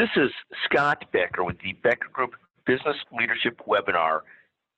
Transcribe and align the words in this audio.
This 0.00 0.08
is 0.16 0.30
Scott 0.64 1.04
Becker 1.12 1.44
with 1.44 1.58
the 1.62 1.74
Becker 1.82 2.08
Group 2.10 2.30
Business 2.64 2.96
Leadership 3.12 3.60
Webinar. 3.68 4.20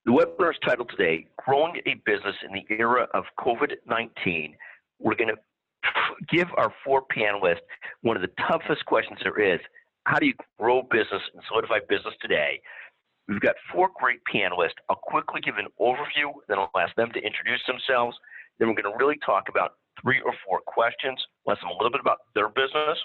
The 0.04 0.10
webinar 0.10 0.50
is 0.50 0.56
titled 0.66 0.90
today, 0.90 1.28
Growing 1.36 1.76
a 1.86 1.94
Business 2.04 2.34
in 2.44 2.52
the 2.52 2.66
Era 2.74 3.06
of 3.14 3.22
COVID-19. 3.38 4.56
We're 4.98 5.14
going 5.14 5.30
to 5.30 5.40
give 6.28 6.48
our 6.56 6.74
four 6.84 7.04
panelists 7.16 7.62
one 8.00 8.16
of 8.16 8.22
the 8.22 8.32
toughest 8.48 8.84
questions 8.86 9.20
there 9.22 9.38
is. 9.38 9.60
How 10.06 10.18
do 10.18 10.26
you 10.26 10.34
grow 10.58 10.82
business 10.90 11.22
and 11.32 11.42
solidify 11.46 11.86
business 11.88 12.14
today? 12.20 12.60
We've 13.28 13.38
got 13.38 13.54
four 13.72 13.90
great 14.00 14.18
panelists. 14.26 14.82
I'll 14.90 14.96
quickly 14.96 15.40
give 15.40 15.54
an 15.56 15.68
overview, 15.80 16.34
then 16.48 16.58
I'll 16.58 16.68
ask 16.76 16.96
them 16.96 17.12
to 17.12 17.20
introduce 17.20 17.62
themselves. 17.68 18.16
Then 18.58 18.66
we're 18.66 18.82
going 18.82 18.92
to 18.92 18.98
really 18.98 19.20
talk 19.24 19.44
about 19.48 19.74
three 20.02 20.20
or 20.26 20.34
four 20.44 20.58
questions, 20.66 21.24
ask 21.48 21.60
them 21.60 21.70
a 21.70 21.74
little 21.74 21.92
bit 21.92 22.00
about 22.00 22.18
their 22.34 22.48
business. 22.48 22.98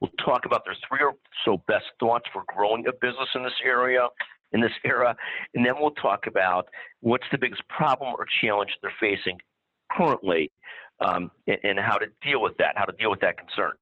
We'll 0.00 0.10
talk 0.24 0.46
about 0.46 0.64
their 0.64 0.76
three 0.88 1.02
or 1.02 1.12
so 1.44 1.62
best 1.68 1.84
thoughts 1.98 2.24
for 2.32 2.42
growing 2.54 2.86
a 2.86 2.92
business 2.92 3.28
in 3.34 3.42
this 3.42 3.52
area, 3.64 4.08
in 4.52 4.60
this 4.60 4.72
era, 4.84 5.14
and 5.54 5.64
then 5.64 5.74
we'll 5.78 5.90
talk 5.92 6.26
about 6.26 6.68
what's 7.00 7.26
the 7.30 7.38
biggest 7.38 7.62
problem 7.68 8.14
or 8.16 8.26
challenge 8.40 8.70
they're 8.82 8.92
facing 8.98 9.38
currently, 9.92 10.50
um, 11.00 11.30
and, 11.46 11.58
and 11.64 11.78
how 11.78 11.96
to 11.96 12.06
deal 12.22 12.40
with 12.40 12.56
that, 12.58 12.74
how 12.76 12.84
to 12.84 12.96
deal 12.98 13.10
with 13.10 13.20
that 13.20 13.36
concern. 13.36 13.72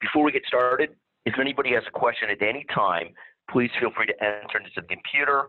Before 0.00 0.24
we 0.24 0.32
get 0.32 0.42
started, 0.46 0.90
if 1.26 1.34
anybody 1.38 1.72
has 1.74 1.84
a 1.86 1.90
question 1.90 2.28
at 2.30 2.42
any 2.42 2.64
time, 2.74 3.08
please 3.50 3.70
feel 3.78 3.90
free 3.94 4.06
to 4.06 4.14
enter 4.24 4.58
into 4.58 4.70
the 4.74 4.82
computer. 4.82 5.48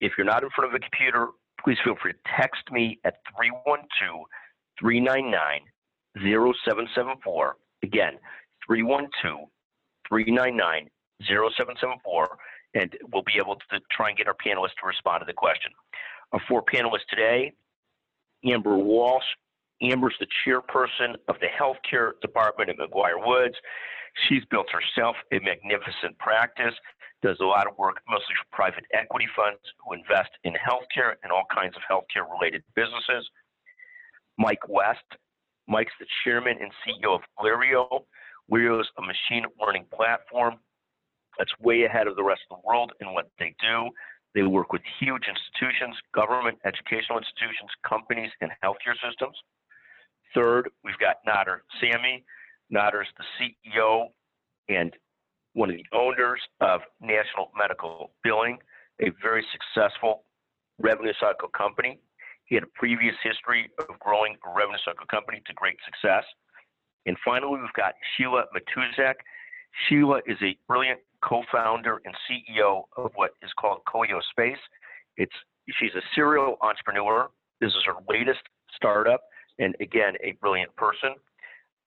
If 0.00 0.12
you're 0.16 0.26
not 0.26 0.42
in 0.42 0.50
front 0.54 0.74
of 0.74 0.74
a 0.74 0.80
computer, 0.80 1.28
please 1.62 1.78
feel 1.84 1.94
free 2.02 2.12
to 2.12 2.18
text 2.36 2.62
me 2.72 2.98
at 3.04 3.16
312 3.36 4.26
399 4.80 5.60
0774. 6.16 7.56
Again, 7.82 8.14
312 8.72 9.48
399 10.08 10.88
0774, 11.20 12.38
and 12.74 12.96
we'll 13.12 13.22
be 13.22 13.36
able 13.36 13.56
to 13.56 13.80
try 13.90 14.08
and 14.08 14.16
get 14.16 14.26
our 14.26 14.34
panelists 14.34 14.80
to 14.80 14.86
respond 14.86 15.20
to 15.20 15.26
the 15.26 15.32
question. 15.32 15.70
Our 16.32 16.40
four 16.48 16.64
panelists 16.64 17.06
today 17.10 17.52
Amber 18.44 18.76
Walsh. 18.76 19.24
Amber's 19.82 20.14
the 20.20 20.26
chairperson 20.46 21.16
of 21.28 21.36
the 21.40 21.48
healthcare 21.48 22.12
department 22.22 22.70
at 22.70 22.76
McGuireWoods. 22.78 23.54
She's 24.28 24.44
built 24.50 24.68
herself 24.70 25.16
a 25.32 25.40
magnificent 25.40 26.16
practice, 26.18 26.74
does 27.22 27.36
a 27.40 27.44
lot 27.44 27.66
of 27.66 27.76
work 27.78 27.96
mostly 28.08 28.34
for 28.38 28.56
private 28.56 28.84
equity 28.94 29.26
funds 29.36 29.60
who 29.84 29.94
invest 29.94 30.30
in 30.44 30.54
healthcare 30.54 31.14
and 31.22 31.32
all 31.32 31.44
kinds 31.52 31.74
of 31.76 31.82
healthcare 31.90 32.24
related 32.30 32.62
businesses. 32.74 33.28
Mike 34.38 34.66
West. 34.68 35.04
Mike's 35.68 35.92
the 36.00 36.06
chairman 36.24 36.56
and 36.60 36.72
CEO 36.82 37.14
of 37.14 37.20
Lirio. 37.38 38.04
Is 38.50 38.88
a 38.98 39.02
machine 39.02 39.46
learning 39.60 39.86
platform 39.94 40.56
that's 41.38 41.50
way 41.60 41.84
ahead 41.84 42.06
of 42.06 42.16
the 42.16 42.22
rest 42.22 42.42
of 42.50 42.58
the 42.58 42.68
world 42.68 42.92
in 43.00 43.14
what 43.14 43.30
they 43.38 43.54
do. 43.60 43.88
They 44.34 44.42
work 44.42 44.72
with 44.72 44.82
huge 45.00 45.24
institutions, 45.28 45.96
government, 46.14 46.58
educational 46.64 47.18
institutions, 47.18 47.70
companies, 47.86 48.30
and 48.40 48.50
healthcare 48.62 48.96
systems. 49.08 49.36
Third, 50.34 50.70
we've 50.84 50.98
got 50.98 51.16
Nader 51.26 51.60
Samii. 51.80 52.24
Nader 52.72 53.02
is 53.02 53.08
the 53.16 53.24
CEO 53.40 54.08
and 54.68 54.92
one 55.54 55.70
of 55.70 55.76
the 55.76 55.86
owners 55.96 56.40
of 56.60 56.80
National 57.00 57.50
Medical 57.56 58.12
Billing, 58.24 58.58
a 59.00 59.10
very 59.22 59.44
successful 59.52 60.24
revenue 60.78 61.12
cycle 61.20 61.48
company. 61.48 62.00
He 62.44 62.54
had 62.54 62.64
a 62.64 62.72
previous 62.74 63.14
history 63.22 63.70
of 63.78 63.98
growing 63.98 64.36
a 64.46 64.56
revenue 64.56 64.78
cycle 64.84 65.06
company 65.10 65.42
to 65.46 65.52
great 65.54 65.76
success. 65.84 66.24
And 67.06 67.16
finally, 67.24 67.60
we've 67.60 67.72
got 67.74 67.94
Sheila 68.16 68.44
Matuscak. 68.54 69.14
Sheila 69.88 70.20
is 70.26 70.36
a 70.42 70.56
brilliant 70.68 71.00
co-founder 71.22 72.00
and 72.04 72.14
CEO 72.28 72.84
of 72.96 73.12
what 73.14 73.32
is 73.42 73.50
called 73.58 73.80
Coeo 73.86 74.20
Space. 74.30 74.58
It's 75.16 75.32
she's 75.80 75.94
a 75.94 76.02
serial 76.14 76.56
entrepreneur. 76.60 77.28
This 77.60 77.70
is 77.70 77.84
her 77.86 77.94
latest 78.08 78.40
startup, 78.74 79.22
and 79.58 79.76
again, 79.80 80.14
a 80.22 80.32
brilliant 80.40 80.74
person. 80.76 81.14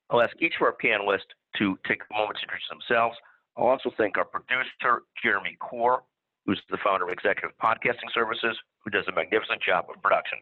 I'll 0.09 0.21
ask 0.21 0.35
each 0.39 0.53
of 0.59 0.63
our 0.63 0.75
panelists 0.75 1.33
to 1.57 1.77
take 1.87 2.01
a 2.09 2.13
moment 2.13 2.37
to 2.37 2.43
introduce 2.43 2.69
themselves. 2.69 3.15
I'll 3.57 3.67
also 3.67 3.91
thank 3.97 4.17
our 4.17 4.25
producer, 4.25 5.03
Jeremy 5.21 5.57
Core, 5.59 6.03
who's 6.45 6.61
the 6.69 6.77
founder 6.83 7.05
of 7.05 7.11
Executive 7.11 7.51
Podcasting 7.61 8.11
Services, 8.13 8.57
who 8.83 8.91
does 8.91 9.05
a 9.07 9.11
magnificent 9.11 9.61
job 9.61 9.85
of 9.89 10.01
production. 10.01 10.39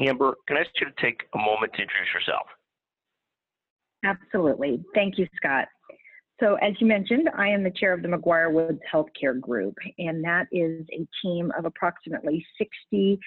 Amber, 0.00 0.36
can 0.46 0.56
I 0.56 0.60
ask 0.60 0.70
you 0.80 0.86
to 0.86 1.02
take 1.02 1.22
a 1.34 1.38
moment 1.38 1.74
to 1.74 1.82
introduce 1.82 2.14
yourself? 2.14 2.46
Absolutely. 4.04 4.82
Thank 4.94 5.18
you, 5.18 5.26
Scott. 5.36 5.66
So 6.40 6.54
as 6.56 6.74
you 6.78 6.86
mentioned, 6.86 7.28
I 7.36 7.48
am 7.48 7.64
the 7.64 7.72
chair 7.72 7.92
of 7.92 8.02
the 8.02 8.08
McGuireWoods 8.08 8.78
Healthcare 8.92 9.40
Group, 9.40 9.74
and 9.98 10.22
that 10.22 10.46
is 10.52 10.86
a 10.92 11.06
team 11.20 11.52
of 11.58 11.64
approximately 11.64 12.46
60 12.58 13.18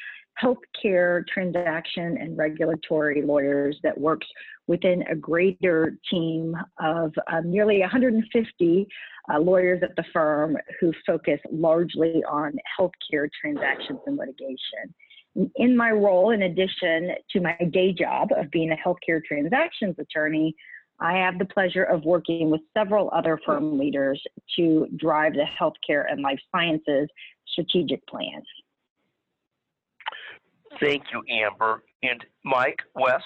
healthcare 0.41 1.27
transaction 1.27 2.17
and 2.17 2.37
regulatory 2.37 3.21
lawyers 3.21 3.77
that 3.83 3.99
works 3.99 4.27
within 4.67 5.03
a 5.11 5.15
greater 5.15 5.97
team 6.09 6.55
of 6.81 7.13
uh, 7.27 7.41
nearly 7.43 7.81
150 7.81 8.87
uh, 9.29 9.39
lawyers 9.39 9.81
at 9.83 9.93
the 9.97 10.05
firm 10.13 10.55
who 10.79 10.93
focus 11.05 11.39
largely 11.51 12.23
on 12.29 12.53
healthcare 12.79 13.27
transactions 13.41 13.99
and 14.05 14.17
litigation. 14.17 14.95
In 15.55 15.77
my 15.77 15.91
role, 15.91 16.31
in 16.31 16.41
addition 16.43 17.11
to 17.31 17.39
my 17.39 17.57
day 17.71 17.93
job 17.93 18.29
of 18.35 18.51
being 18.51 18.71
a 18.71 18.75
healthcare 18.75 19.23
transactions 19.23 19.95
attorney, 19.97 20.55
I 20.99 21.13
have 21.17 21.39
the 21.39 21.45
pleasure 21.45 21.83
of 21.83 22.03
working 22.03 22.51
with 22.51 22.61
several 22.77 23.09
other 23.13 23.39
firm 23.45 23.79
leaders 23.79 24.21
to 24.57 24.87
drive 24.97 25.33
the 25.33 25.45
healthcare 25.59 26.03
and 26.11 26.21
life 26.21 26.39
sciences 26.51 27.09
strategic 27.47 28.05
plans. 28.07 28.45
Thank 30.79 31.03
you, 31.11 31.23
Amber. 31.29 31.83
And 32.03 32.23
Mike 32.45 32.79
West? 32.95 33.23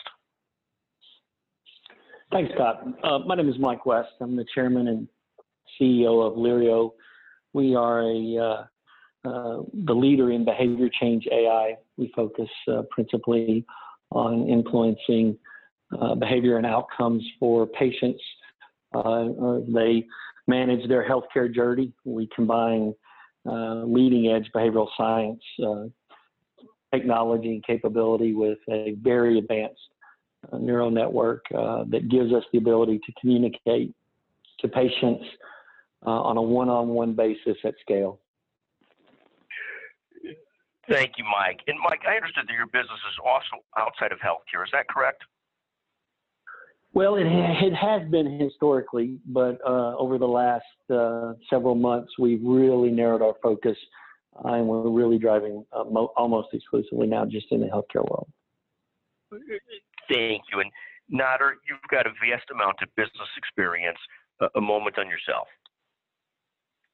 Thanks, 2.32 2.52
Scott. 2.56 2.86
Uh, 3.04 3.20
my 3.20 3.36
name 3.36 3.50
is 3.50 3.60
Mike 3.60 3.86
West. 3.86 4.10
I'm 4.20 4.36
the 4.36 4.46
chairman 4.54 4.88
and 4.88 5.08
CEO 5.80 6.26
of 6.26 6.38
Lirio. 6.38 6.92
We 7.54 7.76
are 7.76 8.02
a 8.02 8.38
uh, 8.38 8.64
uh, 9.26 9.64
the 9.86 9.94
leader 9.94 10.32
in 10.32 10.46
behavior 10.46 10.90
change 11.00 11.28
AI. 11.32 11.76
We 11.98 12.12
focus 12.16 12.50
uh, 12.68 12.84
principally 12.90 13.66
on 14.12 14.48
influencing 14.48 15.38
uh, 16.00 16.16
behavior 16.16 16.58
and 16.58 16.66
outcomes 16.66 17.24
for 17.40 17.66
patients. 17.66 18.22
Uh, 18.94 19.00
uh, 19.00 19.60
they 19.68 20.06
manage 20.48 20.88
their 20.88 21.08
healthcare 21.08 21.54
journey. 21.54 21.92
We 22.04 22.30
combine 22.36 22.94
leading 23.46 24.32
edge 24.32 24.50
behavioral 24.56 24.88
science 24.98 25.42
technology 26.96 27.50
and 27.50 27.64
capability 27.66 28.34
with 28.34 28.58
a 28.70 28.96
very 29.02 29.38
advanced 29.38 29.80
uh, 30.52 30.58
neural 30.58 30.92
network 30.92 31.44
uh, 31.58 31.84
that 31.90 32.10
gives 32.10 32.34
us 32.34 32.44
the 32.52 32.58
ability 32.58 33.00
to 33.00 33.14
communicate 33.20 33.94
to 34.60 34.68
patients 34.68 35.24
uh, 36.06 36.10
on 36.10 36.38
a 36.38 36.42
one-on-one 36.42 37.14
basis 37.14 37.58
at 37.64 37.74
scale. 37.82 38.20
Thank 40.90 41.14
you, 41.18 41.26
Mike. 41.26 41.60
And 41.68 41.78
Mike, 41.84 42.02
I 42.08 42.16
understood 42.16 42.46
that 42.48 42.54
your 42.54 42.68
business 42.68 43.00
is 43.10 43.18
also 43.24 43.64
outside 43.78 44.12
of 44.12 44.20
healthcare. 44.20 44.64
Is 44.64 44.70
that 44.72 44.88
correct? 44.88 45.24
Well, 46.94 47.16
it, 47.16 47.26
it 47.28 47.74
has 47.74 48.10
been 48.10 48.40
historically, 48.40 49.20
but 49.26 49.60
uh, 49.68 49.98
over 49.98 50.18
the 50.18 50.28
last 50.28 50.64
uh, 50.90 51.34
several 51.50 51.76
months, 51.76 52.14
we've 52.18 52.42
really 52.44 52.90
narrowed 52.90 53.22
our 53.22 53.34
focus, 53.44 53.78
uh, 54.44 54.54
and 54.54 54.68
we're 54.68 54.90
really 54.90 55.18
driving 55.18 55.66
uh, 55.74 55.84
mo- 55.84 56.14
almost 56.16 56.50
exclusively 56.54 57.08
now 57.08 57.26
just 57.26 57.48
in 57.52 57.60
the 57.60 57.68
healthcare 57.68 58.10
world. 58.10 58.30
Thank 60.08 60.44
you. 60.54 60.62
And 60.62 60.72
Nader, 61.12 61.54
you've 61.68 61.80
got 61.92 62.08
a 62.08 62.12
vast 62.12 62.50
amount 62.52 62.78
of 62.82 62.88
business 62.96 63.30
experience. 63.38 63.98
a 64.56 64.62
moment 64.62 64.98
on 64.98 65.08
yourself. 65.08 65.48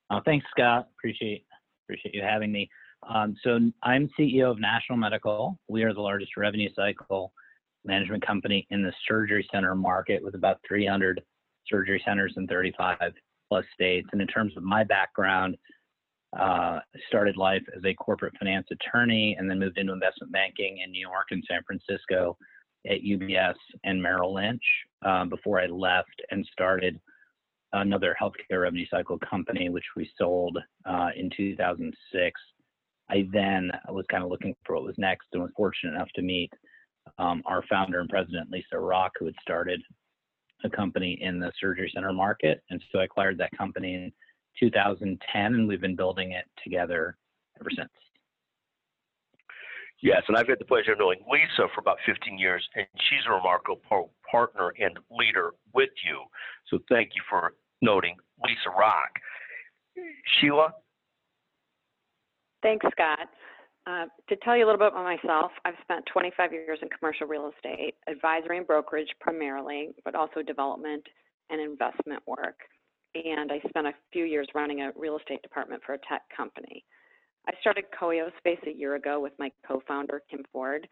Uh, 0.09 0.19
thanks, 0.25 0.45
Scott. 0.51 0.89
Appreciate 0.97 1.45
appreciate 1.85 2.13
you 2.15 2.21
having 2.21 2.51
me. 2.51 2.69
Um, 3.07 3.35
so 3.43 3.59
I'm 3.83 4.09
CEO 4.19 4.51
of 4.51 4.59
National 4.59 4.97
Medical. 4.97 5.57
We 5.67 5.83
are 5.83 5.93
the 5.93 6.01
largest 6.01 6.37
revenue 6.37 6.69
cycle 6.75 7.33
management 7.83 8.25
company 8.25 8.67
in 8.69 8.83
the 8.83 8.93
surgery 9.07 9.47
center 9.51 9.75
market 9.75 10.23
with 10.23 10.35
about 10.35 10.59
300 10.67 11.21
surgery 11.67 12.01
centers 12.05 12.33
in 12.37 12.47
35 12.47 12.97
plus 13.49 13.65
states. 13.73 14.07
And 14.11 14.21
in 14.21 14.27
terms 14.27 14.55
of 14.55 14.63
my 14.63 14.83
background, 14.83 15.57
uh, 16.39 16.79
started 17.07 17.35
life 17.35 17.63
as 17.75 17.83
a 17.83 17.93
corporate 17.95 18.33
finance 18.39 18.67
attorney 18.71 19.35
and 19.37 19.49
then 19.49 19.59
moved 19.59 19.77
into 19.77 19.91
investment 19.91 20.31
banking 20.31 20.77
in 20.83 20.91
New 20.91 21.01
York 21.01 21.27
and 21.31 21.43
San 21.49 21.61
Francisco 21.63 22.37
at 22.89 23.01
UBS 23.01 23.55
and 23.83 24.01
Merrill 24.01 24.33
Lynch 24.33 24.63
uh, 25.05 25.25
before 25.25 25.59
I 25.59 25.65
left 25.65 26.21
and 26.31 26.47
started 26.51 26.99
another 27.73 28.15
healthcare 28.21 28.61
revenue 28.61 28.85
cycle 28.89 29.19
company, 29.19 29.69
which 29.69 29.85
we 29.95 30.09
sold 30.17 30.57
uh, 30.85 31.09
in 31.15 31.29
2006. 31.35 32.41
I 33.11 33.27
then 33.31 33.71
was 33.89 34.05
kind 34.09 34.23
of 34.23 34.29
looking 34.29 34.55
for 34.65 34.75
what 34.75 34.85
was 34.85 34.95
next 34.97 35.27
and 35.33 35.41
was 35.41 35.51
fortunate 35.55 35.95
enough 35.95 36.09
to 36.15 36.21
meet 36.21 36.51
um, 37.17 37.43
our 37.45 37.63
founder 37.69 37.99
and 37.99 38.09
president, 38.09 38.49
Lisa 38.49 38.79
Rock, 38.79 39.11
who 39.19 39.25
had 39.25 39.35
started 39.41 39.81
a 40.63 40.69
company 40.69 41.17
in 41.21 41.39
the 41.39 41.51
surgery 41.59 41.91
center 41.93 42.13
market. 42.13 42.63
And 42.69 42.81
so 42.91 42.99
I 42.99 43.03
acquired 43.03 43.37
that 43.39 43.49
company 43.57 43.95
in 43.95 44.11
2010, 44.59 45.45
and 45.53 45.67
we've 45.67 45.81
been 45.81 45.95
building 45.95 46.31
it 46.31 46.45
together 46.63 47.17
ever 47.59 47.69
since. 47.75 47.89
Yes, 50.01 50.23
and 50.27 50.37
I've 50.37 50.47
had 50.47 50.59
the 50.59 50.65
pleasure 50.65 50.93
of 50.93 50.99
knowing 50.99 51.19
Lisa 51.31 51.67
for 51.75 51.81
about 51.81 51.97
15 52.05 52.37
years, 52.37 52.67
and 52.75 52.87
she's 53.09 53.21
a 53.27 53.33
remarkable 53.33 53.81
par- 53.87 54.09
partner 54.29 54.73
and 54.79 54.97
leader 55.11 55.51
with 55.73 55.91
you. 56.03 56.21
So 56.69 56.79
thank 56.89 57.11
you 57.15 57.21
for 57.29 57.53
noting 57.81 58.15
Lisa 58.43 58.69
Rock. 58.77 59.11
Sheila, 60.39 60.73
Thanks, 62.61 62.85
Scott. 62.91 63.27
Uh, 63.87 64.05
to 64.29 64.35
tell 64.43 64.55
you 64.55 64.63
a 64.63 64.67
little 64.67 64.79
bit 64.79 64.89
about 64.89 65.03
myself, 65.03 65.51
I've 65.65 65.79
spent 65.81 66.05
25 66.13 66.53
years 66.53 66.79
in 66.81 66.89
commercial 66.89 67.25
real 67.25 67.51
estate, 67.55 67.95
advisory 68.07 68.57
and 68.57 68.67
brokerage 68.67 69.09
primarily, 69.19 69.89
but 70.05 70.13
also 70.13 70.43
development 70.43 71.03
and 71.49 71.59
investment 71.59 72.21
work. 72.27 72.59
And 73.15 73.51
I 73.51 73.59
spent 73.67 73.87
a 73.87 73.93
few 74.13 74.25
years 74.25 74.47
running 74.53 74.81
a 74.81 74.91
real 74.95 75.17
estate 75.17 75.41
department 75.41 75.81
for 75.83 75.93
a 75.93 75.99
tech 76.07 76.21
company. 76.35 76.85
I 77.47 77.53
started 77.59 77.85
Coeo 77.99 78.29
Space 78.37 78.59
a 78.67 78.77
year 78.77 78.95
ago 78.95 79.19
with 79.19 79.33
my 79.39 79.51
co-founder, 79.67 80.21
Kim 80.29 80.43
Ford. 80.53 80.87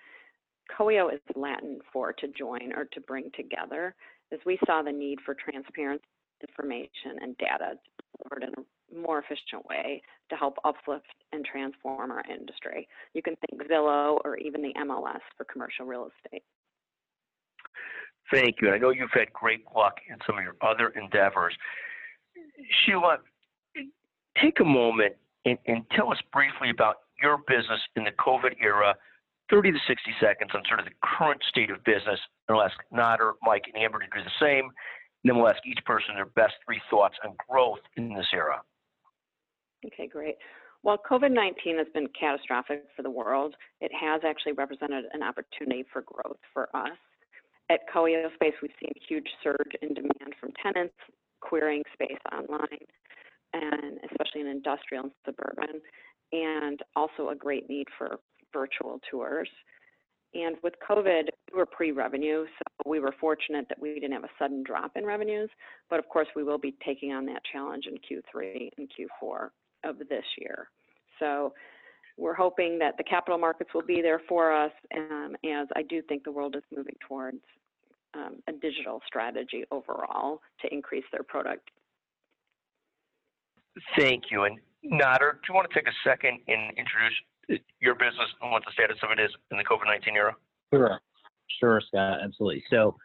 Coeo 0.75 1.09
is 1.09 1.21
Latin 1.35 1.79
for 1.93 2.11
to 2.13 2.27
join 2.29 2.73
or 2.75 2.85
to 2.85 3.01
bring 3.01 3.29
together, 3.35 3.93
as 4.33 4.39
we 4.45 4.59
saw 4.65 4.81
the 4.81 4.91
need 4.91 5.19
for 5.23 5.35
transparent 5.35 6.01
information 6.41 7.21
and 7.21 7.37
data 7.37 7.73
delivered 8.17 8.43
in 8.43 8.63
a 8.63 8.65
more 8.95 9.19
efficient 9.19 9.65
way 9.67 10.01
to 10.29 10.35
help 10.35 10.57
uplift 10.63 11.05
and 11.31 11.45
transform 11.45 12.11
our 12.11 12.23
industry. 12.29 12.87
You 13.13 13.21
can 13.21 13.35
think 13.37 13.69
Zillow 13.69 14.19
or 14.23 14.37
even 14.37 14.61
the 14.61 14.73
MLS 14.79 15.21
for 15.37 15.45
commercial 15.45 15.85
real 15.85 16.09
estate. 16.25 16.43
thank 18.31 18.57
you. 18.61 18.67
And 18.67 18.75
I 18.75 18.77
know 18.77 18.91
you've 18.91 19.11
had 19.11 19.31
great 19.33 19.63
luck 19.75 19.97
in 20.09 20.17
some 20.25 20.37
of 20.37 20.43
your 20.43 20.55
other 20.61 20.89
endeavors. 20.89 21.55
Sheila, 22.85 23.17
take 24.41 24.59
a 24.59 24.65
moment 24.65 25.15
and, 25.45 25.57
and 25.65 25.83
tell 25.91 26.11
us 26.11 26.19
briefly 26.31 26.69
about 26.69 26.97
your 27.21 27.37
business 27.47 27.81
in 27.95 28.03
the 28.03 28.11
COVID 28.11 28.55
era, 28.61 28.95
30 29.49 29.71
to 29.71 29.79
60 29.87 30.11
seconds 30.21 30.51
on 30.53 30.61
sort 30.67 30.79
of 30.79 30.85
the 30.85 30.91
current 31.03 31.41
state 31.49 31.69
of 31.69 31.83
business. 31.83 32.19
And 32.47 32.57
I'll 32.57 32.63
ask 32.63 32.77
Nader, 32.93 33.33
Mike, 33.41 33.63
and 33.73 33.81
Amber 33.81 33.99
to 33.99 34.05
do 34.05 34.23
the 34.23 34.31
same. 34.39 34.65
And 34.65 35.25
then 35.25 35.37
we'll 35.37 35.49
ask 35.49 35.59
each 35.65 35.83
person 35.85 36.15
their 36.15 36.25
best 36.25 36.53
three 36.65 36.81
thoughts 36.89 37.15
on 37.25 37.35
growth 37.49 37.79
in 37.97 38.13
this 38.13 38.27
era. 38.33 38.61
Okay, 39.85 40.07
great. 40.07 40.35
While 40.81 40.97
COVID-19 41.09 41.77
has 41.77 41.87
been 41.93 42.07
catastrophic 42.19 42.83
for 42.95 43.03
the 43.03 43.09
world, 43.09 43.55
it 43.81 43.91
has 43.93 44.21
actually 44.25 44.53
represented 44.53 45.05
an 45.13 45.23
opportunity 45.23 45.83
for 45.91 46.03
growth 46.03 46.39
for 46.53 46.69
us. 46.75 46.97
At 47.69 47.81
Coeo 47.93 48.29
Space, 48.35 48.53
we've 48.61 48.71
seen 48.81 48.91
a 48.95 49.05
huge 49.07 49.27
surge 49.43 49.71
in 49.81 49.93
demand 49.93 50.35
from 50.39 50.51
tenants 50.63 50.95
querying 51.41 51.83
space 51.93 52.19
online, 52.31 52.85
and 53.53 53.99
especially 54.09 54.41
in 54.41 54.47
industrial 54.47 55.03
and 55.03 55.13
suburban, 55.25 55.81
and 56.31 56.79
also 56.95 57.29
a 57.29 57.35
great 57.35 57.69
need 57.69 57.87
for 57.97 58.19
virtual 58.53 58.99
tours. 59.09 59.49
And 60.33 60.57
with 60.63 60.73
COVID, 60.87 61.29
we 61.51 61.57
were 61.57 61.65
pre-revenue, 61.65 62.45
so 62.45 62.89
we 62.89 62.99
were 62.99 63.15
fortunate 63.19 63.67
that 63.69 63.79
we 63.79 63.95
didn't 63.95 64.11
have 64.11 64.23
a 64.23 64.29
sudden 64.37 64.63
drop 64.63 64.91
in 64.95 65.05
revenues. 65.05 65.49
But 65.89 65.99
of 65.99 66.07
course, 66.09 66.27
we 66.35 66.43
will 66.43 66.57
be 66.59 66.75
taking 66.85 67.13
on 67.13 67.25
that 67.27 67.41
challenge 67.51 67.85
in 67.87 67.95
Q3 67.95 68.69
and 68.77 68.89
Q4 68.89 69.49
of 69.83 69.97
this 70.09 70.25
year. 70.37 70.69
So 71.19 71.53
we're 72.17 72.35
hoping 72.35 72.79
that 72.79 72.97
the 72.97 73.03
capital 73.03 73.37
markets 73.37 73.71
will 73.73 73.85
be 73.85 74.01
there 74.01 74.21
for 74.27 74.51
us, 74.53 74.71
um, 74.95 75.35
as 75.45 75.67
I 75.75 75.83
do 75.83 76.01
think 76.01 76.23
the 76.23 76.31
world 76.31 76.55
is 76.55 76.63
moving 76.75 76.95
towards 77.07 77.39
um, 78.13 78.37
a 78.47 78.51
digital 78.51 79.01
strategy 79.07 79.63
overall 79.71 80.41
to 80.61 80.73
increase 80.73 81.05
their 81.11 81.23
product. 81.23 81.69
Thank 83.97 84.25
you. 84.31 84.43
And 84.43 84.59
Nader, 84.85 85.33
do 85.33 85.39
you 85.49 85.55
want 85.55 85.69
to 85.69 85.73
take 85.73 85.87
a 85.87 85.95
second 86.03 86.39
and 86.47 86.77
introduce 86.77 87.63
your 87.79 87.95
business 87.95 88.29
and 88.41 88.51
what 88.51 88.63
the 88.65 88.71
status 88.73 88.97
of 89.03 89.11
it 89.11 89.21
is 89.21 89.31
in 89.51 89.57
the 89.57 89.63
COVID 89.63 89.85
19 89.85 90.15
era? 90.15 90.35
Sure. 90.73 90.99
Sure, 91.59 91.81
Scott. 91.87 92.19
Absolutely. 92.23 92.63
So, 92.69 92.95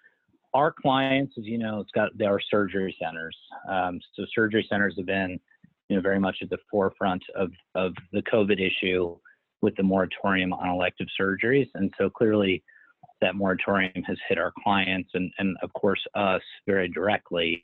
our 0.53 0.71
clients, 0.71 1.35
as 1.37 1.45
you 1.45 1.59
know, 1.59 1.85
Scott, 1.89 2.11
they 2.17 2.27
are 2.27 2.39
surgery 2.51 2.95
centers. 3.03 3.37
Um, 3.69 4.01
so, 4.15 4.25
surgery 4.35 4.67
centers 4.69 4.95
have 4.97 5.07
been, 5.07 5.41
you 5.89 5.97
know, 5.97 6.03
very 6.03 6.19
much 6.19 6.39
at 6.43 6.51
the 6.51 6.59
forefront 6.71 7.23
of 7.35 7.51
of 7.75 7.93
the 8.13 8.23
COVID 8.23 8.61
issue 8.61 9.17
with 9.63 9.75
the 9.77 9.83
moratorium 9.83 10.53
on 10.53 10.69
elective 10.69 11.07
surgeries, 11.21 11.69
and 11.75 11.93
so 11.99 12.11
clearly, 12.11 12.63
that 13.21 13.35
moratorium 13.35 14.03
has 14.07 14.19
hit 14.29 14.39
our 14.39 14.53
clients 14.63 15.11
and 15.15 15.33
and 15.39 15.57
of 15.63 15.73
course 15.75 16.01
us 16.15 16.43
very 16.67 16.89
directly. 16.89 17.63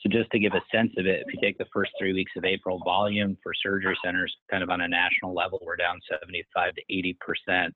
So, 0.00 0.10
just 0.10 0.30
to 0.32 0.38
give 0.38 0.52
a 0.52 0.60
sense 0.74 0.92
of 0.98 1.06
it, 1.06 1.24
if 1.26 1.32
you 1.32 1.40
take 1.40 1.56
the 1.56 1.66
first 1.72 1.92
three 1.98 2.12
weeks 2.12 2.32
of 2.36 2.44
April, 2.44 2.80
volume 2.84 3.36
for 3.42 3.52
surgery 3.54 3.96
centers, 4.04 4.34
kind 4.50 4.62
of 4.62 4.68
on 4.68 4.82
a 4.82 4.88
national 4.88 5.34
level, 5.34 5.58
we're 5.64 5.76
down 5.76 5.98
75 6.10 6.74
to 6.74 6.82
80 6.90 7.16
percent. 7.20 7.74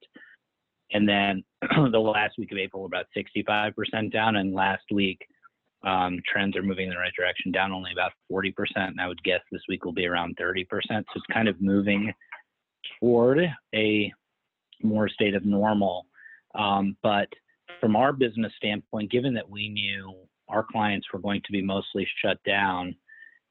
And 0.92 1.08
then 1.08 1.42
the 1.92 1.98
last 1.98 2.34
week 2.38 2.52
of 2.52 2.58
April, 2.58 2.82
we're 2.82 2.88
about 2.88 3.06
65% 3.16 4.12
down. 4.12 4.36
And 4.36 4.52
last 4.52 4.84
week, 4.92 5.20
um, 5.84 6.18
trends 6.30 6.56
are 6.56 6.62
moving 6.62 6.86
in 6.86 6.90
the 6.90 6.98
right 6.98 7.12
direction, 7.16 7.52
down 7.52 7.72
only 7.72 7.92
about 7.92 8.12
40%. 8.30 8.52
And 8.76 9.00
I 9.00 9.08
would 9.08 9.22
guess 9.22 9.40
this 9.50 9.62
week 9.68 9.84
will 9.84 9.92
be 9.92 10.06
around 10.06 10.36
30%. 10.36 10.66
So 10.68 10.90
it's 10.90 11.26
kind 11.32 11.48
of 11.48 11.60
moving 11.60 12.12
toward 12.98 13.40
a 13.74 14.12
more 14.82 15.08
state 15.08 15.34
of 15.34 15.44
normal. 15.44 16.06
Um, 16.54 16.96
but 17.02 17.28
from 17.80 17.96
our 17.96 18.12
business 18.12 18.52
standpoint, 18.56 19.10
given 19.10 19.34
that 19.34 19.48
we 19.48 19.68
knew 19.68 20.14
our 20.48 20.66
clients 20.70 21.06
were 21.12 21.20
going 21.20 21.40
to 21.46 21.52
be 21.52 21.62
mostly 21.62 22.06
shut 22.22 22.38
down, 22.44 22.94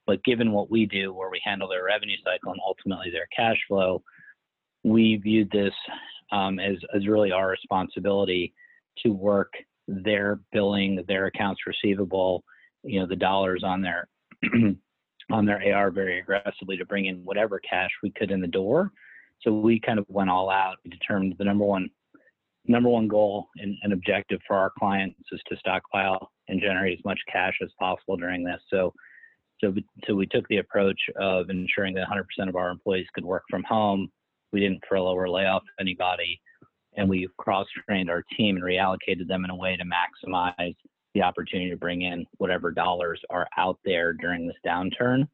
but 0.05 0.23
given 0.23 0.51
what 0.51 0.69
we 0.69 0.85
do, 0.85 1.13
where 1.13 1.29
we 1.29 1.41
handle 1.43 1.67
their 1.67 1.85
revenue 1.85 2.17
cycle 2.23 2.51
and 2.51 2.61
ultimately 2.65 3.09
their 3.11 3.27
cash 3.35 3.57
flow, 3.67 4.03
we 4.83 5.17
viewed 5.17 5.49
this 5.51 5.73
um, 6.31 6.59
as, 6.59 6.75
as 6.95 7.07
really 7.07 7.31
our 7.31 7.49
responsibility 7.49 8.53
to 9.03 9.09
work 9.09 9.53
their 10.03 10.39
billing, 10.51 11.03
their 11.07 11.25
accounts 11.25 11.61
receivable, 11.65 12.43
you 12.83 12.99
know, 12.99 13.07
the 13.07 13.15
dollars 13.15 13.63
on 13.63 13.81
their 13.81 14.07
on 15.31 15.45
their 15.45 15.75
AR 15.75 15.91
very 15.91 16.19
aggressively 16.19 16.77
to 16.77 16.85
bring 16.85 17.05
in 17.05 17.23
whatever 17.23 17.59
cash 17.59 17.89
we 18.01 18.11
could 18.11 18.31
in 18.31 18.41
the 18.41 18.47
door. 18.47 18.91
So 19.41 19.53
we 19.53 19.79
kind 19.79 19.99
of 19.99 20.05
went 20.09 20.29
all 20.29 20.49
out. 20.49 20.77
We 20.83 20.91
determined 20.91 21.35
the 21.37 21.45
number 21.45 21.65
one 21.65 21.89
number 22.67 22.89
one 22.89 23.07
goal 23.07 23.47
and, 23.57 23.75
and 23.83 23.93
objective 23.93 24.39
for 24.47 24.55
our 24.55 24.71
clients 24.77 25.19
is 25.31 25.41
to 25.47 25.57
stockpile 25.57 26.31
and 26.49 26.61
generate 26.61 26.99
as 26.99 27.05
much 27.05 27.19
cash 27.31 27.57
as 27.63 27.69
possible 27.79 28.17
during 28.17 28.43
this. 28.43 28.61
So 28.69 28.93
so, 29.61 29.73
so 30.07 30.15
we 30.15 30.25
took 30.25 30.47
the 30.47 30.57
approach 30.57 30.99
of 31.19 31.49
ensuring 31.49 31.93
that 31.95 32.07
100% 32.07 32.47
of 32.47 32.55
our 32.55 32.69
employees 32.69 33.07
could 33.13 33.25
work 33.25 33.43
from 33.49 33.61
home 33.63 34.09
we 34.51 34.59
didn't 34.59 34.83
furlough 34.87 35.15
or 35.15 35.29
lay 35.29 35.45
off 35.45 35.63
anybody. 35.79 36.41
And 36.99 37.09
we've 37.09 37.35
cross 37.37 37.65
trained 37.87 38.09
our 38.09 38.23
team 38.35 38.57
and 38.57 38.65
reallocated 38.65 39.25
them 39.27 39.45
in 39.45 39.51
a 39.51 39.55
way 39.55 39.77
to 39.77 39.83
maximize 39.85 40.75
the 41.13 41.21
opportunity 41.21 41.69
to 41.69 41.77
bring 41.77 42.01
in 42.01 42.25
whatever 42.39 42.71
dollars 42.71 43.21
are 43.29 43.47
out 43.57 43.79
there 43.85 44.11
during 44.11 44.45
this 44.45 44.57
downturn. 44.65 45.25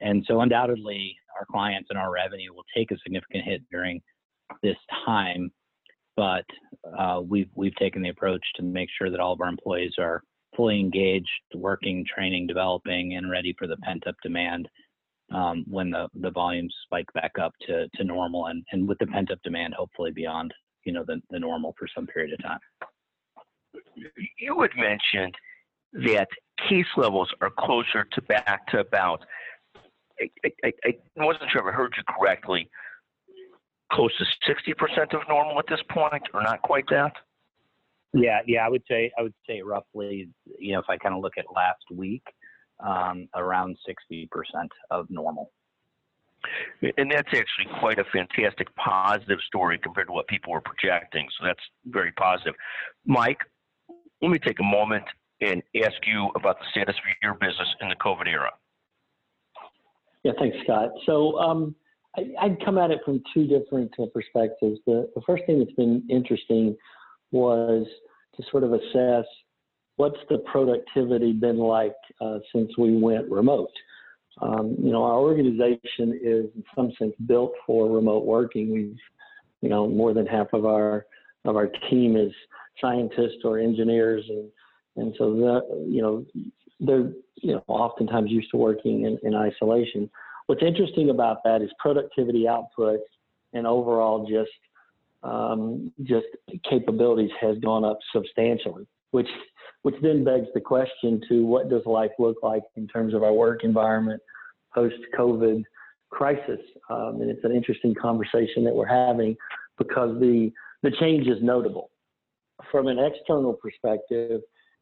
And 0.00 0.24
so, 0.28 0.40
undoubtedly, 0.40 1.16
our 1.36 1.44
clients 1.50 1.88
and 1.90 1.98
our 1.98 2.12
revenue 2.12 2.54
will 2.54 2.64
take 2.76 2.92
a 2.92 2.98
significant 3.02 3.44
hit 3.44 3.62
during 3.72 4.00
this 4.62 4.76
time. 5.04 5.50
But 6.16 6.44
uh, 6.96 7.22
we've 7.26 7.50
we've 7.56 7.74
taken 7.74 8.02
the 8.02 8.10
approach 8.10 8.44
to 8.54 8.62
make 8.62 8.88
sure 8.96 9.10
that 9.10 9.18
all 9.18 9.32
of 9.32 9.40
our 9.40 9.48
employees 9.48 9.94
are 9.98 10.22
fully 10.56 10.78
engaged, 10.78 11.28
working, 11.56 12.04
training, 12.06 12.46
developing, 12.46 13.16
and 13.16 13.28
ready 13.28 13.52
for 13.58 13.66
the 13.66 13.76
pent 13.78 14.06
up 14.06 14.14
demand 14.22 14.68
um, 15.34 15.64
when 15.68 15.90
the, 15.90 16.08
the 16.20 16.30
volumes 16.30 16.74
spike 16.84 17.12
back 17.14 17.32
up 17.42 17.52
to, 17.66 17.88
to 17.96 18.04
normal 18.04 18.46
and, 18.46 18.64
and 18.72 18.88
with 18.88 18.98
the 18.98 19.06
pent 19.06 19.30
up 19.30 19.38
demand, 19.42 19.74
hopefully 19.74 20.10
beyond, 20.10 20.52
you 20.84 20.92
know, 20.92 21.04
the, 21.06 21.20
the 21.30 21.38
normal 21.38 21.74
for 21.78 21.88
some 21.94 22.06
period 22.06 22.32
of 22.32 22.42
time. 22.42 22.58
You 24.38 24.60
had 24.60 24.70
mentioned 24.76 25.34
that 25.92 26.28
case 26.68 26.86
levels 26.96 27.30
are 27.40 27.50
closer 27.58 28.06
to 28.12 28.22
back 28.22 28.66
to 28.68 28.80
about, 28.80 29.24
I, 30.20 30.28
I, 30.64 30.72
I 30.84 31.24
wasn't 31.24 31.50
sure 31.50 31.66
if 31.66 31.72
I 31.72 31.76
heard 31.76 31.94
you 31.96 32.02
correctly, 32.08 32.68
close 33.92 34.12
to 34.18 34.24
60% 34.50 35.14
of 35.14 35.20
normal 35.28 35.58
at 35.58 35.66
this 35.68 35.80
point 35.90 36.22
or 36.32 36.42
not 36.42 36.62
quite 36.62 36.84
that? 36.90 37.12
Yeah, 38.12 38.40
yeah, 38.46 38.66
I 38.66 38.68
would 38.68 38.82
say 38.90 39.12
I 39.16 39.22
would 39.22 39.34
say 39.48 39.62
roughly, 39.62 40.28
you 40.58 40.72
know, 40.72 40.80
if 40.80 40.86
I 40.88 40.96
kind 40.96 41.14
of 41.14 41.22
look 41.22 41.34
at 41.38 41.44
last 41.54 41.84
week, 41.94 42.24
um, 42.84 43.28
around 43.36 43.76
60% 43.88 44.28
of 44.90 45.06
normal. 45.10 45.52
And 46.96 47.10
that's 47.10 47.28
actually 47.28 47.78
quite 47.78 47.98
a 47.98 48.04
fantastic 48.12 48.68
positive 48.76 49.38
story 49.46 49.78
compared 49.78 50.06
to 50.08 50.12
what 50.12 50.26
people 50.28 50.52
were 50.52 50.62
projecting. 50.62 51.28
So 51.38 51.46
that's 51.46 51.60
very 51.86 52.12
positive. 52.12 52.54
Mike, 53.04 53.40
let 54.22 54.30
me 54.30 54.38
take 54.38 54.58
a 54.60 54.64
moment 54.64 55.04
and 55.40 55.62
ask 55.82 55.96
you 56.06 56.30
about 56.34 56.58
the 56.58 56.66
status 56.70 56.94
of 56.94 57.16
your 57.22 57.34
business 57.34 57.68
in 57.80 57.88
the 57.88 57.96
COVID 57.96 58.26
era. 58.26 58.50
Yeah, 60.22 60.32
thanks, 60.38 60.56
Scott. 60.64 60.90
So 61.06 61.38
um, 61.38 61.74
I, 62.16 62.48
would 62.48 62.64
come 62.64 62.78
at 62.78 62.90
it 62.90 63.00
from 63.04 63.22
two 63.32 63.46
different 63.46 63.92
uh, 63.98 64.06
perspectives. 64.12 64.78
The, 64.86 65.10
the 65.14 65.22
first 65.26 65.44
thing 65.46 65.58
that's 65.58 65.72
been 65.72 66.06
interesting 66.10 66.76
was 67.30 67.86
to 68.36 68.42
sort 68.50 68.64
of 68.64 68.72
assess 68.72 69.24
what's 69.96 70.18
the 70.28 70.38
productivity 70.50 71.32
been 71.32 71.58
like 71.58 71.94
uh, 72.20 72.38
since 72.54 72.70
we 72.78 72.96
went 72.96 73.30
remote? 73.30 73.72
Um, 74.40 74.76
you 74.82 74.90
know, 74.90 75.02
our 75.04 75.18
organization 75.18 76.18
is 76.22 76.46
in 76.54 76.64
some 76.74 76.92
sense 76.98 77.14
built 77.26 77.52
for 77.66 77.90
remote 77.90 78.24
working. 78.24 78.72
We've, 78.72 78.96
you 79.60 79.68
know, 79.68 79.86
more 79.86 80.14
than 80.14 80.26
half 80.26 80.48
of 80.52 80.64
our 80.64 81.06
of 81.44 81.56
our 81.56 81.68
team 81.90 82.16
is 82.16 82.32
scientists 82.80 83.44
or 83.44 83.58
engineers, 83.58 84.24
and 84.28 84.48
and 84.96 85.14
so 85.18 85.34
that 85.34 85.86
you 85.88 86.02
know 86.02 86.24
they're 86.80 87.12
you 87.36 87.52
know 87.52 87.64
oftentimes 87.68 88.30
used 88.30 88.50
to 88.50 88.56
working 88.56 89.04
in, 89.04 89.18
in 89.22 89.34
isolation. 89.34 90.10
What's 90.46 90.62
interesting 90.62 91.10
about 91.10 91.44
that 91.44 91.62
is 91.62 91.70
productivity 91.78 92.48
output 92.48 93.00
and 93.52 93.66
overall 93.66 94.26
just 94.26 94.50
um, 95.22 95.92
just 96.02 96.26
capabilities 96.68 97.30
has 97.40 97.58
gone 97.58 97.84
up 97.84 97.98
substantially, 98.12 98.86
which 99.10 99.28
which 99.82 99.94
then 100.02 100.24
begs 100.24 100.46
the 100.54 100.60
question 100.60 101.20
to 101.28 101.44
what 101.44 101.70
does 101.70 101.82
life 101.86 102.10
look 102.18 102.36
like 102.42 102.62
in 102.76 102.86
terms 102.86 103.14
of 103.14 103.22
our 103.22 103.32
work 103.32 103.64
environment 103.64 104.20
post-COVID 104.74 105.62
crisis? 106.10 106.60
Um, 106.88 107.18
and 107.20 107.30
it's 107.30 107.44
an 107.44 107.52
interesting 107.52 107.94
conversation 107.94 108.64
that 108.64 108.74
we're 108.74 108.86
having 108.86 109.36
because 109.78 110.18
the 110.20 110.50
the 110.82 110.90
change 110.98 111.26
is 111.26 111.42
notable. 111.42 111.90
From 112.70 112.86
an 112.86 112.98
external 112.98 113.52
perspective, 113.52 114.40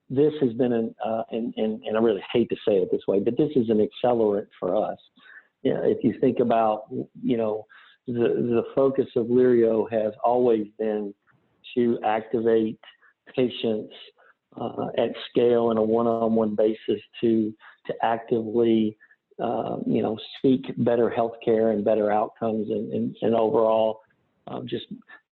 this 0.08 0.32
has 0.40 0.52
been 0.52 0.72
an, 0.72 0.94
uh, 1.04 1.22
and, 1.30 1.52
and, 1.56 1.82
and 1.82 1.96
I 1.96 2.00
really 2.00 2.22
hate 2.32 2.48
to 2.50 2.56
say 2.66 2.76
it 2.76 2.88
this 2.90 3.02
way, 3.08 3.18
but 3.20 3.36
this 3.36 3.50
is 3.56 3.68
an 3.68 3.86
accelerant 3.86 4.46
for 4.58 4.76
us. 4.76 4.98
You 5.62 5.74
know, 5.74 5.82
if 5.84 6.04
you 6.04 6.14
think 6.20 6.38
about, 6.38 6.84
you 7.22 7.36
know, 7.36 7.66
the, 8.06 8.12
the 8.14 8.62
focus 8.74 9.06
of 9.16 9.26
Lirio 9.26 9.90
has 9.90 10.12
always 10.24 10.66
been 10.78 11.12
to 11.74 11.98
activate 12.04 12.78
patients 13.34 13.92
uh, 14.60 14.88
at 14.96 15.10
scale 15.30 15.70
in 15.70 15.76
a 15.76 15.82
one-on-one 15.82 16.54
basis 16.54 17.00
to 17.20 17.54
to 17.86 17.94
actively 18.02 18.96
uh, 19.42 19.76
you 19.86 20.02
know 20.02 20.18
seek 20.42 20.66
better 20.78 21.08
health 21.08 21.34
care 21.44 21.70
and 21.70 21.84
better 21.84 22.10
outcomes 22.10 22.70
and, 22.70 22.92
and, 22.92 23.16
and 23.22 23.34
overall 23.34 24.00
um, 24.46 24.66
just 24.66 24.86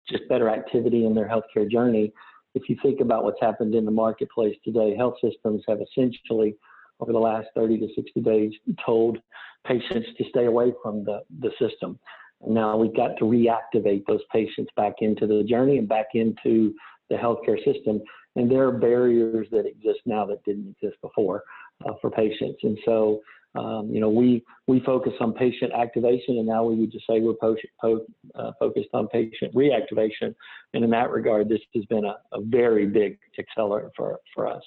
just 0.10 0.28
better 0.30 0.50
activity 0.50 1.06
in 1.06 1.16
their 1.16 1.28
healthcare 1.28 1.70
journey. 1.70 2.14
If 2.54 2.70
you 2.70 2.78
think 2.82 3.02
about 3.02 3.24
what's 3.24 3.42
happened 3.42 3.76
in 3.76 3.86
the 3.86 3.92
marketplace 3.92 4.56
today, 4.64 4.96
health 4.96 5.16
systems 5.22 5.64
have 5.68 5.80
essentially 5.82 6.56
over 7.00 7.12
the 7.12 7.20
last 7.20 7.48
30 7.56 7.80
to 7.80 7.88
60 7.96 8.22
days 8.22 8.52
told 8.86 9.18
patients 9.66 10.08
to 10.18 10.24
stay 10.30 10.46
away 10.46 10.74
from 10.82 11.04
the, 11.04 11.22
the 11.40 11.52
system. 11.60 12.00
Now 12.48 12.78
we've 12.78 12.96
got 12.96 13.18
to 13.18 13.26
reactivate 13.26 14.06
those 14.06 14.22
patients 14.32 14.72
back 14.78 14.94
into 15.00 15.28
the 15.28 15.44
journey 15.44 15.78
and 15.78 15.88
back 15.88 16.08
into 16.14 16.74
the 17.10 17.16
healthcare 17.16 17.58
system. 17.64 18.02
And 18.36 18.52
there 18.52 18.68
are 18.68 18.72
barriers 18.72 19.48
that 19.52 19.66
exist 19.66 20.00
now 20.06 20.26
that 20.26 20.44
didn't 20.44 20.76
exist 20.78 21.00
before 21.02 21.44
uh, 21.86 21.94
for 22.02 22.12
patients. 22.12 22.60
And 22.64 22.78
so, 22.86 23.22
um, 23.56 23.90
you 23.90 24.02
know, 24.02 24.10
we 24.10 24.44
we 24.68 24.82
focus 24.82 25.14
on 25.22 25.32
patient 25.34 25.72
activation, 25.74 26.38
and 26.40 26.46
now 26.46 26.66
we 26.66 26.76
would 26.76 26.92
just 26.92 27.08
say 27.08 27.22
we're 27.22 27.34
po- 27.34 27.56
po- 27.80 28.06
uh, 28.36 28.52
focused 28.60 28.90
on 28.94 29.08
patient 29.08 29.56
reactivation. 29.56 30.36
And 30.74 30.84
in 30.84 30.90
that 30.90 31.10
regard, 31.12 31.48
this 31.48 31.62
has 31.74 31.86
been 31.86 32.04
a, 32.04 32.18
a 32.34 32.42
very 32.42 32.86
big 32.86 33.18
accelerant 33.40 33.92
for 33.96 34.20
for 34.34 34.48
us. 34.48 34.64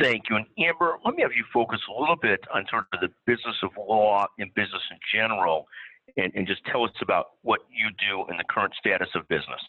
Thank 0.00 0.24
you. 0.28 0.36
And 0.36 0.46
Amber, 0.58 0.96
let 1.04 1.14
me 1.14 1.22
have 1.22 1.32
you 1.32 1.44
focus 1.52 1.80
a 1.88 2.00
little 2.00 2.16
bit 2.16 2.40
on 2.52 2.64
sort 2.70 2.84
of 2.92 3.00
the 3.00 3.08
business 3.26 3.56
of 3.62 3.70
law 3.76 4.26
and 4.38 4.52
business 4.54 4.82
in 4.90 4.98
general, 5.14 5.66
and, 6.16 6.32
and 6.34 6.46
just 6.46 6.64
tell 6.66 6.84
us 6.84 6.90
about 7.02 7.30
what 7.42 7.60
you 7.70 7.88
do 7.98 8.24
and 8.28 8.38
the 8.38 8.44
current 8.48 8.72
status 8.78 9.08
of 9.14 9.26
business. 9.28 9.60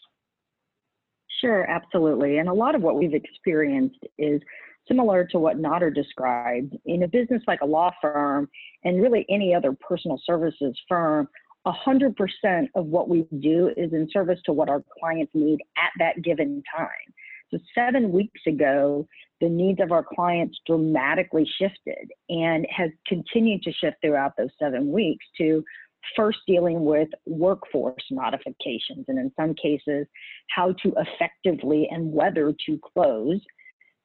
Sure, 1.40 1.68
absolutely. 1.70 2.38
And 2.38 2.48
a 2.48 2.52
lot 2.52 2.74
of 2.74 2.82
what 2.82 2.96
we've 2.96 3.14
experienced 3.14 4.04
is 4.18 4.40
similar 4.88 5.24
to 5.26 5.38
what 5.38 5.58
Nader 5.58 5.94
described. 5.94 6.76
In 6.86 7.02
a 7.02 7.08
business 7.08 7.42
like 7.46 7.60
a 7.60 7.66
law 7.66 7.90
firm 8.00 8.48
and 8.84 9.00
really 9.00 9.26
any 9.28 9.54
other 9.54 9.72
personal 9.72 10.20
services 10.24 10.76
firm, 10.88 11.28
100% 11.66 12.14
of 12.74 12.86
what 12.86 13.08
we 13.08 13.26
do 13.40 13.70
is 13.76 13.92
in 13.92 14.08
service 14.12 14.40
to 14.46 14.52
what 14.52 14.68
our 14.68 14.82
clients 14.98 15.32
need 15.34 15.60
at 15.76 15.90
that 15.98 16.22
given 16.22 16.62
time. 16.76 16.88
So, 17.50 17.58
seven 17.74 18.12
weeks 18.12 18.40
ago, 18.46 19.06
the 19.40 19.48
needs 19.48 19.80
of 19.80 19.92
our 19.92 20.04
clients 20.04 20.58
dramatically 20.66 21.48
shifted 21.58 22.10
and 22.28 22.66
has 22.74 22.90
continued 23.06 23.62
to 23.62 23.72
shift 23.72 23.96
throughout 24.02 24.32
those 24.36 24.50
seven 24.58 24.92
weeks 24.92 25.24
to 25.38 25.64
first 26.16 26.38
dealing 26.46 26.84
with 26.84 27.08
workforce 27.26 28.04
modifications 28.10 29.04
and 29.08 29.18
in 29.18 29.32
some 29.38 29.54
cases 29.54 30.06
how 30.50 30.72
to 30.82 30.92
effectively 30.96 31.88
and 31.90 32.12
whether 32.12 32.54
to 32.66 32.78
close. 32.92 33.40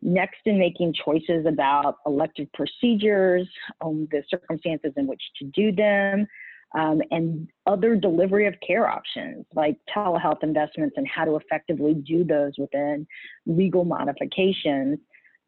Next 0.01 0.39
in 0.45 0.59
making 0.59 0.93
choices 1.05 1.45
about 1.45 1.97
elective 2.05 2.47
procedures 2.53 3.47
um, 3.81 4.07
the 4.12 4.21
circumstances 4.29 4.91
in 4.97 5.07
which 5.07 5.21
to 5.39 5.45
do 5.45 5.71
them 5.71 6.27
um, 6.75 7.01
and 7.12 7.47
other 7.65 7.95
delivery 7.95 8.47
of 8.47 8.55
care 8.65 8.88
options 8.88 9.45
like 9.55 9.77
telehealth 9.95 10.43
investments 10.43 10.95
and 10.97 11.07
how 11.07 11.23
to 11.23 11.35
effectively 11.35 11.93
do 11.93 12.23
those 12.23 12.53
within 12.57 13.07
legal 13.45 13.85
modifications 13.85 15.00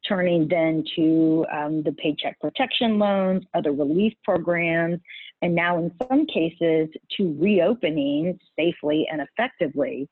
turning 0.07 0.47
then 0.47 0.83
to 0.95 1.45
um, 1.51 1.83
the 1.83 1.91
paycheck 1.93 2.39
protection 2.39 2.99
loans, 2.99 3.43
other 3.53 3.71
relief 3.71 4.13
programs, 4.23 4.99
and 5.41 5.53
now 5.53 5.77
in 5.77 5.91
some 6.07 6.25
cases 6.25 6.89
to 7.17 7.35
reopening 7.39 8.39
safely 8.57 9.07
and 9.11 9.21
effectively. 9.21 10.09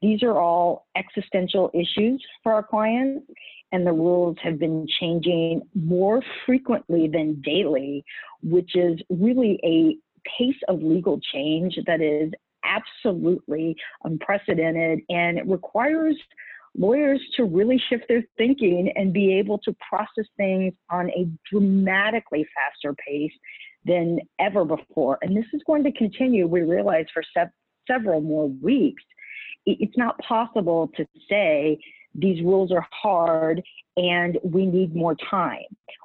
These 0.00 0.22
are 0.22 0.38
all 0.38 0.86
existential 0.96 1.70
issues 1.74 2.24
for 2.42 2.52
our 2.52 2.62
clients, 2.62 3.26
and 3.72 3.84
the 3.84 3.92
rules 3.92 4.36
have 4.42 4.58
been 4.58 4.86
changing 5.00 5.62
more 5.74 6.22
frequently 6.46 7.08
than 7.08 7.40
daily, 7.40 8.04
which 8.42 8.76
is 8.76 9.00
really 9.10 9.58
a 9.64 9.96
pace 10.38 10.60
of 10.68 10.80
legal 10.80 11.20
change 11.32 11.76
that 11.86 12.00
is 12.00 12.30
absolutely 12.64 13.76
unprecedented 14.04 15.00
and 15.10 15.38
it 15.38 15.46
requires 15.46 16.16
lawyers 16.76 17.20
to 17.36 17.44
really 17.44 17.80
shift 17.88 18.04
their 18.08 18.24
thinking 18.36 18.92
and 18.96 19.12
be 19.12 19.32
able 19.34 19.58
to 19.58 19.74
process 19.88 20.26
things 20.36 20.72
on 20.90 21.10
a 21.10 21.28
dramatically 21.50 22.46
faster 22.54 22.94
pace 23.06 23.32
than 23.84 24.18
ever 24.40 24.64
before. 24.64 25.18
And 25.22 25.36
this 25.36 25.44
is 25.52 25.62
going 25.66 25.84
to 25.84 25.92
continue, 25.92 26.46
we 26.46 26.62
realize, 26.62 27.06
for 27.12 27.22
se- 27.36 27.50
several 27.86 28.20
more 28.20 28.48
weeks. 28.48 29.02
It's 29.66 29.96
not 29.96 30.18
possible 30.18 30.90
to 30.96 31.06
say 31.28 31.78
these 32.14 32.42
rules 32.42 32.70
are 32.70 32.86
hard 32.90 33.62
and 33.96 34.38
we 34.42 34.66
need 34.66 34.94
more 34.94 35.16
time 35.30 35.64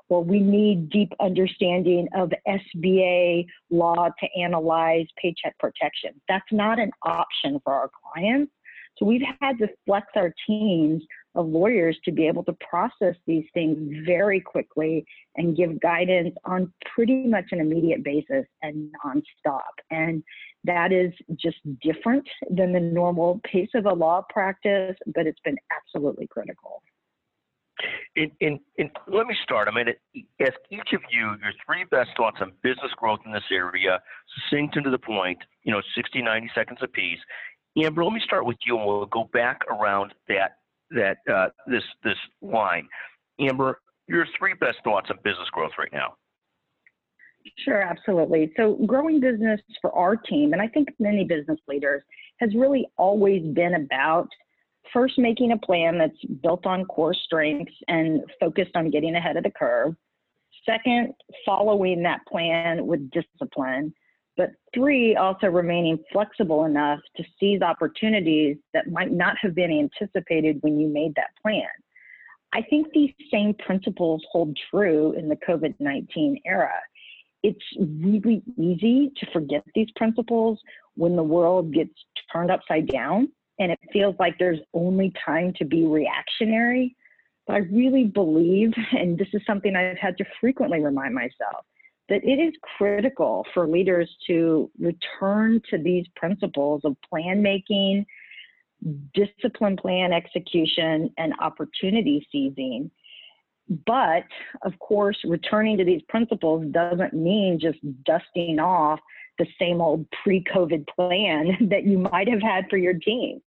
or 0.09 0.23
we 0.23 0.39
need 0.39 0.89
deep 0.89 1.13
understanding 1.19 2.07
of 2.15 2.31
SBA 2.47 3.45
law 3.69 4.09
to 4.19 4.41
analyze 4.41 5.05
paycheck 5.21 5.57
protection. 5.59 6.19
That's 6.27 6.51
not 6.51 6.79
an 6.79 6.91
option 7.03 7.59
for 7.63 7.73
our 7.73 7.91
clients. 8.13 8.51
So 8.99 9.05
we've 9.05 9.21
had 9.41 9.57
to 9.59 9.67
flex 9.85 10.07
our 10.15 10.33
teams 10.45 11.01
of 11.35 11.47
lawyers 11.47 11.97
to 12.03 12.11
be 12.11 12.27
able 12.27 12.43
to 12.43 12.53
process 12.69 13.15
these 13.25 13.45
things 13.53 13.77
very 14.05 14.41
quickly 14.41 15.05
and 15.37 15.55
give 15.55 15.79
guidance 15.79 16.35
on 16.43 16.73
pretty 16.93 17.25
much 17.25 17.45
an 17.51 17.61
immediate 17.61 18.03
basis 18.03 18.45
and 18.61 18.91
nonstop. 19.05 19.61
And 19.89 20.21
that 20.65 20.91
is 20.91 21.13
just 21.37 21.57
different 21.81 22.27
than 22.49 22.73
the 22.73 22.79
normal 22.79 23.39
pace 23.49 23.69
of 23.73 23.85
a 23.85 23.93
law 23.93 24.23
practice, 24.29 24.97
but 25.15 25.25
it's 25.25 25.39
been 25.45 25.57
absolutely 25.71 26.27
critical. 26.27 26.83
In, 28.17 28.29
in, 28.41 28.59
in, 28.75 28.89
let 29.07 29.27
me 29.27 29.35
start. 29.41 29.69
I'm 29.69 29.75
going 29.75 29.85
to 29.85 30.45
ask 30.45 30.59
each 30.69 30.91
of 30.93 31.01
you 31.09 31.35
your 31.41 31.53
three 31.65 31.85
best 31.89 32.09
thoughts 32.17 32.37
on 32.41 32.51
business 32.61 32.91
growth 32.97 33.19
in 33.25 33.31
this 33.31 33.43
area, 33.51 34.01
succinct 34.35 34.75
and 34.75 34.83
to 34.83 34.91
the 34.91 34.97
point, 34.97 35.37
you 35.63 35.71
know, 35.71 35.81
60, 35.95 36.21
90 36.21 36.51
seconds 36.53 36.79
apiece. 36.81 37.19
Amber, 37.83 38.03
let 38.03 38.13
me 38.13 38.21
start 38.23 38.45
with 38.45 38.57
you, 38.65 38.77
and 38.77 38.85
we'll 38.85 39.05
go 39.05 39.29
back 39.33 39.61
around 39.69 40.13
that 40.27 40.57
that 40.91 41.17
uh, 41.31 41.49
this 41.67 41.83
this 42.03 42.17
line. 42.41 42.87
Amber, 43.39 43.79
your 44.07 44.25
three 44.37 44.53
best 44.59 44.77
thoughts 44.83 45.07
on 45.09 45.17
business 45.23 45.49
growth 45.51 45.71
right 45.77 45.91
now. 45.93 46.15
Sure, 47.59 47.81
absolutely. 47.81 48.51
So, 48.57 48.79
growing 48.85 49.19
business 49.19 49.61
for 49.81 49.93
our 49.95 50.15
team, 50.15 50.53
and 50.53 50.61
I 50.61 50.67
think 50.67 50.89
many 50.99 51.23
business 51.23 51.59
leaders, 51.67 52.03
has 52.39 52.53
really 52.55 52.87
always 52.97 53.43
been 53.53 53.75
about 53.75 54.27
first 54.93 55.17
making 55.17 55.51
a 55.51 55.57
plan 55.57 55.97
that's 55.97 56.23
built 56.41 56.65
on 56.65 56.85
core 56.85 57.13
strengths 57.13 57.73
and 57.87 58.21
focused 58.39 58.75
on 58.75 58.89
getting 58.89 59.15
ahead 59.15 59.37
of 59.37 59.43
the 59.43 59.51
curve. 59.51 59.95
Second, 60.65 61.13
following 61.45 62.03
that 62.03 62.19
plan 62.27 62.85
with 62.85 63.09
discipline. 63.11 63.93
But 64.37 64.51
three, 64.73 65.15
also 65.15 65.47
remaining 65.47 65.99
flexible 66.11 66.65
enough 66.65 66.99
to 67.17 67.23
seize 67.39 67.61
opportunities 67.61 68.57
that 68.73 68.91
might 68.91 69.11
not 69.11 69.35
have 69.41 69.53
been 69.53 69.71
anticipated 69.71 70.59
when 70.61 70.79
you 70.79 70.87
made 70.87 71.13
that 71.15 71.31
plan. 71.41 71.67
I 72.53 72.61
think 72.63 72.87
these 72.93 73.13
same 73.31 73.53
principles 73.53 74.23
hold 74.31 74.57
true 74.71 75.13
in 75.13 75.29
the 75.29 75.35
COVID 75.35 75.75
19 75.79 76.39
era. 76.45 76.71
It's 77.43 77.63
really 77.77 78.41
easy 78.57 79.11
to 79.17 79.31
forget 79.31 79.63
these 79.75 79.89
principles 79.95 80.59
when 80.95 81.15
the 81.15 81.23
world 81.23 81.73
gets 81.73 81.93
turned 82.31 82.51
upside 82.51 82.87
down 82.87 83.29
and 83.59 83.71
it 83.71 83.79
feels 83.91 84.15
like 84.19 84.37
there's 84.39 84.59
only 84.73 85.13
time 85.25 85.53
to 85.57 85.65
be 85.65 85.85
reactionary. 85.85 86.95
But 87.45 87.55
I 87.55 87.59
really 87.59 88.05
believe, 88.05 88.71
and 88.97 89.17
this 89.17 89.27
is 89.33 89.41
something 89.45 89.75
I've 89.75 89.97
had 89.97 90.17
to 90.17 90.25
frequently 90.39 90.79
remind 90.79 91.13
myself, 91.13 91.65
that 92.09 92.23
it 92.23 92.39
is 92.39 92.53
critical 92.77 93.45
for 93.53 93.67
leaders 93.67 94.09
to 94.27 94.69
return 94.79 95.61
to 95.69 95.77
these 95.77 96.05
principles 96.15 96.81
of 96.83 96.95
plan 97.07 97.41
making, 97.41 98.05
discipline 99.13 99.77
plan 99.77 100.11
execution, 100.11 101.09
and 101.17 101.33
opportunity 101.39 102.27
seizing. 102.31 102.89
But 103.85 104.23
of 104.63 104.77
course, 104.79 105.17
returning 105.23 105.77
to 105.77 105.85
these 105.85 106.01
principles 106.09 106.65
doesn't 106.71 107.13
mean 107.13 107.59
just 107.59 107.77
dusting 108.03 108.59
off 108.59 108.99
the 109.37 109.47
same 109.59 109.79
old 109.79 110.05
pre 110.23 110.43
COVID 110.43 110.87
plan 110.87 111.69
that 111.69 111.85
you 111.85 111.97
might 111.97 112.27
have 112.27 112.41
had 112.41 112.65
for 112.69 112.77
your 112.77 112.95
team. 112.95 113.41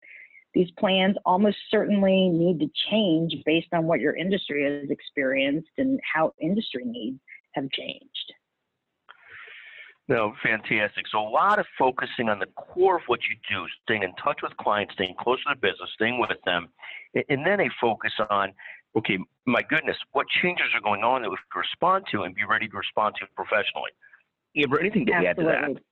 These 0.55 0.71
plans 0.79 1.17
almost 1.25 1.57
certainly 1.71 2.29
need 2.29 2.61
to 2.61 2.71
change 2.91 3.35
based 3.45 3.73
on 3.73 3.87
what 3.87 4.01
your 4.01 4.15
industry 4.15 4.65
has 4.65 4.91
experienced 4.91 5.71
and 5.79 5.99
how 6.15 6.35
industry 6.41 6.83
needs 6.85 7.19
have 7.55 7.71
changed. 7.71 8.33
No, 10.13 10.35
fantastic. 10.43 11.07
So 11.11 11.19
a 11.19 11.29
lot 11.29 11.59
of 11.59 11.65
focusing 11.79 12.29
on 12.29 12.39
the 12.39 12.47
core 12.47 12.97
of 12.97 13.03
what 13.07 13.21
you 13.31 13.37
do, 13.49 13.67
staying 13.83 14.03
in 14.03 14.13
touch 14.23 14.41
with 14.43 14.55
clients, 14.59 14.93
staying 14.95 15.15
close 15.19 15.39
to 15.45 15.55
the 15.55 15.61
business, 15.61 15.89
staying 15.95 16.21
with 16.21 16.31
them, 16.45 16.69
and 17.29 17.47
then 17.47 17.61
a 17.61 17.69
focus 17.81 18.13
on, 18.29 18.53
okay, 18.97 19.19
my 19.47 19.63
goodness, 19.63 19.97
what 20.13 20.27
changes 20.43 20.67
are 20.75 20.83
going 20.83 21.03
on 21.03 21.23
that 21.23 21.31
we 21.31 21.37
can 21.51 21.61
respond 21.61 22.05
to 22.13 22.25
and 22.25 22.35
be 22.35 22.45
ready 22.45 22.69
to 22.69 22.77
respond 22.77 23.15
to 23.21 23.27
professionally. 23.35 23.91
Amber, 24.55 24.81
anything 24.81 25.07
to 25.07 25.13
Absolutely. 25.15 25.55
add 25.55 25.67
to 25.67 25.75
that? 25.75 25.83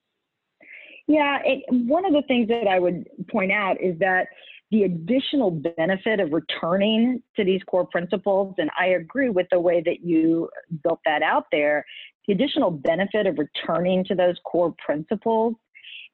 Yeah, 1.06 1.38
it, 1.44 1.64
one 1.70 2.04
of 2.04 2.12
the 2.12 2.22
things 2.28 2.48
that 2.48 2.68
I 2.68 2.78
would 2.78 3.08
point 3.30 3.52
out 3.52 3.80
is 3.80 3.98
that 4.00 4.26
the 4.70 4.84
additional 4.84 5.50
benefit 5.50 6.20
of 6.20 6.32
returning 6.32 7.22
to 7.36 7.44
these 7.44 7.60
core 7.64 7.86
principles, 7.86 8.54
and 8.58 8.70
I 8.78 8.88
agree 8.88 9.28
with 9.28 9.46
the 9.50 9.58
way 9.58 9.82
that 9.84 10.04
you 10.04 10.48
built 10.84 11.00
that 11.06 11.22
out 11.22 11.46
there, 11.50 11.84
the 12.26 12.32
additional 12.32 12.70
benefit 12.70 13.26
of 13.26 13.38
returning 13.38 14.04
to 14.04 14.14
those 14.14 14.36
core 14.44 14.74
principles 14.84 15.54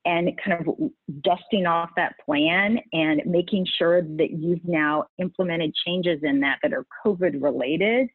and 0.04 0.30
kind 0.42 0.60
of 0.60 0.74
dusting 1.22 1.66
off 1.66 1.90
that 1.96 2.14
plan 2.24 2.78
and 2.92 3.22
making 3.26 3.66
sure 3.76 4.02
that 4.02 4.30
you've 4.30 4.64
now 4.64 5.04
implemented 5.18 5.74
changes 5.84 6.20
in 6.22 6.40
that 6.40 6.58
that 6.62 6.72
are 6.72 6.86
COVID 7.04 7.42
related, 7.42 8.08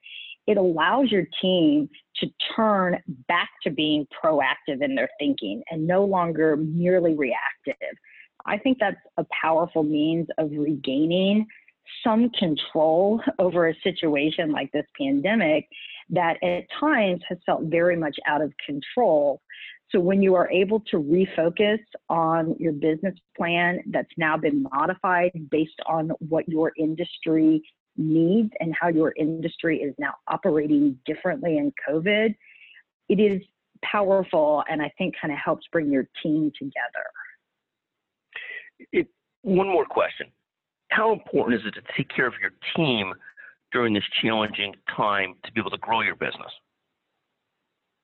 it 0.48 0.58
allows 0.58 1.12
your 1.12 1.26
team 1.42 1.90
to 2.16 2.28
turn 2.56 2.98
back 3.28 3.50
to 3.64 3.70
being 3.70 4.08
proactive 4.24 4.82
in 4.82 4.96
their 4.96 5.10
thinking 5.20 5.62
and 5.70 5.86
no 5.86 6.06
longer 6.06 6.56
merely 6.56 7.14
reactive. 7.14 7.98
I 8.46 8.58
think 8.58 8.78
that's 8.80 8.98
a 9.18 9.26
powerful 9.42 9.84
means 9.84 10.28
of 10.38 10.50
regaining 10.52 11.46
some 12.04 12.30
control 12.32 13.22
over 13.40 13.70
a 13.70 13.76
situation 13.84 14.52
like 14.52 14.72
this 14.72 14.86
pandemic 14.98 15.68
that 16.10 16.42
at 16.44 16.66
times 16.80 17.22
has 17.28 17.38
felt 17.46 17.64
very 17.64 17.96
much 17.96 18.18
out 18.28 18.42
of 18.42 18.52
control. 18.66 19.42
So 19.92 20.00
when 20.00 20.22
you 20.22 20.36
are 20.36 20.50
able 20.50 20.80
to 20.92 20.98
refocus 20.98 21.80
on 22.10 22.56
your 22.60 22.74
business 22.74 23.16
plan 23.36 23.80
that's 23.88 24.12
now 24.18 24.38
been 24.38 24.64
modified 24.64 25.32
based 25.50 25.80
on 25.86 26.12
what 26.20 26.48
your 26.48 26.72
industry 26.78 27.62
needs 27.98 28.52
and 28.60 28.74
how 28.80 28.88
your 28.88 29.14
industry 29.18 29.80
is 29.80 29.94
now 30.00 30.14
operating 30.28 30.98
differently 31.06 31.58
in 31.58 31.74
COVID, 31.88 32.36
it 33.10 33.20
is 33.20 33.42
powerful 33.84 34.64
and 34.70 34.82
I 34.82 34.92
think 34.98 35.16
kind 35.20 35.34
of 35.34 35.40
helps 35.44 35.66
bring 35.72 35.92
your 35.92 36.08
team 36.24 36.52
together. 36.58 37.06
It, 38.92 39.08
one 39.42 39.68
more 39.68 39.86
question. 39.86 40.28
How 40.92 41.14
important 41.14 41.60
is 41.60 41.66
it 41.66 41.74
to 41.76 41.82
take 41.98 42.10
care 42.10 42.28
of 42.28 42.34
your 42.42 42.52
team 42.76 43.14
during 43.72 43.94
this 43.94 44.04
challenging 44.22 44.76
time 44.96 45.36
to 45.46 45.52
be 45.52 45.62
able 45.62 45.72
to 45.72 45.78
grow 45.78 46.02
your 46.02 46.16
business? 46.16 46.52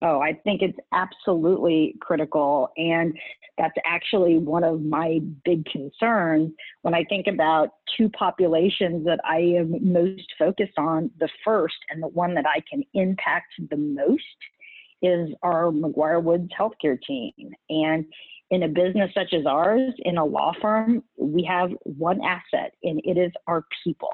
Oh, 0.02 0.22
I 0.22 0.34
think 0.44 0.62
it's 0.62 0.78
absolutely 0.94 1.96
critical. 2.00 2.70
And 2.78 3.18
that's 3.58 3.74
actually 3.84 4.38
one 4.38 4.64
of 4.64 4.82
my 4.84 5.20
big 5.44 5.66
concerns 5.66 6.52
when 6.84 6.94
I 6.94 7.04
think 7.04 7.26
about 7.28 7.70
two 7.98 8.10
populations 8.10 9.06
that 9.06 9.20
I 9.26 9.38
am 9.38 9.76
most 9.82 10.32
focused 10.38 10.78
on. 10.78 11.10
The 11.20 11.30
first 11.44 11.78
and 11.90 12.02
the 12.02 12.08
one 12.08 12.36
that 12.36 12.46
I 12.46 12.62
can 12.70 12.84
impact 12.94 13.54
the 13.70 13.78
most 13.78 14.24
is 15.02 15.30
our 15.42 15.72
McGuireWoods 15.72 16.50
healthcare 16.58 17.02
team. 17.02 17.34
And 17.70 18.06
in 18.50 18.64
a 18.64 18.68
business 18.68 19.12
such 19.14 19.34
as 19.34 19.46
ours, 19.46 19.94
in 20.00 20.18
a 20.18 20.26
law 20.26 20.54
firm, 20.62 21.04
we 21.18 21.44
have 21.44 21.72
one 21.84 22.22
asset, 22.22 22.74
and 22.84 23.02
it 23.04 23.18
is 23.18 23.32
our 23.48 23.66
people. 23.84 24.14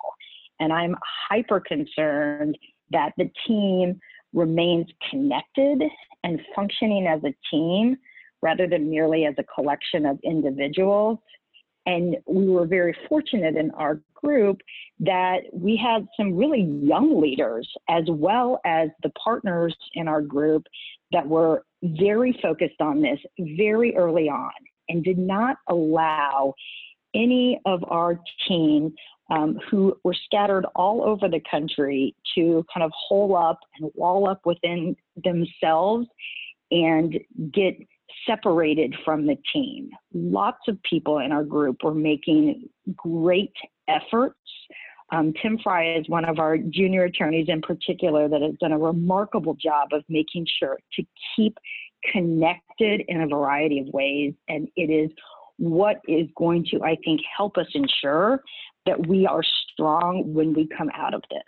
And 0.60 0.74
I'm 0.74 0.96
hyper 1.30 1.60
concerned 1.60 2.58
that 2.92 3.14
the 3.18 3.30
team 3.48 4.00
remains 4.34 4.88
connected 5.10 5.84
and 6.24 6.40
functioning 6.56 7.08
as 7.08 7.22
a 7.24 7.36
team 7.52 7.98
rather 8.42 8.68
than 8.68 8.90
merely 8.90 9.26
as 9.26 9.36
a 9.38 9.44
collection 9.44 10.06
of 10.06 10.20
individuals. 10.24 11.20
And 11.86 12.18
we 12.28 12.48
were 12.48 12.66
very 12.66 12.96
fortunate 13.10 13.56
in 13.56 13.72
our 13.72 14.02
group 14.14 14.62
that 15.02 15.42
we 15.52 15.76
had 15.76 16.08
some 16.18 16.36
really 16.36 16.62
young 16.62 17.22
leaders 17.22 17.70
as 17.90 18.04
well 18.08 18.60
as 18.66 18.90
the 19.04 19.12
partners 19.22 19.76
in 19.94 20.08
our 20.08 20.22
group 20.22 20.66
that 21.14 21.28
were 21.28 21.64
very 21.82 22.38
focused 22.42 22.82
on 22.82 23.02
this 23.02 23.20
very 23.40 23.96
early 23.96 24.30
on 24.30 24.52
and 24.90 25.04
did 25.04 25.18
not 25.18 25.58
allow 25.70 26.54
any 27.16 27.60
of 27.66 27.84
our 27.90 28.20
team 28.48 28.94
um, 29.32 29.60
who 29.70 29.98
were 30.04 30.16
scattered 30.26 30.66
all 30.76 31.04
over 31.04 31.30
the 31.30 31.42
country 31.50 32.16
to 32.36 32.66
kind 32.74 32.84
of 32.84 32.92
hole 32.94 33.36
up 33.36 33.60
and 33.80 33.90
wall 33.96 34.28
up 34.28 34.42
within 34.46 34.96
themselves 35.24 36.08
and 36.72 37.18
get 37.54 37.76
separated 38.28 38.96
from 39.06 39.26
the 39.26 39.38
team. 39.54 39.90
Lots 40.14 40.60
of 40.68 40.82
people 40.84 41.20
in 41.20 41.32
our 41.32 41.44
group 41.44 41.84
were 41.84 41.94
making 41.94 42.70
great 42.96 43.54
efforts. 43.88 44.40
Um, 45.14 45.32
Tim 45.40 45.60
Fry 45.64 45.96
is 45.96 46.10
one 46.10 46.26
of 46.26 46.40
our 46.40 46.58
junior 46.58 47.04
attorneys 47.04 47.46
in 47.48 47.62
particular 47.62 48.28
that 48.28 48.42
has 48.42 48.56
done 48.60 48.72
a 48.72 48.80
remarkable 48.80 49.54
job 49.54 49.90
of 49.92 50.04
making 50.10 50.48
sure 50.60 50.80
to 50.94 51.04
keep 51.36 51.56
connected 52.12 53.04
in 53.08 53.22
a 53.22 53.28
variety 53.28 53.80
of 53.80 53.88
ways. 53.94 54.34
And 54.48 54.68
it 54.76 54.90
is 54.90 55.12
what 55.58 55.98
is 56.08 56.28
going 56.36 56.66
to, 56.72 56.82
I 56.82 56.98
think, 57.06 57.22
help 57.38 57.58
us 57.58 57.68
ensure 57.76 58.42
that 58.88 59.06
we 59.06 59.28
are 59.28 59.44
strong 59.72 60.34
when 60.34 60.52
we 60.52 60.68
come 60.76 60.90
out 60.96 61.14
of 61.14 61.22
this. 61.30 61.44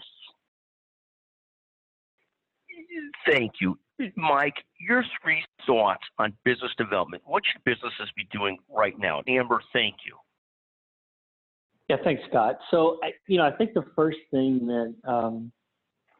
Thank 3.27 3.53
you. 3.59 3.79
Mike, 4.15 4.63
your 4.79 5.03
three 5.23 5.43
thoughts 5.65 6.03
on 6.19 6.33
business 6.43 6.71
development. 6.77 7.23
What 7.25 7.41
should 7.51 7.63
businesses 7.63 8.11
be 8.15 8.27
doing 8.31 8.59
right 8.69 8.97
now? 8.99 9.23
Amber, 9.27 9.59
thank 9.73 9.95
you. 10.05 10.15
Yeah, 11.87 11.97
thanks, 12.03 12.23
Scott. 12.29 12.57
So, 12.71 12.99
I, 13.03 13.11
you 13.27 13.37
know, 13.37 13.45
I 13.45 13.51
think 13.51 13.73
the 13.73 13.85
first 13.95 14.17
thing 14.31 14.65
that 14.67 15.11
um, 15.11 15.51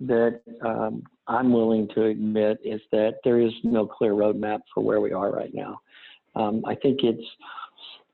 that 0.01 0.41
um, 0.63 1.03
I'm 1.27 1.51
willing 1.51 1.87
to 1.95 2.05
admit 2.05 2.59
is 2.63 2.81
that 2.91 3.15
there 3.23 3.39
is 3.39 3.51
no 3.63 3.87
clear 3.87 4.13
roadmap 4.13 4.59
for 4.73 4.83
where 4.83 5.01
we 5.01 5.11
are 5.11 5.31
right 5.31 5.53
now. 5.53 5.79
Um, 6.35 6.63
I 6.67 6.75
think 6.75 6.99
it's 7.03 7.23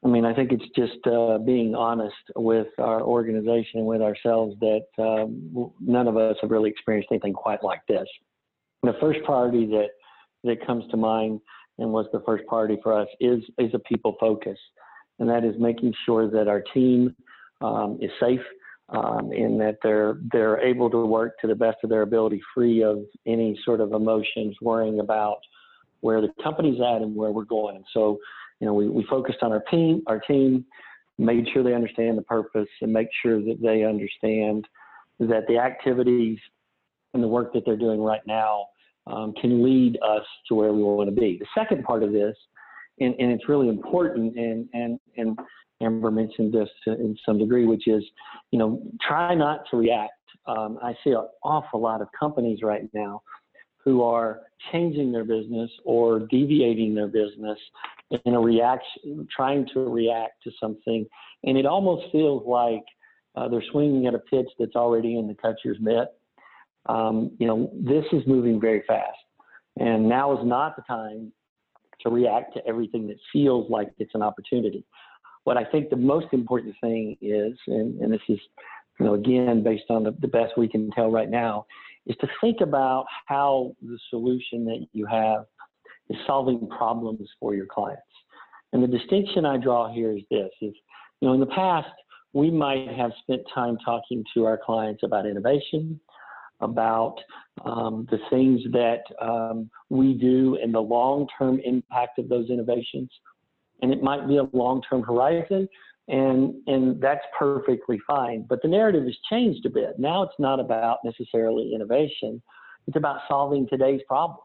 I 0.03 0.07
mean, 0.07 0.25
I 0.25 0.33
think 0.33 0.51
it's 0.51 0.67
just 0.75 1.05
uh, 1.05 1.37
being 1.37 1.75
honest 1.75 2.15
with 2.35 2.67
our 2.79 3.01
organization 3.01 3.79
and 3.79 3.85
with 3.85 4.01
ourselves 4.01 4.55
that 4.59 4.85
um, 4.97 5.71
none 5.79 6.07
of 6.07 6.17
us 6.17 6.37
have 6.41 6.49
really 6.49 6.71
experienced 6.71 7.09
anything 7.11 7.33
quite 7.33 7.63
like 7.63 7.85
this. 7.87 8.07
The 8.81 8.95
first 8.99 9.19
priority 9.23 9.67
that 9.67 9.89
that 10.43 10.65
comes 10.65 10.89
to 10.89 10.97
mind 10.97 11.39
and 11.77 11.91
was 11.91 12.07
the 12.11 12.23
first 12.25 12.45
priority 12.47 12.77
for 12.81 12.99
us 12.99 13.07
is 13.19 13.43
is 13.59 13.71
a 13.73 13.79
people 13.79 14.15
focus, 14.19 14.57
and 15.19 15.29
that 15.29 15.43
is 15.43 15.55
making 15.59 15.93
sure 16.05 16.29
that 16.31 16.47
our 16.47 16.63
team 16.73 17.15
um, 17.62 17.97
is 18.02 18.12
safe 18.19 18.41
um, 18.89 19.32
and 19.32 19.60
that 19.62 19.78
they're 19.84 20.17
they're 20.32 20.60
able 20.60 20.89
to 20.89 21.06
work 21.06 21.39
to 21.39 21.47
the 21.47 21.56
best 21.56 21.78
of 21.84 21.89
their 21.89 22.02
ability, 22.02 22.41
free 22.54 22.84
of 22.84 23.00
any 23.26 23.60
sort 23.63 23.80
of 23.80 23.93
emotions, 23.93 24.56
worrying 24.62 25.00
about 25.00 25.38
where 26.02 26.19
the 26.19 26.30
company's 26.43 26.80
at 26.82 27.02
and 27.02 27.15
where 27.15 27.32
we're 27.32 27.45
going. 27.45 27.84
So 27.93 28.19
you 28.60 28.67
know, 28.67 28.74
we, 28.74 28.88
we 28.88 29.04
focused 29.10 29.39
on 29.41 29.52
our 29.52 29.63
team, 29.71 30.04
our 30.08 30.19
team, 30.19 30.65
made 31.17 31.47
sure 31.54 31.63
they 31.63 31.74
understand 31.74 32.17
the 32.17 32.24
purpose 32.24 32.69
and 32.82 32.93
make 32.93 33.08
sure 33.21 33.41
that 33.41 33.58
they 33.62 33.84
understand 33.84 34.67
that 35.19 35.43
the 35.47 35.58
activities 35.58 36.38
and 37.13 37.24
the 37.24 37.28
work 37.28 37.54
that 37.54 37.63
they're 37.65 37.78
doing 37.78 38.02
right 38.02 38.21
now 38.26 38.65
um, 39.08 39.34
can 39.39 39.63
lead 39.63 39.97
us 40.08 40.24
to 40.47 40.56
where 40.56 40.74
we 40.74 40.84
want 40.84 41.10
to 41.10 41.15
be. 41.15 41.38
The 41.39 41.47
second 41.58 41.84
part 41.84 42.04
of 42.04 42.12
this, 42.12 42.36
and, 43.00 43.15
and 43.19 43.32
it's 43.32 43.50
really 43.50 43.67
important, 43.67 44.38
and, 44.38 44.67
and, 44.74 45.00
and 45.17 45.38
Amber 45.82 46.12
mentioned 46.12 46.54
this 46.54 46.70
in 46.86 47.17
some 47.26 47.38
degree, 47.39 47.65
which 47.65 47.88
is, 47.88 48.04
you 48.52 48.60
know, 48.60 48.82
try 49.08 49.34
not 49.36 49.63
to 49.72 49.78
react. 49.78 50.13
Um, 50.46 50.80
I 50.82 50.94
see 51.04 51.12
an 51.12 51.28
awful 51.44 51.80
lot 51.82 52.02
of 52.02 52.08
companies 52.17 52.60
right 52.62 52.88
now 52.94 53.22
who 53.84 54.04
are 54.04 54.41
changing 54.72 55.12
their 55.12 55.26
business 55.26 55.72
or 55.86 56.20
deviating 56.20 56.94
their 56.96 57.08
business 57.08 57.60
in 58.26 58.34
a 58.36 58.39
reaction, 58.39 59.28
trying 59.36 59.67
to 59.74 59.80
react 59.82 60.44
to 60.44 60.52
something. 60.60 61.06
And 61.44 61.58
it 61.58 61.65
almost 61.65 62.12
feels 62.12 62.44
like 62.46 62.84
Uh, 63.34 63.48
they're 63.48 63.70
swinging 63.72 64.08
at 64.08 64.13
a 64.13 64.20
pitch 64.20 64.50
that's 64.60 64.76
already 64.76 65.12
in 65.20 65.26
the 65.26 65.34
catcher's 65.36 65.80
mitt. 65.80 66.10
Um, 66.96 67.32
you 67.39 67.48
know, 67.48 67.72
this 67.74 68.04
is 68.12 68.28
moving 68.28 68.60
very 68.60 68.84
fast, 68.86 69.24
and 69.78 70.00
now 70.10 70.38
is 70.38 70.46
not 70.46 70.76
the 70.76 70.84
time 70.98 71.32
to 72.02 72.10
react 72.10 72.54
to 72.56 72.60
everything 72.67 73.08
that 73.08 73.15
feels 73.32 73.70
like 73.70 73.89
it's 74.00 74.15
an 74.15 74.22
opportunity. 74.22 74.84
What 75.43 75.58
I 75.58 75.65
think 75.65 75.89
the 75.89 75.95
most 75.95 76.27
important 76.34 76.75
thing 76.82 77.17
is, 77.21 77.58
and, 77.67 77.99
and 78.01 78.13
this 78.13 78.21
is, 78.30 78.39
you 78.99 79.06
know, 79.06 79.13
again 79.15 79.63
based 79.63 79.86
on 79.89 80.04
the, 80.04 80.15
the 80.19 80.27
best 80.27 80.58
we 80.58 80.67
can 80.67 80.91
tell 80.91 81.10
right 81.10 81.30
now, 81.30 81.65
is 82.06 82.15
to 82.21 82.27
think 82.39 82.62
about 82.62 83.06
how 83.27 83.75
the 83.82 83.97
solution 84.10 84.65
that 84.65 84.86
you 84.93 85.06
have 85.06 85.45
is 86.10 86.17
solving 86.27 86.67
problems 86.67 87.27
for 87.39 87.56
your 87.56 87.65
clients. 87.65 88.01
And 88.73 88.84
the 88.84 88.88
distinction 88.88 89.45
I 89.45 89.58
draw 89.58 89.91
here 89.91 90.12
is 90.12 90.23
this: 90.30 90.49
is 90.62 90.73
you 91.19 91.27
know, 91.27 91.34
in 91.34 91.39
the 91.39 91.45
past 91.47 91.89
we 92.34 92.49
might 92.49 92.88
have 92.95 93.12
spent 93.21 93.41
time 93.54 93.77
talking 93.84 94.23
to 94.34 94.45
our 94.45 94.58
clients 94.58 95.04
about 95.04 95.25
innovation, 95.25 95.99
about 96.62 97.17
um, 97.65 98.08
the 98.10 98.19
things 98.30 98.62
that 98.71 99.01
um, 99.21 99.69
we 99.89 100.13
do 100.13 100.58
and 100.62 100.73
the 100.73 100.80
long-term 100.80 101.60
impact 101.65 102.19
of 102.19 102.30
those 102.30 102.49
innovations. 102.49 103.10
And 103.82 103.91
it 103.91 104.04
might 104.04 104.28
be 104.28 104.38
a 104.38 104.44
long-term 104.54 105.04
horizon, 105.04 105.67
and 106.08 106.54
and 106.67 107.02
that's 107.02 107.26
perfectly 107.38 108.00
fine. 108.08 108.46
But 108.48 108.62
the 108.62 108.67
narrative 108.67 109.04
has 109.06 109.17
changed 109.30 109.65
a 109.65 109.70
bit. 109.70 109.98
Now 109.98 110.24
it's 110.24 110.39
not 110.39 110.60
about 110.60 111.00
necessarily 111.04 111.74
innovation; 111.74 112.41
it's 112.88 112.98
about 112.98 113.22
solving 113.28 113.67
today's 113.67 114.02
problem. 114.08 114.39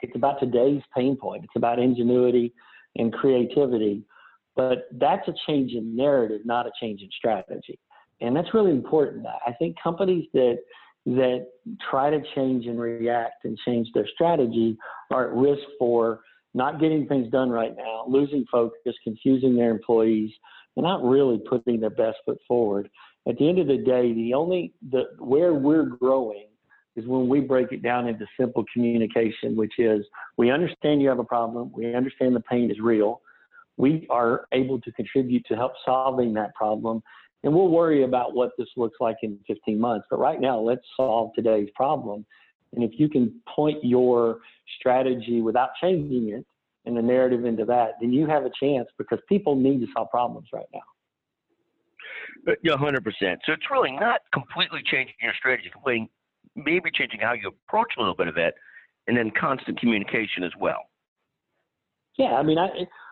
It's 0.00 0.16
about 0.16 0.40
today's 0.40 0.82
pain 0.94 1.16
point. 1.16 1.44
It's 1.44 1.56
about 1.56 1.78
ingenuity 1.78 2.52
and 2.96 3.12
creativity. 3.12 4.04
But 4.54 4.88
that's 4.92 5.26
a 5.28 5.34
change 5.46 5.72
in 5.72 5.94
narrative, 5.94 6.40
not 6.44 6.66
a 6.66 6.70
change 6.80 7.02
in 7.02 7.08
strategy. 7.16 7.78
And 8.20 8.34
that's 8.34 8.54
really 8.54 8.70
important. 8.70 9.26
I 9.46 9.52
think 9.52 9.76
companies 9.82 10.26
that 10.32 10.58
that 11.04 11.46
try 11.88 12.10
to 12.10 12.20
change 12.34 12.66
and 12.66 12.80
react 12.80 13.44
and 13.44 13.56
change 13.64 13.88
their 13.94 14.08
strategy 14.12 14.76
are 15.12 15.28
at 15.28 15.36
risk 15.36 15.62
for 15.78 16.20
not 16.56 16.80
getting 16.80 17.06
things 17.06 17.30
done 17.30 17.50
right 17.50 17.76
now, 17.76 18.04
losing 18.08 18.46
focus, 18.50 18.94
confusing 19.04 19.54
their 19.54 19.70
employees, 19.70 20.30
and 20.76 20.84
not 20.84 21.04
really 21.04 21.38
putting 21.48 21.80
their 21.80 21.90
best 21.90 22.16
foot 22.24 22.38
forward. 22.48 22.88
At 23.28 23.36
the 23.38 23.48
end 23.48 23.58
of 23.58 23.66
the 23.66 23.76
day, 23.76 24.12
the 24.14 24.32
only 24.34 24.72
the 24.90 25.04
where 25.18 25.52
we're 25.52 25.84
growing 25.84 26.46
is 26.96 27.06
when 27.06 27.28
we 27.28 27.40
break 27.40 27.72
it 27.72 27.82
down 27.82 28.08
into 28.08 28.26
simple 28.40 28.64
communication, 28.72 29.54
which 29.54 29.74
is 29.78 30.04
we 30.38 30.50
understand 30.50 31.02
you 31.02 31.08
have 31.10 31.18
a 31.18 31.24
problem, 31.24 31.70
we 31.74 31.94
understand 31.94 32.34
the 32.34 32.40
pain 32.40 32.70
is 32.70 32.80
real, 32.80 33.20
we 33.76 34.06
are 34.08 34.46
able 34.52 34.80
to 34.80 34.90
contribute 34.92 35.44
to 35.46 35.56
help 35.56 35.72
solving 35.84 36.32
that 36.34 36.54
problem, 36.54 37.02
and 37.44 37.54
we'll 37.54 37.68
worry 37.68 38.04
about 38.04 38.34
what 38.34 38.52
this 38.56 38.68
looks 38.76 38.96
like 38.98 39.16
in 39.22 39.38
15 39.46 39.78
months. 39.78 40.06
But 40.10 40.20
right 40.20 40.40
now, 40.40 40.58
let's 40.58 40.86
solve 40.96 41.32
today's 41.34 41.68
problem. 41.74 42.24
And 42.76 42.84
if 42.84 43.00
you 43.00 43.08
can 43.08 43.40
point 43.52 43.78
your 43.82 44.38
strategy 44.78 45.40
without 45.40 45.70
changing 45.80 46.28
it 46.28 46.46
and 46.84 46.96
the 46.96 47.02
narrative 47.02 47.44
into 47.44 47.64
that, 47.64 47.92
then 48.00 48.12
you 48.12 48.26
have 48.26 48.44
a 48.44 48.50
chance 48.60 48.88
because 48.98 49.18
people 49.28 49.56
need 49.56 49.80
to 49.80 49.86
solve 49.94 50.10
problems 50.10 50.48
right 50.52 50.66
now. 50.72 52.52
Uh, 52.52 52.54
Yeah, 52.62 52.74
100%. 52.74 53.02
So 53.44 53.52
it's 53.52 53.70
really 53.70 53.92
not 53.92 54.20
completely 54.32 54.80
changing 54.84 55.14
your 55.20 55.32
strategy, 55.38 55.70
completely, 55.72 56.10
maybe 56.54 56.90
changing 56.92 57.20
how 57.20 57.32
you 57.32 57.48
approach 57.48 57.92
a 57.96 58.00
little 58.00 58.14
bit 58.14 58.28
of 58.28 58.36
it, 58.36 58.54
and 59.08 59.16
then 59.16 59.32
constant 59.38 59.80
communication 59.80 60.44
as 60.44 60.52
well. 60.58 60.82
Yeah, 62.18 62.34
I 62.34 62.42
mean, 62.42 62.58
I, 62.58 62.68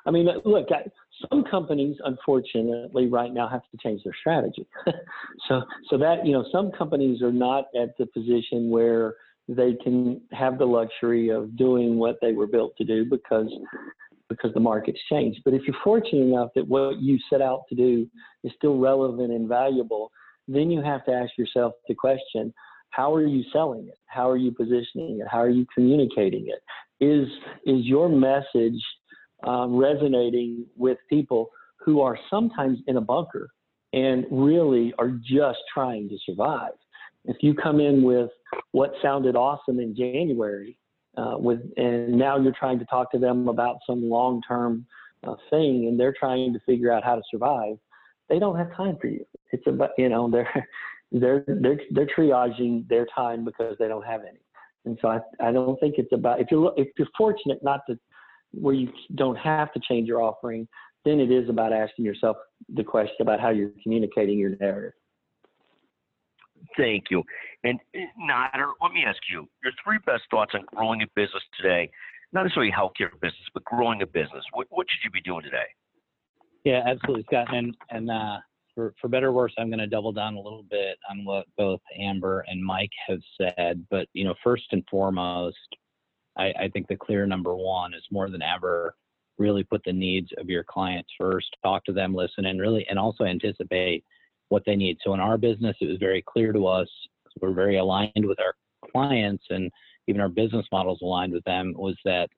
I 0.06 0.10
mean, 0.10 0.28
look, 0.44 0.68
I, 0.70 0.88
some 1.30 1.44
companies, 1.44 1.96
unfortunately, 2.04 3.06
right 3.06 3.32
now 3.32 3.48
have 3.48 3.62
to 3.70 3.76
change 3.82 4.02
their 4.02 4.14
strategy. 4.18 4.66
so, 5.48 5.62
so 5.90 5.98
that 5.98 6.24
you 6.24 6.32
know, 6.32 6.44
some 6.50 6.72
companies 6.72 7.22
are 7.22 7.32
not 7.32 7.66
at 7.80 7.96
the 7.98 8.06
position 8.06 8.70
where 8.70 9.14
they 9.48 9.74
can 9.82 10.20
have 10.32 10.58
the 10.58 10.64
luxury 10.64 11.28
of 11.28 11.56
doing 11.56 11.96
what 11.96 12.16
they 12.22 12.32
were 12.32 12.46
built 12.46 12.76
to 12.78 12.84
do 12.84 13.04
because 13.04 13.50
because 14.30 14.54
the 14.54 14.60
market's 14.60 15.00
changed. 15.10 15.40
But 15.44 15.52
if 15.52 15.62
you're 15.66 15.76
fortunate 15.84 16.22
enough 16.22 16.48
that 16.54 16.66
what 16.66 16.98
you 16.98 17.18
set 17.30 17.42
out 17.42 17.64
to 17.68 17.74
do 17.74 18.08
is 18.42 18.52
still 18.56 18.78
relevant 18.78 19.30
and 19.30 19.46
valuable, 19.46 20.10
then 20.48 20.70
you 20.70 20.82
have 20.82 21.04
to 21.04 21.12
ask 21.12 21.36
yourself 21.36 21.74
the 21.88 21.94
question: 21.94 22.52
How 22.90 23.14
are 23.14 23.26
you 23.26 23.44
selling 23.52 23.86
it? 23.88 23.98
How 24.06 24.30
are 24.30 24.36
you 24.36 24.52
positioning 24.52 25.20
it? 25.20 25.26
How 25.30 25.40
are 25.40 25.50
you 25.50 25.66
communicating 25.74 26.46
it? 26.48 26.62
Is 27.04 27.28
is 27.66 27.84
your 27.84 28.08
message 28.08 28.80
um, 29.46 29.76
resonating 29.76 30.66
with 30.76 30.98
people 31.08 31.50
who 31.84 32.00
are 32.00 32.18
sometimes 32.30 32.78
in 32.86 32.96
a 32.96 33.00
bunker 33.00 33.50
and 33.92 34.24
really 34.30 34.92
are 34.98 35.10
just 35.22 35.58
trying 35.72 36.08
to 36.08 36.18
survive. 36.24 36.72
If 37.24 37.36
you 37.40 37.54
come 37.54 37.80
in 37.80 38.02
with 38.02 38.30
what 38.72 38.92
sounded 39.02 39.36
awesome 39.36 39.80
in 39.80 39.96
January, 39.96 40.78
uh, 41.16 41.36
with 41.38 41.60
and 41.76 42.12
now 42.12 42.38
you're 42.38 42.54
trying 42.58 42.78
to 42.78 42.84
talk 42.86 43.10
to 43.12 43.18
them 43.18 43.48
about 43.48 43.76
some 43.86 44.08
long-term 44.08 44.84
uh, 45.26 45.34
thing, 45.50 45.86
and 45.88 45.98
they're 45.98 46.14
trying 46.18 46.52
to 46.52 46.58
figure 46.66 46.92
out 46.92 47.04
how 47.04 47.14
to 47.14 47.22
survive, 47.30 47.76
they 48.28 48.38
don't 48.38 48.56
have 48.56 48.74
time 48.76 48.96
for 49.00 49.06
you. 49.06 49.24
It's 49.52 49.66
about 49.66 49.90
you 49.96 50.08
know 50.08 50.30
they're 50.30 50.66
they're 51.12 51.44
they're 51.46 51.80
they're 51.90 52.08
triaging 52.16 52.88
their 52.88 53.06
time 53.14 53.44
because 53.44 53.76
they 53.78 53.88
don't 53.88 54.04
have 54.04 54.22
any. 54.22 54.40
And 54.84 54.98
so 55.00 55.08
I, 55.08 55.20
I 55.40 55.52
don't 55.52 55.78
think 55.80 55.94
it's 55.98 56.12
about 56.12 56.40
if 56.40 56.48
you're 56.50 56.72
if 56.76 56.88
you're 56.98 57.08
fortunate 57.16 57.62
not 57.62 57.80
to 57.88 57.98
where 58.52 58.74
you 58.74 58.88
don't 59.14 59.36
have 59.36 59.72
to 59.72 59.80
change 59.80 60.06
your 60.06 60.22
offering, 60.22 60.68
then 61.04 61.20
it 61.20 61.30
is 61.30 61.48
about 61.48 61.72
asking 61.72 62.04
yourself 62.04 62.36
the 62.74 62.84
question 62.84 63.16
about 63.20 63.40
how 63.40 63.50
you're 63.50 63.70
communicating 63.82 64.38
your 64.38 64.56
narrative. 64.60 64.92
Thank 66.76 67.04
you. 67.10 67.22
And 67.62 67.78
uh, 67.94 68.00
Nader, 68.20 68.72
let 68.82 68.92
me 68.92 69.04
ask 69.06 69.18
you 69.30 69.48
your 69.62 69.72
three 69.84 69.98
best 70.06 70.22
thoughts 70.30 70.52
on 70.54 70.62
growing 70.74 71.02
a 71.02 71.06
business 71.14 71.42
today. 71.60 71.90
Not 72.32 72.42
necessarily 72.42 72.72
healthcare 72.72 73.12
business, 73.20 73.48
but 73.52 73.64
growing 73.64 74.02
a 74.02 74.06
business. 74.06 74.44
What, 74.52 74.66
what 74.70 74.86
should 74.90 75.04
you 75.04 75.10
be 75.10 75.20
doing 75.20 75.44
today? 75.44 75.66
Yeah, 76.64 76.82
absolutely, 76.86 77.24
Scott. 77.24 77.54
And 77.54 77.76
and 77.90 78.10
uh, 78.10 78.38
for 78.74 78.94
for 79.00 79.08
better 79.08 79.28
or 79.28 79.32
worse, 79.32 79.52
I'm 79.58 79.68
going 79.68 79.78
to 79.78 79.86
double 79.86 80.12
down 80.12 80.34
a 80.34 80.40
little 80.40 80.64
bit 80.68 80.98
on 81.10 81.24
what 81.24 81.46
both 81.56 81.80
Amber 81.98 82.44
and 82.48 82.64
Mike 82.64 82.90
have 83.06 83.20
said. 83.38 83.86
But 83.90 84.08
you 84.14 84.24
know, 84.24 84.34
first 84.42 84.64
and 84.72 84.82
foremost, 84.90 85.56
I, 86.36 86.52
I 86.58 86.68
think 86.72 86.88
the 86.88 86.96
clear 86.96 87.26
number 87.26 87.54
one 87.54 87.94
is 87.94 88.02
more 88.10 88.30
than 88.30 88.42
ever 88.42 88.94
really 89.38 89.64
put 89.64 89.82
the 89.84 89.92
needs 89.92 90.30
of 90.38 90.48
your 90.48 90.64
clients 90.64 91.10
first. 91.18 91.48
Talk 91.62 91.84
to 91.84 91.92
them, 91.92 92.14
listen, 92.14 92.46
and 92.46 92.60
really, 92.60 92.86
and 92.88 92.98
also 92.98 93.24
anticipate 93.24 94.04
what 94.54 94.62
they 94.64 94.76
need. 94.76 94.98
So 95.02 95.12
in 95.14 95.20
our 95.20 95.36
business, 95.36 95.76
it 95.80 95.86
was 95.86 95.98
very 95.98 96.22
clear 96.22 96.52
to 96.52 96.68
us. 96.68 96.88
We're 97.40 97.52
very 97.52 97.78
aligned 97.78 98.24
with 98.24 98.38
our 98.38 98.54
clients, 98.92 99.42
and 99.50 99.68
even 100.06 100.20
our 100.20 100.28
business 100.28 100.64
models 100.70 101.00
aligned 101.02 101.32
with 101.32 101.42
them. 101.42 101.74
Was 101.76 101.96
that 102.04 102.28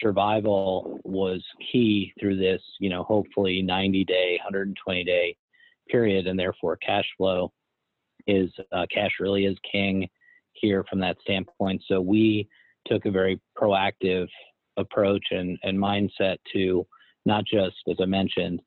survival 0.00 0.98
was 1.04 1.44
key 1.70 2.14
through 2.18 2.38
this, 2.38 2.62
you 2.80 2.88
know, 2.88 3.02
hopefully 3.02 3.60
90 3.60 4.04
day, 4.04 4.38
120 4.42 5.04
day 5.04 5.36
period, 5.90 6.26
and 6.26 6.38
therefore 6.38 6.76
cash 6.78 7.04
flow 7.18 7.52
is 8.26 8.50
uh, 8.72 8.86
cash 8.92 9.10
really 9.20 9.44
is 9.44 9.58
king 9.70 10.08
here 10.54 10.84
from 10.88 11.00
that 11.00 11.18
standpoint. 11.20 11.82
So 11.86 12.00
we 12.00 12.48
took 12.86 13.04
a 13.04 13.10
very 13.10 13.38
proactive 13.60 14.26
approach 14.78 15.24
and, 15.32 15.58
and 15.64 15.78
mindset 15.78 16.38
to 16.54 16.86
not 17.26 17.44
just, 17.44 17.76
as 17.90 17.96
I 18.00 18.06
mentioned, 18.06 18.62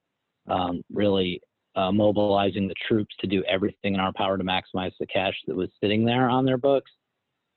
um, 0.47 0.83
really 0.93 1.41
uh, 1.75 1.91
mobilizing 1.91 2.67
the 2.67 2.75
troops 2.87 3.13
to 3.19 3.27
do 3.27 3.43
everything 3.45 3.93
in 3.93 3.99
our 3.99 4.13
power 4.13 4.37
to 4.37 4.43
maximize 4.43 4.93
the 4.99 5.07
cash 5.07 5.35
that 5.47 5.55
was 5.55 5.69
sitting 5.81 6.05
there 6.05 6.29
on 6.29 6.45
their 6.45 6.57
books, 6.57 6.91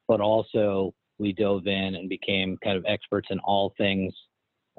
but 0.07 0.20
also 0.20 0.92
we 1.18 1.33
dove 1.33 1.66
in 1.66 1.94
and 1.94 2.09
became 2.09 2.57
kind 2.62 2.76
of 2.76 2.85
experts 2.87 3.28
in 3.31 3.38
all 3.40 3.74
things 3.76 4.12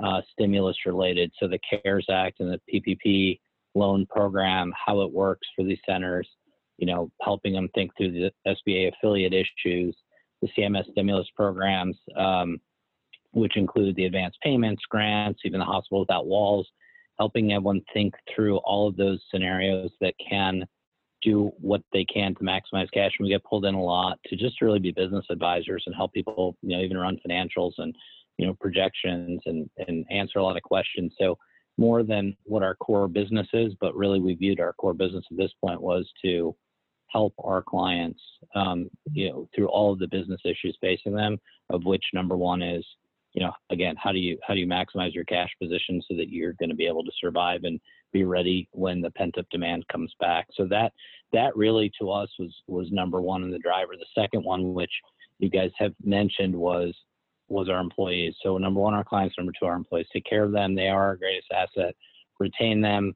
uh, 0.04 0.22
stimulus 0.32 0.78
related. 0.86 1.32
So 1.40 1.48
the 1.48 1.60
CARES 1.84 2.08
Act 2.10 2.40
and 2.40 2.54
the 2.54 2.62
PPP 2.74 3.40
loan 3.76 4.06
program, 4.10 4.74
how 4.86 5.02
it 5.02 5.12
works 5.12 5.48
for 5.56 5.64
these 5.64 5.80
centers, 5.88 6.28
you 6.78 6.88
know, 6.88 7.12
helping 7.22 7.54
them 7.54 7.70
think 7.76 7.92
through 7.98 8.12
the 8.12 8.32
SBA 8.48 8.92
affiliate 8.94 9.34
issues, 9.34 9.96
the 10.42 10.50
CMS 10.58 10.90
stimulus 10.92 11.28
programs, 11.36 11.98
um, 12.18 12.58
which 13.32 13.58
include 13.58 13.96
the 13.96 14.06
advanced 14.06 14.40
payments, 14.42 14.82
grants, 14.90 15.42
even 15.44 15.60
the 15.60 15.66
hospital 15.66 16.00
without 16.00 16.26
walls, 16.26 16.68
helping 17.20 17.52
everyone 17.52 17.82
think 17.94 18.14
through 18.34 18.58
all 18.58 18.88
of 18.88 18.96
those 18.96 19.20
scenarios 19.32 19.92
that 20.02 20.14
can 20.28 20.66
do 21.22 21.52
what 21.60 21.82
they 21.92 22.06
can 22.06 22.34
to 22.36 22.42
maximize 22.42 22.90
cash. 22.94 23.12
And 23.20 23.26
we 23.26 23.30
get 23.30 23.44
pulled 23.44 23.66
in 23.66 23.76
a 23.76 23.84
lot 23.84 24.18
to 24.28 24.38
just 24.38 24.62
really 24.62 24.80
be 24.80 24.92
business 24.92 25.26
advisors 25.30 25.84
and 25.86 25.94
help 25.96 26.14
people, 26.14 26.56
you 26.62 26.78
know, 26.78 26.84
even 26.84 26.98
run 26.98 27.20
financials 27.28 27.74
and, 27.78 27.94
you 28.38 28.48
know, 28.48 28.56
projections 28.60 29.42
and, 29.46 29.70
and 29.88 30.06
answer 30.10 30.40
a 30.40 30.44
lot 30.44 30.56
of 30.56 30.64
questions. 30.64 31.14
So 31.20 31.38
more 31.78 32.04
than 32.04 32.36
what 32.44 32.64
our 32.64 32.76
core 32.76 33.10
business 33.10 33.48
is, 33.54 33.74
but 33.82 33.96
really 33.96 34.20
we 34.20 34.36
viewed 34.36 34.62
our 34.62 34.74
core 34.74 34.94
business 34.94 35.26
at 35.30 35.38
this 35.38 35.52
point 35.64 35.82
was 35.82 36.10
to 36.24 36.56
help 37.08 37.34
our 37.44 37.62
clients, 37.62 38.22
um, 38.56 38.90
you 39.12 39.30
know, 39.30 39.50
through 39.54 39.68
all 39.68 39.92
of 39.92 40.00
the 40.00 40.08
business 40.08 40.40
issues 40.46 40.78
facing 40.80 41.14
them, 41.14 41.38
of 41.70 41.84
which 41.84 42.04
number 42.14 42.38
one 42.38 42.62
is 42.62 42.86
you 43.34 43.42
know, 43.42 43.52
again, 43.70 43.96
how 44.02 44.12
do 44.12 44.20
you 44.20 44.38
how 44.48 44.54
do 44.54 44.60
you 44.60 44.68
maximize 44.68 45.14
your 45.14 45.26
cash 45.26 45.50
position 45.62 46.02
so 46.08 46.16
that 46.18 46.30
you're 46.30 46.54
going 46.54 46.70
to 46.70 46.76
be 46.76 46.88
able 46.88 47.04
to 47.04 47.12
survive 47.20 47.64
and 47.64 47.80
be 48.12 48.24
ready 48.24 48.68
when 48.72 49.02
the 49.02 49.12
pent 49.12 49.38
up 49.38 49.46
demand 49.52 49.88
comes 49.88 50.14
back? 50.20 50.48
So 50.54 50.66
that 50.70 50.94
that 51.34 51.56
really 51.56 51.92
to 52.00 52.10
us 52.12 52.30
was 52.40 52.54
was 52.68 52.92
number 52.92 53.22
one 53.22 53.44
in 53.44 53.52
the 53.52 53.60
driver. 53.60 53.94
The 53.98 54.22
second 54.22 54.44
one, 54.44 54.74
which 54.74 54.92
you 55.38 55.50
guys 55.50 55.72
have 55.78 55.94
mentioned, 56.04 56.56
was 56.56 56.96
was 57.50 57.70
our 57.70 57.80
employees. 57.80 58.36
So 58.42 58.58
number 58.58 58.80
one, 58.80 58.94
our 58.94 59.04
clients. 59.04 59.36
Number 59.38 59.54
two, 59.60 59.66
our 59.68 59.76
employees. 59.76 60.08
Take 60.12 60.26
care 60.26 60.44
of 60.44 60.52
them. 60.52 60.76
They 60.76 60.88
are 60.88 61.08
our 61.08 61.16
greatest 61.16 61.52
asset. 61.52 61.96
Retain 62.40 62.82
them. 62.82 63.14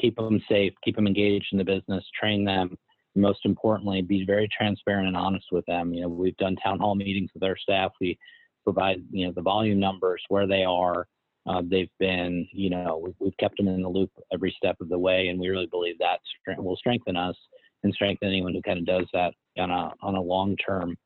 Keep 0.00 0.16
them 0.16 0.42
safe. 0.48 0.74
Keep 0.84 0.96
them 0.96 1.06
engaged 1.06 1.48
in 1.52 1.58
the 1.58 1.64
business. 1.64 2.04
Train 2.18 2.44
them. 2.44 2.76
Most 3.14 3.40
importantly, 3.44 4.02
be 4.02 4.26
very 4.26 4.46
transparent 4.56 5.08
and 5.08 5.16
honest 5.16 5.46
with 5.50 5.64
them. 5.66 5.94
You 5.94 6.02
know, 6.02 6.08
we've 6.08 6.36
done 6.36 6.54
town 6.56 6.78
hall 6.78 6.94
meetings 6.94 7.30
with 7.32 7.42
our 7.42 7.56
staff. 7.56 7.92
We 8.00 8.18
provide 8.66 9.02
you 9.10 9.26
know 9.26 9.32
the 9.32 9.42
volume 9.42 9.78
numbers 9.78 10.22
where 10.28 10.46
they 10.46 10.64
are. 10.64 11.06
Uh, 11.48 11.62
they've 11.64 11.90
been, 12.00 12.44
you 12.50 12.68
know, 12.68 13.00
we've, 13.00 13.14
we've, 13.20 13.36
kept 13.38 13.56
them 13.56 13.68
in 13.68 13.80
the 13.80 13.88
loop 13.88 14.10
every 14.32 14.52
step 14.56 14.74
of 14.80 14.88
the 14.88 14.98
way, 14.98 15.28
and 15.28 15.38
we 15.38 15.48
really 15.48 15.68
believe 15.68 15.96
that 15.96 16.18
will 16.58 16.76
strengthen 16.76 17.16
us 17.16 17.36
and 17.84 17.94
strengthen 17.94 18.26
anyone 18.26 18.52
who 18.52 18.60
kind 18.62 18.80
of 18.80 18.84
does 18.84 19.06
that 19.12 19.32
on 19.56 19.70
a 19.70 19.92
on 20.02 20.16
a 20.16 20.20
long 20.20 20.56
term, 20.56 20.96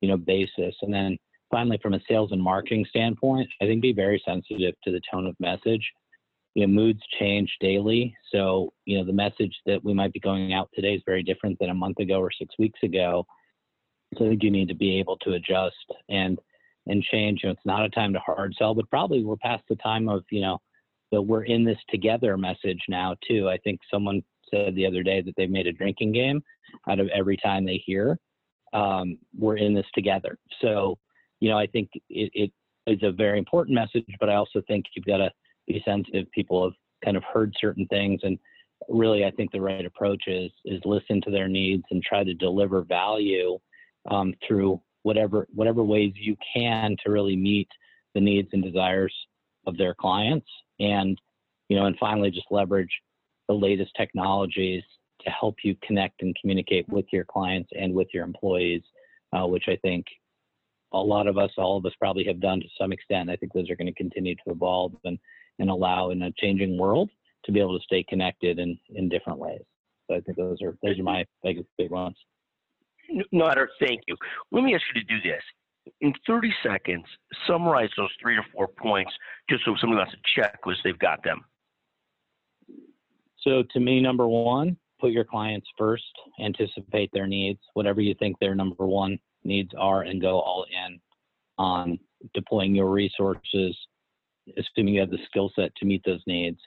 you 0.00 0.08
know, 0.08 0.16
basis. 0.16 0.74
And 0.82 0.92
then 0.92 1.16
finally, 1.48 1.78
from 1.80 1.94
a 1.94 2.00
sales 2.08 2.32
and 2.32 2.42
marketing 2.42 2.86
standpoint, 2.90 3.48
I 3.62 3.66
think 3.66 3.80
be 3.80 3.92
very 3.92 4.20
sensitive 4.26 4.74
to 4.82 4.90
the 4.90 5.00
tone 5.12 5.26
of 5.26 5.36
message. 5.38 5.88
You 6.54 6.66
know, 6.66 6.72
moods 6.72 7.02
change 7.20 7.54
daily, 7.60 8.16
so 8.32 8.72
you 8.84 8.98
know 8.98 9.04
the 9.04 9.12
message 9.12 9.54
that 9.66 9.84
we 9.84 9.94
might 9.94 10.12
be 10.12 10.18
going 10.18 10.52
out 10.52 10.70
today 10.74 10.94
is 10.94 11.02
very 11.06 11.22
different 11.22 11.56
than 11.60 11.70
a 11.70 11.74
month 11.74 12.00
ago 12.00 12.18
or 12.18 12.32
six 12.36 12.52
weeks 12.58 12.80
ago. 12.82 13.24
So 14.16 14.24
I 14.24 14.30
think 14.30 14.42
you 14.42 14.50
need 14.50 14.68
to 14.68 14.74
be 14.74 14.98
able 14.98 15.18
to 15.18 15.34
adjust 15.34 15.76
and 16.08 16.38
and 16.88 17.02
change. 17.02 17.40
You 17.42 17.48
know, 17.48 17.52
it's 17.52 17.66
not 17.66 17.84
a 17.84 17.90
time 17.90 18.12
to 18.12 18.18
hard 18.20 18.54
sell, 18.58 18.74
but 18.74 18.90
probably 18.90 19.24
we're 19.24 19.36
past 19.36 19.64
the 19.68 19.76
time 19.76 20.08
of, 20.08 20.24
you 20.30 20.40
know, 20.40 20.58
that 21.12 21.22
we're 21.22 21.44
in 21.44 21.64
this 21.64 21.78
together 21.88 22.36
message 22.36 22.80
now 22.88 23.14
too. 23.26 23.48
I 23.48 23.58
think 23.58 23.80
someone 23.90 24.22
said 24.50 24.74
the 24.74 24.86
other 24.86 25.02
day 25.02 25.20
that 25.22 25.34
they've 25.36 25.50
made 25.50 25.66
a 25.66 25.72
drinking 25.72 26.12
game 26.12 26.42
out 26.88 27.00
of 27.00 27.08
every 27.08 27.36
time 27.36 27.64
they 27.64 27.82
hear 27.84 28.18
um, 28.72 29.18
we're 29.38 29.56
in 29.56 29.74
this 29.74 29.86
together. 29.94 30.38
So, 30.60 30.98
you 31.40 31.50
know, 31.50 31.58
I 31.58 31.66
think 31.66 31.90
it, 32.08 32.30
it 32.34 32.52
is 32.86 33.02
a 33.02 33.12
very 33.12 33.38
important 33.38 33.74
message, 33.74 34.04
but 34.20 34.28
I 34.28 34.34
also 34.34 34.62
think 34.66 34.86
you've 34.94 35.06
got 35.06 35.18
to 35.18 35.30
be 35.66 35.82
sensitive. 35.84 36.30
People 36.32 36.64
have 36.64 36.74
kind 37.04 37.16
of 37.16 37.22
heard 37.24 37.54
certain 37.60 37.86
things, 37.86 38.20
and 38.22 38.38
really, 38.88 39.24
I 39.24 39.30
think 39.30 39.52
the 39.52 39.60
right 39.60 39.84
approach 39.84 40.24
is 40.26 40.50
is 40.64 40.80
listen 40.84 41.20
to 41.22 41.30
their 41.30 41.48
needs 41.48 41.84
and 41.90 42.02
try 42.02 42.24
to 42.24 42.34
deliver 42.34 42.82
value 42.82 43.58
um, 44.10 44.34
through 44.46 44.80
whatever 45.02 45.46
whatever 45.54 45.82
ways 45.82 46.12
you 46.14 46.36
can 46.54 46.96
to 47.04 47.10
really 47.10 47.36
meet 47.36 47.68
the 48.14 48.20
needs 48.20 48.48
and 48.52 48.62
desires 48.62 49.14
of 49.66 49.76
their 49.76 49.94
clients. 49.94 50.46
And 50.80 51.18
you 51.68 51.76
know 51.76 51.86
and 51.86 51.96
finally 51.98 52.30
just 52.30 52.46
leverage 52.50 52.92
the 53.48 53.54
latest 53.54 53.92
technologies 53.96 54.82
to 55.22 55.30
help 55.30 55.56
you 55.64 55.76
connect 55.82 56.22
and 56.22 56.36
communicate 56.40 56.88
with 56.88 57.06
your 57.12 57.24
clients 57.24 57.70
and 57.78 57.92
with 57.92 58.08
your 58.14 58.24
employees 58.24 58.82
uh, 59.32 59.46
which 59.46 59.64
i 59.68 59.76
think 59.82 60.06
a 60.92 60.98
lot 60.98 61.26
of 61.26 61.38
us 61.38 61.50
all 61.58 61.76
of 61.76 61.86
us 61.86 61.92
probably 61.98 62.24
have 62.24 62.40
done 62.40 62.60
to 62.60 62.66
some 62.78 62.92
extent. 62.92 63.30
I 63.30 63.36
think 63.36 63.52
those 63.52 63.70
are 63.70 63.76
going 63.76 63.92
to 63.92 63.94
continue 63.94 64.34
to 64.34 64.50
evolve 64.50 64.92
and 65.04 65.18
and 65.58 65.70
allow 65.70 66.10
in 66.10 66.22
a 66.22 66.32
changing 66.38 66.78
world 66.78 67.10
to 67.44 67.52
be 67.52 67.60
able 67.60 67.78
to 67.78 67.84
stay 67.84 68.04
connected 68.08 68.58
in 68.58 68.78
in 68.94 69.08
different 69.08 69.38
ways. 69.38 69.62
So 70.08 70.16
i 70.16 70.20
think 70.20 70.38
those 70.38 70.62
are 70.62 70.76
those 70.82 70.98
are 70.98 71.02
my 71.02 71.24
biggest 71.42 71.68
big 71.76 71.90
ones 71.90 72.16
Nader, 73.32 73.66
thank 73.80 74.00
you. 74.06 74.16
Let 74.52 74.64
me 74.64 74.74
ask 74.74 74.82
you 74.94 75.00
to 75.00 75.06
do 75.06 75.20
this. 75.22 75.42
In 76.00 76.12
30 76.26 76.52
seconds, 76.62 77.04
summarize 77.46 77.88
those 77.96 78.10
three 78.20 78.36
or 78.36 78.44
four 78.52 78.68
points 78.68 79.12
just 79.48 79.64
so 79.64 79.74
somebody 79.80 79.98
wants 79.98 80.12
to 80.12 80.40
check 80.40 80.66
was 80.66 80.76
they've 80.84 80.98
got 80.98 81.22
them. 81.24 81.40
So 83.40 83.62
to 83.72 83.80
me, 83.80 84.00
number 84.00 84.28
one, 84.28 84.76
put 85.00 85.12
your 85.12 85.24
clients 85.24 85.66
first, 85.78 86.04
anticipate 86.40 87.10
their 87.12 87.26
needs, 87.26 87.60
whatever 87.74 88.00
you 88.00 88.14
think 88.18 88.38
their 88.38 88.54
number 88.54 88.86
one 88.86 89.18
needs 89.44 89.70
are, 89.78 90.02
and 90.02 90.20
go 90.20 90.40
all 90.40 90.66
in 90.70 91.00
on 91.56 91.98
deploying 92.34 92.74
your 92.74 92.90
resources, 92.90 93.76
assuming 94.56 94.94
you 94.94 95.00
have 95.00 95.10
the 95.10 95.18
skill 95.26 95.50
set 95.54 95.74
to 95.76 95.86
meet 95.86 96.02
those 96.04 96.22
needs. 96.26 96.58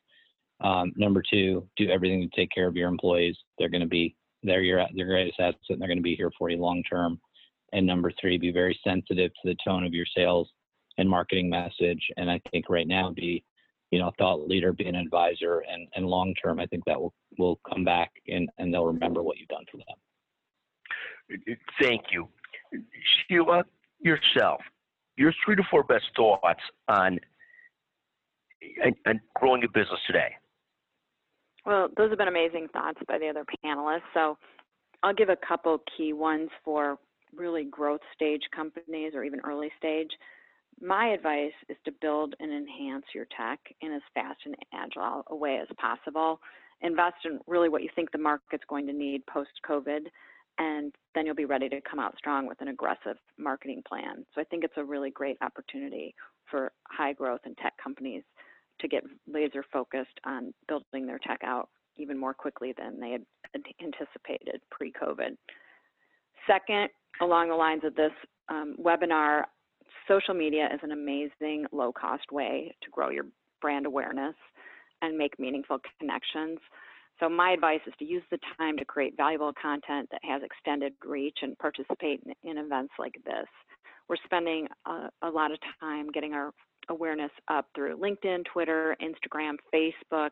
Um, 0.61 0.93
number 0.95 1.23
two, 1.27 1.67
do 1.75 1.89
everything 1.89 2.21
to 2.21 2.35
take 2.35 2.49
care 2.51 2.67
of 2.67 2.75
your 2.75 2.87
employees. 2.87 3.35
They're 3.57 3.69
going 3.69 3.81
to 3.81 3.87
be 3.87 4.15
they're 4.43 4.61
your 4.61 4.85
their 4.95 5.05
greatest 5.05 5.39
asset 5.39 5.55
and 5.69 5.81
they're 5.81 5.87
going 5.87 5.97
to 5.97 6.03
be 6.03 6.15
here 6.15 6.31
for 6.37 6.49
you 6.49 6.57
long 6.57 6.83
term. 6.83 7.19
And 7.73 7.85
number 7.85 8.11
three, 8.19 8.37
be 8.37 8.51
very 8.51 8.77
sensitive 8.83 9.31
to 9.31 9.49
the 9.49 9.57
tone 9.65 9.85
of 9.85 9.93
your 9.93 10.05
sales 10.15 10.49
and 10.97 11.09
marketing 11.09 11.49
message. 11.49 12.05
And 12.17 12.29
I 12.29 12.41
think 12.51 12.69
right 12.69 12.87
now, 12.87 13.11
be 13.11 13.43
you 13.91 13.99
know, 13.99 14.07
a 14.07 14.11
thought 14.13 14.47
leader, 14.47 14.71
be 14.71 14.87
an 14.87 14.95
advisor, 14.95 15.63
and 15.69 15.87
and 15.95 16.05
long 16.07 16.33
term, 16.35 16.59
I 16.59 16.65
think 16.65 16.85
that 16.85 16.99
will 16.99 17.13
will 17.37 17.59
come 17.69 17.83
back 17.83 18.11
and 18.27 18.49
and 18.57 18.73
they'll 18.73 18.85
remember 18.85 19.21
what 19.21 19.37
you've 19.37 19.49
done 19.49 19.65
for 19.69 19.77
them. 19.77 19.85
Thank 21.79 22.05
you, 22.11 22.27
Sheila. 23.27 23.63
Yourself, 23.99 24.61
your 25.17 25.31
three 25.45 25.55
to 25.55 25.63
four 25.69 25.83
best 25.83 26.05
thoughts 26.15 26.61
on 26.87 27.19
and 29.05 29.19
growing 29.35 29.63
a 29.63 29.67
business 29.67 29.99
today. 30.07 30.31
Well, 31.65 31.89
those 31.95 32.09
have 32.09 32.17
been 32.17 32.27
amazing 32.27 32.67
thoughts 32.73 32.99
by 33.07 33.19
the 33.19 33.27
other 33.27 33.45
panelists. 33.63 34.01
So 34.13 34.37
I'll 35.03 35.13
give 35.13 35.29
a 35.29 35.37
couple 35.47 35.81
key 35.97 36.13
ones 36.13 36.49
for 36.63 36.97
really 37.35 37.65
growth 37.65 38.01
stage 38.13 38.41
companies 38.55 39.13
or 39.15 39.23
even 39.23 39.39
early 39.41 39.71
stage. 39.77 40.09
My 40.81 41.09
advice 41.09 41.53
is 41.69 41.77
to 41.85 41.91
build 42.01 42.35
and 42.39 42.51
enhance 42.51 43.05
your 43.13 43.25
tech 43.37 43.59
in 43.81 43.93
as 43.93 44.01
fast 44.13 44.39
and 44.45 44.55
agile 44.73 45.23
a 45.27 45.35
way 45.35 45.59
as 45.61 45.67
possible. 45.79 46.39
Invest 46.81 47.17
in 47.25 47.39
really 47.45 47.69
what 47.69 47.83
you 47.83 47.89
think 47.95 48.11
the 48.11 48.17
market's 48.17 48.63
going 48.67 48.87
to 48.87 48.93
need 48.93 49.25
post 49.27 49.51
COVID, 49.67 50.07
and 50.57 50.93
then 51.13 51.25
you'll 51.25 51.35
be 51.35 51.45
ready 51.45 51.69
to 51.69 51.81
come 51.81 51.99
out 51.99 52.15
strong 52.17 52.47
with 52.47 52.59
an 52.61 52.69
aggressive 52.69 53.17
marketing 53.37 53.83
plan. 53.87 54.25
So 54.33 54.41
I 54.41 54.43
think 54.45 54.63
it's 54.63 54.73
a 54.77 54.83
really 54.83 55.11
great 55.11 55.37
opportunity 55.41 56.15
for 56.49 56.71
high 56.87 57.13
growth 57.13 57.41
and 57.45 57.55
tech 57.57 57.73
companies 57.81 58.23
to 58.81 58.87
get 58.87 59.03
laser 59.27 59.63
focused 59.71 60.19
on 60.25 60.53
building 60.67 61.07
their 61.07 61.19
tech 61.19 61.39
out 61.43 61.69
even 61.97 62.17
more 62.17 62.33
quickly 62.33 62.73
than 62.77 62.99
they 62.99 63.11
had 63.11 63.23
anticipated 63.81 64.61
pre-COVID. 64.71 65.35
Second, 66.47 66.89
along 67.21 67.49
the 67.49 67.55
lines 67.55 67.83
of 67.83 67.95
this 67.95 68.11
um, 68.49 68.75
webinar, 68.81 69.43
social 70.07 70.33
media 70.33 70.67
is 70.73 70.79
an 70.83 70.91
amazing 70.91 71.65
low-cost 71.71 72.31
way 72.31 72.73
to 72.81 72.89
grow 72.89 73.09
your 73.09 73.25
brand 73.61 73.85
awareness 73.85 74.35
and 75.01 75.17
make 75.17 75.37
meaningful 75.39 75.79
connections. 75.99 76.59
So 77.19 77.29
my 77.29 77.51
advice 77.51 77.81
is 77.85 77.93
to 77.99 78.05
use 78.05 78.23
the 78.31 78.39
time 78.57 78.77
to 78.77 78.85
create 78.85 79.13
valuable 79.15 79.53
content 79.61 80.09
that 80.11 80.21
has 80.23 80.41
extended 80.43 80.93
reach 81.05 81.37
and 81.41 81.57
participate 81.59 82.21
in, 82.25 82.49
in 82.49 82.57
events 82.57 82.93
like 82.97 83.13
this. 83.25 83.47
We're 84.09 84.15
spending 84.25 84.67
a, 84.87 85.09
a 85.21 85.29
lot 85.29 85.51
of 85.51 85.59
time 85.79 86.09
getting 86.11 86.33
our 86.33 86.51
awareness 86.89 87.31
up 87.47 87.67
through 87.75 87.97
LinkedIn, 87.97 88.45
Twitter, 88.45 88.95
Instagram, 89.01 89.55
Facebook, 89.73 90.31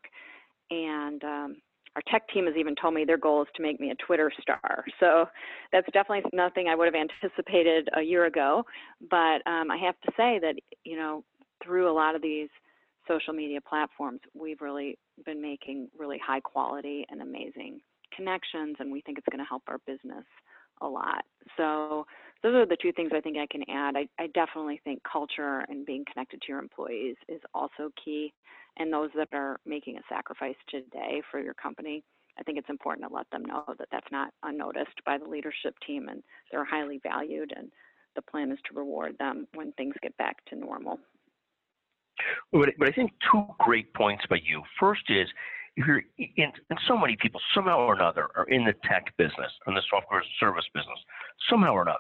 and 0.71 1.23
um, 1.23 1.55
our 1.95 2.01
tech 2.11 2.27
team 2.29 2.45
has 2.45 2.55
even 2.55 2.75
told 2.75 2.93
me 2.93 3.03
their 3.03 3.17
goal 3.17 3.41
is 3.41 3.47
to 3.55 3.61
make 3.61 3.79
me 3.79 3.91
a 3.91 3.95
Twitter 3.95 4.31
star. 4.41 4.85
So 4.99 5.25
that's 5.71 5.87
definitely 5.91 6.29
nothing 6.33 6.67
I 6.67 6.75
would 6.75 6.85
have 6.85 6.95
anticipated 6.95 7.89
a 7.97 8.01
year 8.01 8.25
ago. 8.25 8.63
But 9.09 9.45
um, 9.47 9.71
I 9.71 9.77
have 9.83 9.99
to 10.01 10.11
say 10.15 10.39
that, 10.41 10.55
you 10.83 10.95
know, 10.95 11.23
through 11.63 11.89
a 11.89 11.93
lot 11.93 12.15
of 12.15 12.21
these 12.21 12.49
social 13.07 13.33
media 13.33 13.59
platforms, 13.67 14.19
we've 14.33 14.61
really 14.61 14.97
been 15.25 15.41
making 15.41 15.89
really 15.97 16.19
high 16.25 16.39
quality 16.39 17.05
and 17.09 17.21
amazing 17.21 17.81
connections, 18.15 18.75
and 18.79 18.91
we 18.91 19.01
think 19.01 19.17
it's 19.17 19.27
going 19.31 19.43
to 19.43 19.49
help 19.49 19.63
our 19.67 19.79
business 19.87 20.25
a 20.81 20.87
lot. 20.87 21.23
So 21.57 22.05
those 22.41 22.55
are 22.55 22.65
the 22.65 22.77
two 22.81 22.91
things 22.93 23.11
I 23.13 23.19
think 23.19 23.37
I 23.37 23.47
can 23.47 23.63
add. 23.69 23.95
I, 23.97 24.07
I 24.21 24.27
definitely 24.27 24.79
think 24.83 25.01
culture 25.09 25.65
and 25.67 25.85
being 25.85 26.05
connected 26.11 26.41
to 26.41 26.47
your 26.47 26.59
employees 26.59 27.15
is 27.27 27.41
also 27.53 27.91
key. 28.03 28.33
And 28.77 28.93
those 28.93 29.09
that 29.15 29.27
are 29.33 29.59
making 29.65 29.97
a 29.97 30.01
sacrifice 30.07 30.55
today 30.69 31.21
for 31.29 31.41
your 31.41 31.53
company, 31.53 32.03
I 32.39 32.43
think 32.43 32.57
it's 32.57 32.69
important 32.69 33.07
to 33.09 33.13
let 33.13 33.29
them 33.31 33.43
know 33.43 33.63
that 33.67 33.89
that's 33.91 34.11
not 34.11 34.31
unnoticed 34.43 35.03
by 35.05 35.17
the 35.17 35.25
leadership 35.25 35.75
team 35.85 36.07
and 36.07 36.23
they're 36.51 36.63
highly 36.63 37.01
valued. 37.03 37.51
And 37.55 37.69
the 38.15 38.21
plan 38.21 38.51
is 38.51 38.59
to 38.69 38.77
reward 38.77 39.17
them 39.19 39.47
when 39.53 39.73
things 39.73 39.95
get 40.01 40.15
back 40.17 40.37
to 40.45 40.55
normal. 40.55 40.99
But, 42.53 42.69
but 42.77 42.87
I 42.87 42.91
think 42.91 43.11
two 43.31 43.45
great 43.59 43.93
points 43.93 44.23
by 44.29 44.37
you. 44.43 44.61
First 44.79 45.03
is 45.09 45.27
if 45.75 45.85
you're 45.85 46.03
in, 46.17 46.51
and 46.69 46.79
so 46.87 46.97
many 46.97 47.17
people 47.21 47.39
somehow 47.53 47.79
or 47.79 47.95
another 47.95 48.27
are 48.35 48.45
in 48.45 48.65
the 48.65 48.73
tech 48.89 49.15
business, 49.17 49.51
in 49.67 49.73
the 49.73 49.81
software 49.89 50.23
service 50.39 50.65
business, 50.73 50.99
somehow 51.49 51.73
or 51.73 51.81
another. 51.83 51.99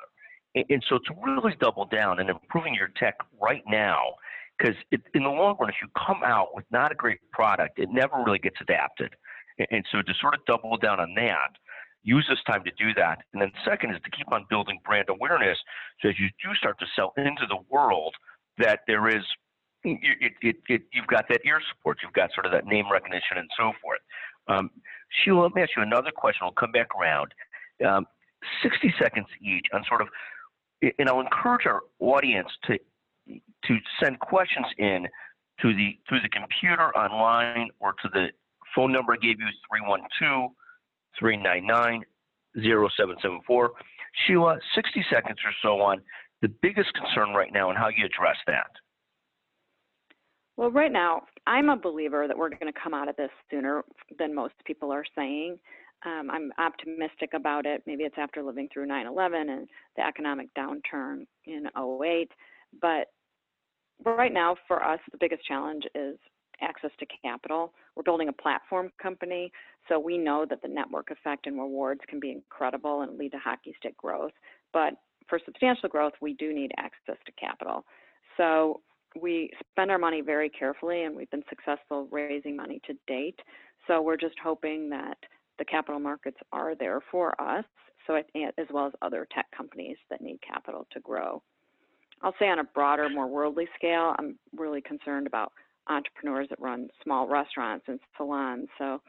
And, 0.55 0.83
so 0.89 0.97
to 0.97 1.13
really 1.23 1.55
double 1.59 1.85
down 1.85 2.19
and 2.19 2.29
improving 2.29 2.73
your 2.73 2.89
tech 2.99 3.15
right 3.41 3.63
now, 3.67 4.15
because 4.57 4.75
in 4.91 5.23
the 5.23 5.29
long 5.29 5.55
run, 5.59 5.69
if 5.69 5.75
you 5.81 5.87
come 5.95 6.21
out 6.23 6.49
with 6.53 6.65
not 6.71 6.91
a 6.91 6.95
great 6.95 7.19
product, 7.31 7.79
it 7.79 7.89
never 7.91 8.21
really 8.25 8.39
gets 8.39 8.57
adapted. 8.61 9.13
And, 9.71 9.85
so 9.91 10.01
to 10.01 10.13
sort 10.19 10.33
of 10.33 10.41
double 10.45 10.77
down 10.77 10.99
on 10.99 11.13
that, 11.15 11.51
use 12.03 12.25
this 12.29 12.39
time 12.47 12.63
to 12.63 12.71
do 12.71 12.93
that. 12.95 13.19
And 13.33 13.41
then 13.41 13.51
second 13.65 13.91
is 13.91 14.01
to 14.03 14.11
keep 14.11 14.31
on 14.31 14.45
building 14.49 14.79
brand 14.85 15.07
awareness. 15.09 15.57
So 16.01 16.09
as 16.09 16.15
you 16.19 16.27
do 16.43 16.55
start 16.55 16.79
to 16.79 16.85
sell 16.95 17.13
into 17.17 17.45
the 17.47 17.59
world, 17.69 18.15
that 18.57 18.81
there 18.87 19.07
is 19.07 19.23
it, 19.83 20.33
it, 20.41 20.55
it, 20.67 20.81
you've 20.91 21.07
got 21.07 21.25
that 21.29 21.41
ear 21.45 21.61
support, 21.71 21.99
you've 22.03 22.13
got 22.13 22.31
sort 22.33 22.45
of 22.45 22.51
that 22.51 22.65
name 22.65 22.91
recognition 22.91 23.37
and 23.37 23.49
so 23.57 23.71
forth. 23.81 23.99
Um, 24.47 24.69
Sheila, 25.09 25.43
let 25.43 25.55
me 25.55 25.61
ask 25.61 25.71
you 25.77 25.83
another 25.83 26.11
question. 26.13 26.41
I'll 26.43 26.51
come 26.51 26.71
back 26.71 26.87
around. 26.99 27.33
Um, 27.85 28.05
60 28.63 28.93
seconds 28.99 29.27
each 29.41 29.67
on 29.73 29.83
sort 29.87 30.01
of, 30.01 30.07
and 30.81 31.09
I'll 31.09 31.21
encourage 31.21 31.65
our 31.65 31.81
audience 31.99 32.49
to 32.65 32.77
to 33.65 33.77
send 34.01 34.19
questions 34.19 34.65
in 34.77 35.07
to 35.61 35.73
the 35.73 35.97
through 36.07 36.21
the 36.21 36.29
computer 36.29 36.95
online 36.97 37.69
or 37.79 37.93
to 38.01 38.09
the 38.13 38.27
phone 38.75 38.91
number 38.91 39.13
I 39.13 39.17
gave 39.17 39.39
you 39.39 39.47
312 39.69 40.51
399 41.19 42.03
0774. 42.55 43.71
Sheila, 44.25 44.57
60 44.75 45.05
seconds 45.11 45.37
or 45.45 45.51
so 45.61 45.81
on 45.81 46.01
the 46.41 46.47
biggest 46.61 46.93
concern 46.93 47.33
right 47.33 47.51
now 47.53 47.69
and 47.69 47.77
how 47.77 47.89
you 47.89 48.05
address 48.05 48.37
that. 48.47 48.71
Well, 50.57 50.71
right 50.71 50.91
now, 50.91 51.23
I'm 51.47 51.69
a 51.69 51.77
believer 51.77 52.27
that 52.27 52.37
we're 52.37 52.49
going 52.49 52.71
to 52.71 52.79
come 52.81 52.93
out 52.93 53.07
of 53.07 53.15
this 53.15 53.29
sooner 53.49 53.83
than 54.17 54.35
most 54.35 54.55
people 54.65 54.91
are 54.91 55.05
saying. 55.15 55.57
Um, 56.05 56.29
I'm 56.31 56.51
optimistic 56.57 57.31
about 57.33 57.65
it. 57.65 57.83
Maybe 57.85 58.03
it's 58.03 58.15
after 58.17 58.41
living 58.41 58.69
through 58.73 58.85
9 58.85 59.05
11 59.07 59.49
and 59.49 59.67
the 59.97 60.05
economic 60.05 60.47
downturn 60.57 61.25
in 61.45 61.67
08. 61.75 62.31
But 62.81 63.07
right 64.05 64.33
now, 64.33 64.55
for 64.67 64.83
us, 64.83 64.99
the 65.11 65.17
biggest 65.19 65.43
challenge 65.45 65.83
is 65.95 66.17
access 66.61 66.91
to 66.99 67.05
capital. 67.21 67.73
We're 67.95 68.03
building 68.03 68.29
a 68.29 68.33
platform 68.33 68.91
company, 69.01 69.51
so 69.87 69.99
we 69.99 70.17
know 70.17 70.45
that 70.49 70.61
the 70.61 70.67
network 70.67 71.09
effect 71.11 71.47
and 71.47 71.59
rewards 71.59 72.01
can 72.07 72.19
be 72.19 72.31
incredible 72.31 73.01
and 73.01 73.17
lead 73.17 73.31
to 73.31 73.39
hockey 73.39 73.73
stick 73.77 73.97
growth. 73.97 74.33
But 74.73 74.93
for 75.27 75.39
substantial 75.45 75.89
growth, 75.89 76.13
we 76.21 76.33
do 76.33 76.53
need 76.53 76.71
access 76.77 77.17
to 77.25 77.31
capital. 77.33 77.85
So 78.37 78.81
we 79.19 79.49
spend 79.71 79.91
our 79.91 79.97
money 79.97 80.21
very 80.21 80.49
carefully 80.49 81.03
and 81.03 81.15
we've 81.15 81.29
been 81.29 81.43
successful 81.49 82.07
raising 82.11 82.55
money 82.55 82.79
to 82.87 82.93
date. 83.07 83.39
So 83.87 84.01
we're 84.01 84.17
just 84.17 84.35
hoping 84.43 84.89
that 84.89 85.17
the 85.59 85.65
capital 85.65 85.99
markets 85.99 86.37
are 86.51 86.73
there 86.75 87.01
for 87.11 87.39
us, 87.39 87.65
so 88.07 88.15
as 88.15 88.67
well 88.71 88.87
as 88.87 88.93
other 89.01 89.27
tech 89.33 89.45
companies 89.55 89.97
that 90.09 90.21
need 90.21 90.39
capital 90.41 90.87
to 90.91 90.99
grow. 91.01 91.41
I'll 92.21 92.35
say 92.39 92.49
on 92.49 92.59
a 92.59 92.63
broader, 92.63 93.07
more 93.09 93.27
worldly 93.27 93.67
scale, 93.75 94.15
I'm 94.17 94.37
really 94.55 94.81
concerned 94.81 95.27
about 95.27 95.53
entrepreneurs 95.87 96.47
that 96.49 96.59
run 96.59 96.89
small 97.03 97.27
restaurants 97.27 97.85
and 97.87 97.99
salons. 98.17 98.67
So 98.77 99.01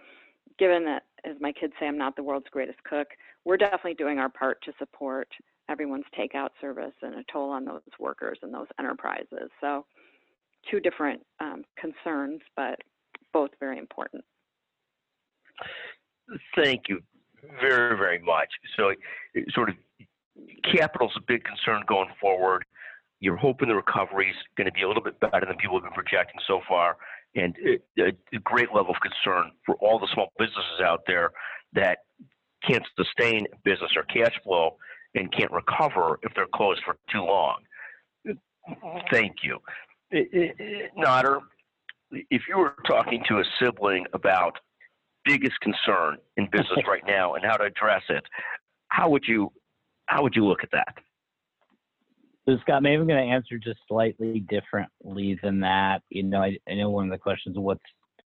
given 0.58 0.84
that, 0.84 1.04
as 1.24 1.36
my 1.40 1.52
kids 1.52 1.72
say, 1.80 1.86
I'm 1.86 1.98
not 1.98 2.16
the 2.16 2.22
world's 2.22 2.48
greatest 2.50 2.82
cook, 2.84 3.08
we're 3.44 3.56
definitely 3.56 3.94
doing 3.94 4.18
our 4.18 4.28
part 4.28 4.62
to 4.64 4.72
support 4.78 5.28
everyone's 5.68 6.04
takeout 6.18 6.50
service 6.60 6.92
and 7.02 7.14
a 7.14 7.24
toll 7.32 7.50
on 7.50 7.64
those 7.64 7.80
workers 7.98 8.38
and 8.42 8.52
those 8.52 8.66
enterprises. 8.78 9.50
So, 9.60 9.86
two 10.70 10.78
different 10.78 11.22
um, 11.40 11.64
concerns, 11.78 12.40
but 12.54 12.78
both 13.32 13.50
very 13.60 13.78
important. 13.78 14.22
Thank 16.54 16.88
you 16.88 17.00
very, 17.60 17.96
very 17.96 18.18
much. 18.18 18.48
So, 18.76 18.92
sort 19.50 19.70
of, 19.70 19.76
capital's 20.74 21.12
a 21.16 21.20
big 21.26 21.44
concern 21.44 21.82
going 21.86 22.08
forward. 22.20 22.64
You're 23.20 23.36
hoping 23.36 23.68
the 23.68 23.74
recovery 23.74 24.30
is 24.30 24.36
going 24.56 24.66
to 24.66 24.72
be 24.72 24.82
a 24.82 24.88
little 24.88 25.02
bit 25.02 25.18
better 25.20 25.44
than 25.46 25.56
people 25.56 25.76
have 25.76 25.84
been 25.84 25.92
projecting 25.92 26.40
so 26.46 26.60
far, 26.68 26.96
and 27.34 27.54
a, 27.98 28.12
great 28.42 28.68
level 28.74 28.94
of 28.94 29.00
concern 29.00 29.50
for 29.66 29.74
all 29.76 29.98
the 29.98 30.08
small 30.14 30.28
businesses 30.38 30.80
out 30.84 31.02
there 31.06 31.30
that 31.74 31.98
can't 32.66 32.84
sustain 32.96 33.46
business 33.64 33.90
or 33.96 34.02
cash 34.04 34.34
flow 34.42 34.76
and 35.14 35.32
can't 35.32 35.50
recover 35.52 36.18
if 36.22 36.32
they're 36.34 36.46
closed 36.54 36.80
for 36.84 36.96
too 37.12 37.22
long. 37.22 37.58
Thank 39.10 39.36
you. 39.42 39.58
Nader, 40.12 41.40
if 42.10 42.42
you 42.48 42.58
were 42.58 42.74
talking 42.86 43.22
to 43.28 43.38
a 43.38 43.44
sibling 43.58 44.06
about 44.12 44.58
biggest 45.32 45.60
concern 45.60 46.18
in 46.36 46.48
business 46.50 46.78
right 46.88 47.02
now 47.06 47.34
and 47.34 47.44
how 47.44 47.56
to 47.56 47.64
address 47.64 48.02
it, 48.08 48.24
how 48.88 49.08
would 49.10 49.24
you 49.26 49.52
how 50.06 50.22
would 50.22 50.34
you 50.34 50.44
look 50.44 50.64
at 50.64 50.70
that? 50.72 50.94
So 52.48 52.56
Scott, 52.62 52.82
maybe 52.82 53.00
I'm 53.00 53.06
going 53.06 53.24
to 53.24 53.32
answer 53.32 53.58
just 53.58 53.78
slightly 53.86 54.40
differently 54.48 55.38
than 55.40 55.60
that. 55.60 56.00
You 56.08 56.24
know, 56.24 56.42
I, 56.42 56.56
I 56.68 56.74
know 56.74 56.90
one 56.90 57.04
of 57.04 57.10
the 57.10 57.18
questions, 57.18 57.56
what's 57.58 57.80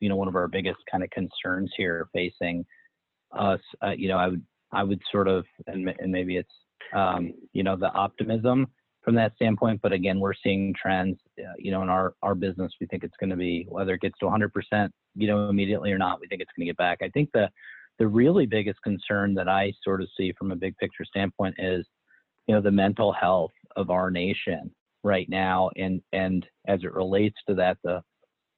you 0.01 0.09
know 0.09 0.17
one 0.17 0.29
of 0.29 0.37
our 0.37 0.49
biggest 0.49 0.79
kind 0.91 1.03
of 1.03 1.11
concerns 1.11 1.73
here 1.77 2.09
facing 2.13 2.65
us. 3.37 3.61
Uh, 3.83 3.93
you 3.97 4.09
know, 4.09 4.19
I 4.19 4.29
would 4.29 4.43
I 4.73 4.83
would 4.83 5.01
sort 5.11 5.29
of 5.29 5.45
and, 5.67 5.89
and 5.99 6.13
maybe 6.13 6.37
it's 6.37 6.51
um, 6.93 7.33
you 7.53 7.63
know, 7.63 7.77
the 7.77 7.93
optimism 7.93 8.67
from 9.03 9.15
that 9.17 9.35
standpoint. 9.37 9.81
But 9.83 9.93
again, 9.93 10.21
we're 10.21 10.35
seeing 10.35 10.75
trends, 10.81 11.19
uh, 11.39 11.53
you 11.59 11.71
know, 11.71 11.83
in 11.83 11.89
our, 11.89 12.15
our 12.23 12.35
business, 12.35 12.73
we 12.81 12.87
think 12.87 13.05
it's 13.05 13.17
going 13.19 13.31
to 13.31 13.37
be, 13.37 13.67
whether 13.69 13.95
it 13.95 14.01
gets 14.01 14.19
to 14.21 14.27
100%, 14.27 14.91
you 15.15 15.27
know, 15.27 15.49
immediately 15.49 15.93
or 15.93 15.99
not, 15.99 16.21
we 16.21 16.27
think 16.27 16.41
it's 16.41 16.51
going 16.57 16.67
to 16.67 16.71
get 16.71 16.77
back. 16.77 16.99
I 17.03 17.09
think 17.09 17.31
the, 17.33 17.49
the 17.99 18.07
really 18.07 18.47
biggest 18.47 18.81
concern 18.83 19.35
that 19.35 19.49
I 19.49 19.73
sort 19.83 20.01
of 20.01 20.09
see 20.17 20.33
from 20.39 20.53
a 20.53 20.57
big 20.57 20.77
picture 20.79 21.05
standpoint 21.05 21.57
is, 21.59 21.87
you 22.47 22.55
know, 22.55 22.61
the 22.61 22.71
mental 22.71 23.13
health 23.13 23.53
of 23.77 23.91
our 23.91 24.11
nation 24.11 24.71
right 25.05 25.29
now. 25.29 25.71
And, 25.77 26.01
and 26.13 26.47
as 26.67 26.81
it 26.83 26.95
relates 26.95 27.37
to 27.49 27.55
that, 27.57 27.79
the, 27.85 28.03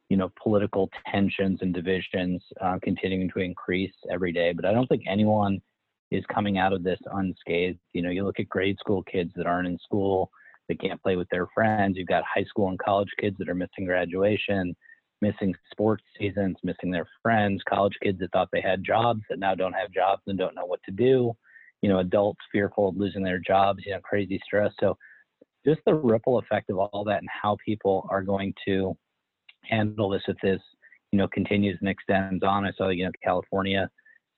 you 0.08 0.16
know, 0.16 0.30
political 0.42 0.90
tensions 1.10 1.60
and 1.62 1.72
divisions 1.72 2.42
uh, 2.60 2.78
continuing 2.82 3.30
to 3.30 3.40
increase 3.40 3.94
every 4.10 4.32
day. 4.32 4.52
But 4.52 4.64
I 4.64 4.72
don't 4.72 4.86
think 4.86 5.02
anyone 5.08 5.60
is 6.10 6.24
coming 6.32 6.58
out 6.58 6.74
of 6.74 6.82
this 6.82 7.00
unscathed. 7.12 7.78
You 7.94 8.02
know, 8.02 8.10
you 8.10 8.24
look 8.24 8.38
at 8.38 8.48
grade 8.48 8.76
school 8.78 9.02
kids 9.04 9.32
that 9.36 9.46
aren't 9.46 9.68
in 9.68 9.78
school, 9.78 10.30
they 10.68 10.74
can't 10.74 11.02
play 11.02 11.16
with 11.16 11.28
their 11.30 11.48
friends. 11.54 11.96
You've 11.96 12.08
got 12.08 12.24
high 12.24 12.44
school 12.44 12.68
and 12.68 12.78
college 12.78 13.08
kids 13.18 13.36
that 13.38 13.48
are 13.48 13.54
missing 13.54 13.86
graduation, 13.86 14.76
missing 15.22 15.54
sports 15.70 16.04
seasons, 16.18 16.56
missing 16.62 16.90
their 16.90 17.06
friends, 17.22 17.62
college 17.66 17.94
kids 18.02 18.18
that 18.18 18.30
thought 18.32 18.48
they 18.52 18.60
had 18.60 18.84
jobs 18.84 19.22
that 19.30 19.38
now 19.38 19.54
don't 19.54 19.72
have 19.72 19.90
jobs 19.90 20.20
and 20.26 20.38
don't 20.38 20.54
know 20.54 20.66
what 20.66 20.82
to 20.84 20.90
do. 20.90 21.32
You 21.80 21.88
know, 21.88 22.00
adults 22.00 22.40
fearful 22.52 22.90
of 22.90 22.96
losing 22.96 23.22
their 23.22 23.38
jobs, 23.38 23.82
you 23.86 23.92
know, 23.92 24.00
crazy 24.00 24.38
stress. 24.44 24.72
So 24.78 24.98
just 25.64 25.80
the 25.86 25.94
ripple 25.94 26.38
effect 26.38 26.68
of 26.68 26.78
all 26.78 27.04
that 27.04 27.20
and 27.20 27.28
how 27.30 27.56
people 27.64 28.06
are 28.10 28.22
going 28.22 28.52
to 28.66 28.94
handle 29.62 30.10
this 30.10 30.22
if 30.28 30.36
this, 30.42 30.60
you 31.12 31.18
know, 31.18 31.28
continues 31.28 31.78
and 31.80 31.88
extends 31.88 32.42
on. 32.44 32.66
I 32.66 32.72
saw, 32.76 32.90
you 32.90 33.06
know, 33.06 33.12
California 33.24 33.88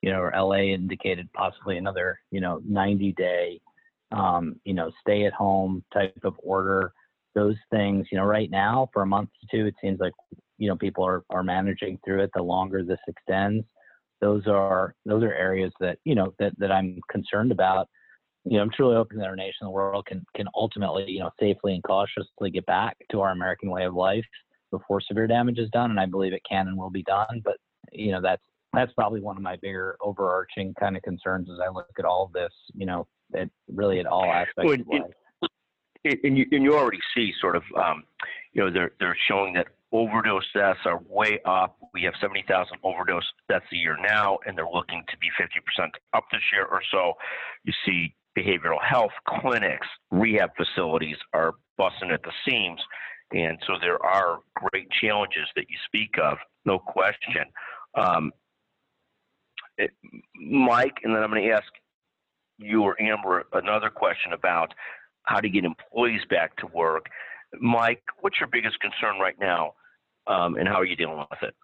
you 0.05 0.13
know, 0.13 0.21
or 0.21 0.35
LA 0.37 0.75
indicated 0.75 1.33
possibly 1.33 1.79
another, 1.79 2.21
you 2.31 2.39
know, 2.39 2.61
90 2.69 3.13
day, 3.13 3.59
um, 4.13 4.57
you 4.67 4.75
know, 4.75 4.91
stay 5.01 5.25
at 5.25 5.33
home 5.33 5.83
type 5.95 6.13
of 6.25 6.35
order. 6.43 6.93
Those 7.35 7.57
things, 7.71 8.09
you 8.13 8.19
know, 8.19 8.25
right 8.25 8.51
now 8.51 8.91
for 8.93 9.01
a 9.01 9.07
month 9.07 9.31
to 9.41 9.47
two, 9.51 9.67
it 9.67 9.75
seems 9.81 10.01
like, 10.01 10.13
you 10.59 10.69
know, 10.69 10.77
people 10.77 11.05
are, 11.05 11.25
are 11.31 11.43
managing 11.43 11.99
through 12.05 12.23
it. 12.23 12.31
The 12.35 12.43
longer 12.43 12.83
this 12.83 12.99
extends, 13.09 13.65
those 14.21 14.47
are 14.47 14.95
those 15.05 15.23
are 15.23 15.35
areas 15.35 15.73
that 15.81 15.99
you 16.05 16.15
know 16.15 16.33
that, 16.39 16.53
that 16.59 16.73
I'm 16.73 17.01
concerned 17.11 17.53
about. 17.53 17.89
You 18.45 18.59
know, 18.59 18.63
I'm 18.63 18.71
truly 18.71 18.95
hoping 18.95 19.19
that 19.19 19.29
our 19.29 19.37
nation, 19.37 19.63
the 19.63 19.71
world, 19.71 20.07
can 20.07 20.25
can 20.37 20.47
ultimately, 20.55 21.11
you 21.11 21.21
know, 21.21 21.31
safely 21.41 21.75
and 21.75 21.83
cautiously 21.83 22.51
get 22.51 22.67
back 22.67 22.97
to 23.11 23.21
our 23.21 23.33
American 23.33 23.71
way 23.71 23.85
of 23.85 23.95
life 23.95 24.25
before 24.71 25.01
severe 25.01 25.27
damage 25.27 25.59
is 25.59 25.71
done, 25.71 25.91
and 25.91 26.01
I 26.01 26.07
believe 26.07 26.33
it 26.33 26.43
can 26.49 26.69
and 26.69 26.77
will 26.77 26.91
be 26.91 27.05
done. 27.05 27.41
But 27.45 27.57
you 27.93 28.13
know, 28.13 28.21
that's 28.21 28.43
that's 28.75 28.93
probably 28.93 29.21
one 29.21 29.37
of 29.37 29.43
my 29.43 29.57
bigger 29.57 29.97
overarching 30.03 30.75
kind 30.79 30.97
of 30.97 31.03
concerns 31.03 31.49
as 31.51 31.59
I 31.65 31.71
look 31.71 31.87
at 31.99 32.05
all 32.05 32.25
of 32.25 32.33
this, 32.33 32.53
you 32.75 32.87
know, 32.87 33.07
at 33.37 33.49
really 33.73 34.01
at 34.01 34.07
all 34.07 34.25
aspects 34.25 34.65
well, 34.65 34.75
of 34.75 34.87
life. 34.89 35.51
And 36.23 36.37
you, 36.37 36.45
and 36.53 36.63
you 36.63 36.77
already 36.77 37.01
see 37.17 37.33
sort 37.41 37.57
of, 37.57 37.63
um, 37.83 38.05
you 38.53 38.63
know, 38.63 38.71
they're, 38.71 38.91
they're 39.01 39.17
showing 39.27 39.55
that 39.55 39.69
overdose 39.95 40.45
deaths 40.53 40.81
are 40.85 41.01
way 41.09 41.39
up. 41.45 41.79
We 41.95 42.03
have 42.03 42.15
70,000 42.21 42.79
overdose 42.83 43.25
deaths 43.49 43.65
a 43.73 43.77
year 43.77 43.97
now, 44.03 44.39
and 44.45 44.59
they're 44.59 44.67
looking 44.71 45.05
to 45.09 45.17
be 45.19 45.29
50% 45.41 45.89
up 46.13 46.25
this 46.33 46.41
year 46.53 46.67
or 46.67 46.83
so. 46.91 47.13
You 47.63 47.73
see 47.87 48.15
behavioral 48.37 48.83
health 48.83 49.13
clinics, 49.29 49.87
rehab 50.11 50.51
facilities 50.57 51.17
are 51.33 51.55
busting 51.79 52.11
at 52.11 52.25
the 52.25 52.33
seams. 52.47 52.81
And 53.33 53.57
so 53.67 53.75
there 53.81 54.05
are 54.05 54.41
great 54.57 54.89
challenges 55.01 55.47
that 55.55 55.67
you 55.71 55.77
speak 55.87 56.17
of, 56.21 56.39
no 56.65 56.81
question. 56.81 57.45
Um, 57.95 58.33
Mike, 60.37 60.97
and 61.05 61.15
then 61.15 61.23
I'm 61.23 61.31
going 61.31 61.45
to 61.45 61.51
ask 61.51 61.71
you 62.59 62.83
or 62.83 63.01
Amber 63.01 63.45
another 63.53 63.91
question 63.91 64.33
about 64.33 64.75
how 65.23 65.41
to 65.41 65.49
get 65.49 65.65
employees 65.65 66.23
back 66.29 66.57
to 66.57 66.67
work. 66.67 67.07
Mike, 67.61 68.03
what's 68.21 68.41
your 68.41 68.49
biggest 68.51 68.79
concern 68.81 69.21
right 69.21 69.39
now, 69.41 69.75
um, 70.27 70.57
and 70.57 70.69
how 70.69 70.75
are 70.75 70.85
you 70.85 70.97
dealing 70.97 71.19
with 71.19 71.43
it? 71.43 71.55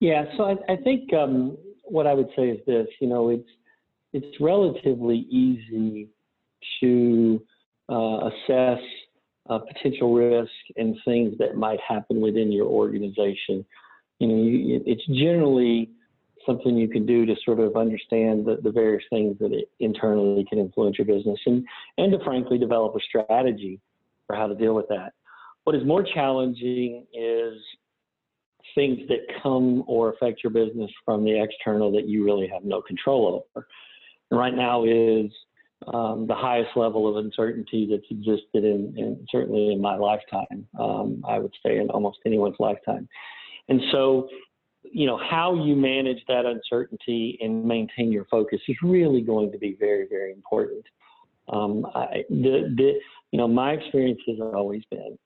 Yeah, 0.00 0.24
so 0.36 0.44
I, 0.44 0.72
I 0.72 0.76
think 0.76 1.12
um, 1.14 1.56
what 1.84 2.06
I 2.06 2.14
would 2.14 2.28
say 2.36 2.48
is 2.48 2.60
this: 2.66 2.86
you 3.00 3.08
know, 3.08 3.30
it's 3.30 3.48
it's 4.12 4.40
relatively 4.40 5.26
easy 5.30 6.08
to 6.80 7.42
uh, 7.90 8.28
assess 8.28 8.80
uh, 9.48 9.58
potential 9.58 10.14
risk 10.14 10.50
and 10.76 10.96
things 11.04 11.36
that 11.38 11.56
might 11.56 11.80
happen 11.86 12.20
within 12.20 12.52
your 12.52 12.66
organization. 12.66 13.64
You 14.18 14.28
know, 14.28 14.42
you, 14.42 14.82
it's 14.86 15.06
generally 15.06 15.90
something 16.46 16.76
you 16.76 16.88
can 16.88 17.04
do 17.04 17.26
to 17.26 17.34
sort 17.44 17.60
of 17.60 17.76
understand 17.76 18.46
the, 18.46 18.58
the 18.62 18.70
various 18.70 19.04
things 19.10 19.36
that 19.40 19.64
internally 19.80 20.46
can 20.48 20.58
influence 20.58 20.96
your 20.96 21.06
business 21.06 21.38
and, 21.46 21.64
and 21.98 22.12
to 22.12 22.24
frankly 22.24 22.56
develop 22.56 22.94
a 22.94 23.00
strategy 23.00 23.80
for 24.26 24.36
how 24.36 24.46
to 24.46 24.54
deal 24.54 24.74
with 24.74 24.86
that. 24.88 25.12
What 25.66 25.74
is 25.74 25.84
more 25.84 26.04
challenging 26.04 27.04
is 27.12 27.54
things 28.76 29.00
that 29.08 29.18
come 29.42 29.82
or 29.88 30.12
affect 30.12 30.44
your 30.44 30.52
business 30.52 30.88
from 31.04 31.24
the 31.24 31.42
external 31.42 31.90
that 31.90 32.06
you 32.06 32.24
really 32.24 32.46
have 32.46 32.62
no 32.62 32.80
control 32.80 33.44
over. 33.56 33.66
And 34.30 34.38
right 34.38 34.54
now 34.54 34.84
is 34.84 35.32
um, 35.92 36.28
the 36.28 36.36
highest 36.36 36.70
level 36.76 37.08
of 37.08 37.16
uncertainty 37.16 37.88
that's 37.90 38.06
existed 38.08 38.62
in, 38.62 38.94
in 38.96 39.26
certainly 39.28 39.72
in 39.72 39.80
my 39.80 39.96
lifetime. 39.96 40.68
Um, 40.78 41.24
I 41.28 41.40
would 41.40 41.52
say 41.66 41.78
in 41.78 41.90
almost 41.90 42.18
anyone's 42.24 42.60
lifetime. 42.60 43.08
And 43.68 43.80
so, 43.90 44.28
you 44.84 45.08
know, 45.08 45.18
how 45.18 45.64
you 45.64 45.74
manage 45.74 46.22
that 46.28 46.46
uncertainty 46.46 47.38
and 47.42 47.64
maintain 47.64 48.12
your 48.12 48.26
focus 48.26 48.60
is 48.68 48.76
really 48.84 49.20
going 49.20 49.50
to 49.50 49.58
be 49.58 49.76
very, 49.80 50.06
very 50.08 50.30
important. 50.30 50.84
Um, 51.48 51.88
I, 51.92 52.22
the, 52.30 52.72
the, 52.76 52.92
you 53.32 53.38
know, 53.40 53.48
my 53.48 53.72
experience 53.72 54.20
has 54.28 54.36
always 54.40 54.84
been 54.92 55.18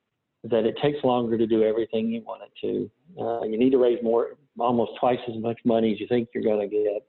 that 0.43 0.65
it 0.65 0.75
takes 0.81 1.03
longer 1.03 1.37
to 1.37 1.45
do 1.45 1.63
everything 1.63 2.07
you 2.07 2.21
want 2.21 2.41
it 2.43 2.51
to. 2.61 3.21
Uh, 3.21 3.43
you 3.43 3.57
need 3.57 3.71
to 3.71 3.77
raise 3.77 4.01
more, 4.01 4.37
almost 4.59 4.93
twice 4.99 5.19
as 5.27 5.41
much 5.41 5.59
money 5.65 5.93
as 5.93 5.99
you 5.99 6.07
think 6.07 6.29
you're 6.33 6.43
going 6.43 6.67
to 6.67 6.75
get. 6.75 7.05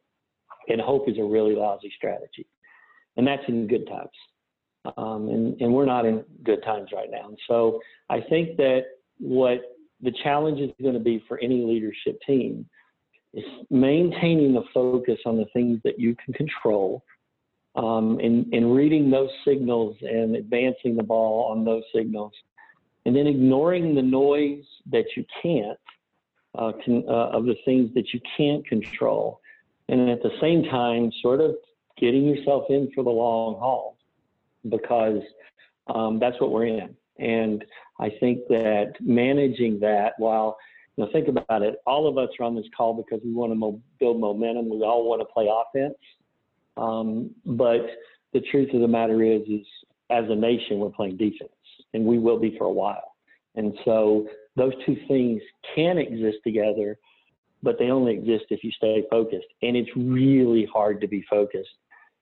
And 0.69 0.81
hope 0.81 1.09
is 1.09 1.19
a 1.19 1.25
really 1.25 1.55
lousy 1.55 1.93
strategy. 1.97 2.47
And 3.17 3.27
that's 3.27 3.43
in 3.49 3.67
good 3.67 3.87
times. 3.87 4.11
Um, 4.97 5.29
and, 5.29 5.61
and 5.61 5.73
we're 5.73 5.87
not 5.87 6.05
in 6.05 6.25
good 6.45 6.63
times 6.63 6.91
right 6.95 7.11
now. 7.11 7.29
And 7.29 7.39
so 7.49 7.81
I 8.11 8.21
think 8.21 8.57
that 8.57 8.83
what 9.19 9.61
the 10.03 10.13
challenge 10.23 10.61
is 10.61 10.71
going 10.81 10.95
to 10.95 11.01
be 11.01 11.25
for 11.29 11.39
any 11.39 11.65
leadership 11.65 12.21
team 12.27 12.67
is 13.33 13.45
maintaining 13.71 14.53
the 14.53 14.65
focus 14.75 15.19
on 15.25 15.37
the 15.37 15.47
things 15.53 15.81
that 15.85 15.99
you 15.99 16.15
can 16.23 16.35
control 16.35 17.03
um, 17.77 18.19
and, 18.19 18.53
and 18.53 18.75
reading 18.75 19.11
those 19.11 19.31
signals 19.47 19.97
and 20.03 20.37
advancing 20.37 20.97
the 20.97 21.03
ball 21.03 21.51
on 21.51 21.65
those 21.65 21.83
signals 21.95 22.33
and 23.05 23.17
then 23.17 23.27
ignoring 23.27 23.95
the 23.95 24.03
noise 24.03 24.65
that 24.91 25.05
you 25.17 25.25
can't 25.43 25.79
uh, 26.57 26.73
uh, 26.89 27.31
of 27.31 27.47
the 27.47 27.57
things 27.65 27.93
that 27.95 28.13
you 28.13 28.21
can't 28.37 28.67
control, 28.67 29.41
and 29.89 30.11
at 30.11 30.23
the 30.23 30.33
same 30.41 30.65
time, 30.65 31.11
sort 31.23 31.41
of 31.41 31.55
getting 31.99 32.25
yourself 32.25 32.65
in 32.69 32.91
for 32.95 33.03
the 33.03 33.11
long 33.11 33.55
haul, 33.59 33.97
because 34.69 35.23
um, 35.89 36.19
that's 36.19 36.39
what 36.41 36.53
we're 36.53 36.67
in. 36.67 36.95
And 37.19 37.65
I 38.01 38.11
think 38.21 38.41
that 38.49 38.95
managing 39.01 39.81
that 39.81 40.13
while 40.19 40.57
you 40.97 41.05
know, 41.05 41.11
think 41.11 41.29
about 41.29 41.63
it. 41.63 41.77
All 41.87 42.07
of 42.07 42.19
us 42.19 42.29
are 42.39 42.45
on 42.45 42.55
this 42.55 42.67
call 42.77 42.95
because 42.95 43.21
we 43.25 43.33
want 43.33 43.51
to 43.51 43.55
mo- 43.55 43.81
build 43.99 44.21
momentum. 44.21 44.69
We 44.69 44.83
all 44.83 45.09
want 45.09 45.23
to 45.23 45.25
play 45.25 45.49
offense. 45.51 45.97
Um, 46.77 47.31
but 47.47 47.87
the 48.33 48.41
truth 48.51 48.75
of 48.75 48.81
the 48.81 48.89
matter 48.89 49.23
is, 49.23 49.43
is 49.49 49.67
as 50.11 50.25
a 50.29 50.35
nation, 50.35 50.79
we're 50.79 50.91
playing 50.91 51.17
defense 51.17 51.51
and 51.95 52.05
we 52.05 52.19
will 52.19 52.39
be 52.39 52.57
for 52.57 52.65
a 52.65 52.73
while. 52.73 53.15
And 53.55 53.75
so 53.85 54.27
those 54.57 54.73
two 54.87 54.97
things 55.09 55.43
can 55.75 55.99
exist 55.99 56.39
together, 56.45 56.99
but 57.63 57.79
they 57.79 57.91
only 57.91 58.15
exist 58.15 58.45
if 58.51 58.65
you 58.65 58.71
stay 58.73 59.05
focused. 59.11 59.47
And 59.63 59.77
it's 59.77 59.91
really 59.97 60.67
hard 60.73 61.01
to 61.03 61.07
be 61.07 61.25
focused 61.29 61.69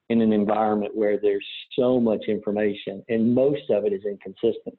in 0.09 0.21
an 0.21 0.33
environment 0.33 0.97
where 0.97 1.19
there's 1.21 1.47
so 1.79 2.01
much 2.01 2.25
information 2.27 3.03
and 3.09 3.33
most 3.33 3.63
of 3.71 3.85
it 3.85 3.93
is 3.93 4.03
inconsistent. 4.05 4.77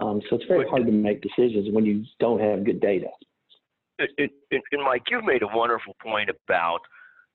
Um, 0.00 0.20
so 0.28 0.36
it's 0.36 0.44
very 0.46 0.68
hard 0.68 0.86
to 0.86 0.92
make 0.92 1.22
decisions 1.22 1.68
when 1.72 1.84
you 1.84 2.04
don't 2.20 2.40
have 2.40 2.64
good 2.64 2.80
data. 2.80 3.08
And, 3.98 4.30
Mike, 4.84 5.02
you've 5.10 5.24
made 5.24 5.42
a 5.42 5.56
wonderful 5.56 5.96
point 6.00 6.30
about 6.30 6.80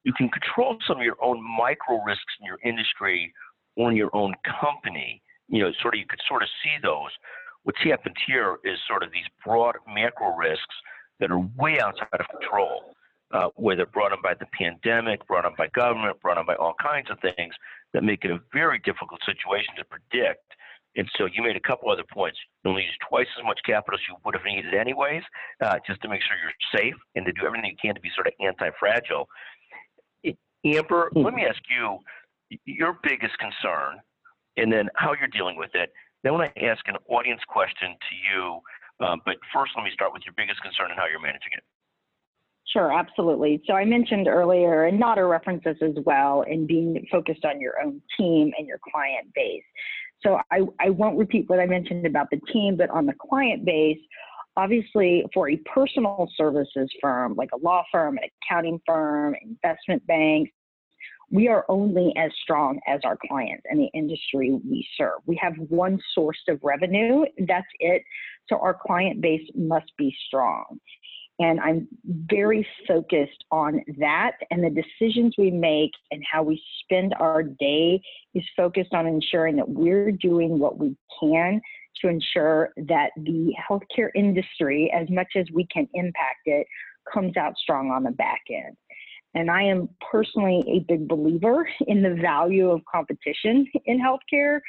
you 0.04 0.14
can 0.14 0.30
control 0.30 0.78
some 0.88 0.98
of 0.98 1.04
your 1.04 1.18
own 1.22 1.44
micro 1.58 2.02
risks 2.06 2.34
in 2.40 2.46
your 2.46 2.60
industry 2.64 3.34
or 3.76 3.90
in 3.90 3.98
your 3.98 4.16
own 4.16 4.34
company 4.62 5.22
you 5.54 5.62
know, 5.62 5.72
sort 5.82 5.94
of 5.94 6.00
you 6.00 6.06
could 6.10 6.20
sort 6.28 6.42
of 6.42 6.50
see 6.64 6.76
those. 6.82 7.12
What's 7.62 7.82
happened 7.84 8.16
here 8.26 8.58
is 8.66 8.78
sort 8.88 9.04
of 9.04 9.12
these 9.12 9.30
broad 9.46 9.76
macro 9.88 10.36
risks 10.36 10.76
that 11.20 11.30
are 11.30 11.40
way 11.56 11.80
outside 11.80 12.20
of 12.20 12.26
control, 12.28 12.96
uh, 13.32 13.50
whether 13.56 13.86
brought 13.86 14.12
on 14.12 14.22
by 14.24 14.34
the 14.34 14.48
pandemic, 14.58 15.26
brought 15.28 15.46
on 15.46 15.54
by 15.56 15.68
government, 15.76 16.20
brought 16.22 16.40
on 16.40 16.48
by 16.48 16.56
all 16.56 16.74
kinds 16.82 17.10
of 17.12 17.20
things 17.22 17.54
that 17.94 18.04
make 18.04 18.26
it 18.26 18.32
a 18.32 18.40
very 18.52 18.80
difficult 18.80 19.22
situation 19.26 19.76
to 19.78 19.86
predict. 19.86 20.42
And 20.96 21.08
so 21.18 21.28
you 21.32 21.44
made 21.44 21.56
a 21.56 21.68
couple 21.68 21.90
other 21.92 22.04
points. 22.12 22.38
You 22.64 22.72
only 22.72 22.84
use 22.84 22.98
twice 23.08 23.28
as 23.38 23.46
much 23.46 23.60
capital 23.64 23.98
as 23.98 24.04
you 24.10 24.16
would 24.26 24.36
have 24.36 24.46
needed 24.46 24.74
anyways, 24.74 25.24
uh, 25.64 25.78
just 25.86 26.02
to 26.02 26.10
make 26.10 26.22
sure 26.22 26.36
you're 26.42 26.82
safe 26.82 26.98
and 27.16 27.26
to 27.26 27.32
do 27.32 27.46
everything 27.46 27.70
you 27.70 27.78
can 27.80 27.94
to 27.94 28.02
be 28.02 28.10
sort 28.16 28.26
of 28.26 28.34
anti-fragile. 28.42 29.28
Amber, 30.66 31.12
mm-hmm. 31.14 31.26
let 31.26 31.34
me 31.34 31.46
ask 31.46 31.62
you, 31.70 32.00
your 32.66 32.98
biggest 33.04 33.38
concern 33.38 34.02
and 34.58 34.72
then 34.72 34.90
how 34.96 35.14
you're 35.14 35.28
dealing 35.30 35.58
with 35.58 35.72
it. 35.74 35.92
Then 36.24 36.34
when 36.34 36.42
I 36.42 36.54
ask 36.66 36.88
an 36.88 36.96
audience 37.10 37.42
question 37.48 37.90
to 37.90 38.14
you, 38.16 38.60
um, 39.06 39.22
but 39.26 39.36
first 39.54 39.74
let 39.76 39.84
me 39.84 39.92
start 39.94 40.14
with 40.14 40.24
your 40.26 40.34
biggest 40.38 40.62
concern 40.62 40.92
and 40.92 41.00
how 41.00 41.08
you're 41.08 41.22
managing 41.22 41.52
it. 41.58 41.64
Sure, 42.66 42.98
absolutely. 42.98 43.62
So 43.68 43.74
I 43.74 43.86
mentioned 43.86 44.28
earlier, 44.28 44.86
and 44.86 45.02
Nader 45.02 45.30
references 45.30 45.76
as 45.82 45.96
well, 46.06 46.44
in 46.44 46.66
being 46.66 47.06
focused 47.12 47.46
on 47.46 47.60
your 47.60 47.74
own 47.84 48.02
team 48.18 48.52
and 48.58 48.68
your 48.68 48.80
client 48.92 49.28
base. 49.36 49.64
So 50.22 50.40
I, 50.50 50.62
I 50.80 50.90
won't 50.90 51.18
repeat 51.18 51.50
what 51.50 51.60
I 51.60 51.66
mentioned 51.66 52.06
about 52.06 52.28
the 52.32 52.40
team, 52.52 52.78
but 52.78 52.90
on 52.90 53.06
the 53.06 53.14
client 53.20 53.66
base, 53.66 54.00
obviously 54.56 55.26
for 55.34 55.50
a 55.50 55.58
personal 55.58 56.30
services 56.38 56.90
firm, 57.02 57.36
like 57.36 57.50
a 57.54 57.58
law 57.58 57.84
firm, 57.92 58.18
an 58.18 58.24
accounting 58.42 58.80
firm, 58.86 59.36
investment 59.44 60.06
banks, 60.08 60.52
we 61.34 61.48
are 61.48 61.66
only 61.68 62.14
as 62.16 62.32
strong 62.44 62.80
as 62.88 63.02
our 63.04 63.18
clients 63.28 63.64
and 63.68 63.80
the 63.80 63.90
industry 63.96 64.52
we 64.52 64.88
serve. 64.96 65.20
We 65.26 65.36
have 65.42 65.56
one 65.58 66.00
source 66.14 66.38
of 66.48 66.60
revenue, 66.62 67.26
that's 67.48 67.66
it. 67.80 68.04
So 68.48 68.60
our 68.60 68.78
client 68.80 69.20
base 69.20 69.50
must 69.56 69.92
be 69.98 70.16
strong. 70.28 70.80
And 71.40 71.60
I'm 71.60 71.88
very 72.06 72.66
focused 72.88 73.44
on 73.52 73.82
that. 73.98 74.34
And 74.52 74.64
the 74.64 74.70
decisions 74.70 75.34
we 75.36 75.50
make 75.50 75.90
and 76.12 76.24
how 76.32 76.44
we 76.44 76.62
spend 76.84 77.16
our 77.20 77.42
day 77.42 78.00
is 78.36 78.44
focused 78.56 78.94
on 78.94 79.08
ensuring 79.08 79.56
that 79.56 79.68
we're 79.68 80.12
doing 80.12 80.60
what 80.60 80.78
we 80.78 80.96
can 81.20 81.60
to 82.02 82.10
ensure 82.10 82.70
that 82.78 83.10
the 83.18 83.54
healthcare 83.68 84.10
industry, 84.14 84.94
as 84.96 85.10
much 85.10 85.30
as 85.36 85.48
we 85.52 85.66
can 85.74 85.88
impact 85.96 86.42
it, 86.46 86.68
comes 87.12 87.36
out 87.38 87.58
strong 87.58 87.90
on 87.90 88.04
the 88.04 88.12
back 88.12 88.42
end. 88.52 88.78
And 89.36 89.50
I 89.50 89.64
am 89.64 89.90
personally 90.12 90.64
a 90.68 90.80
big 90.92 91.08
believer 91.08 91.68
in 91.88 92.02
the 92.02 92.16
value 92.16 92.70
of 92.70 92.82
competition 92.92 93.68
in 93.86 94.00
healthcare 94.00 94.60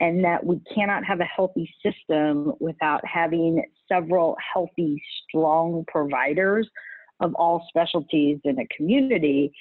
and 0.00 0.24
that 0.24 0.44
we 0.44 0.60
cannot 0.74 1.04
have 1.04 1.20
a 1.20 1.24
healthy 1.24 1.72
system 1.84 2.52
without 2.60 3.04
having 3.06 3.64
several 3.88 4.36
healthy, 4.52 5.02
strong 5.28 5.84
providers 5.88 6.68
of 7.20 7.34
all 7.34 7.64
specialties 7.68 8.38
in 8.44 8.58
a 8.58 8.66
community. 8.76 9.52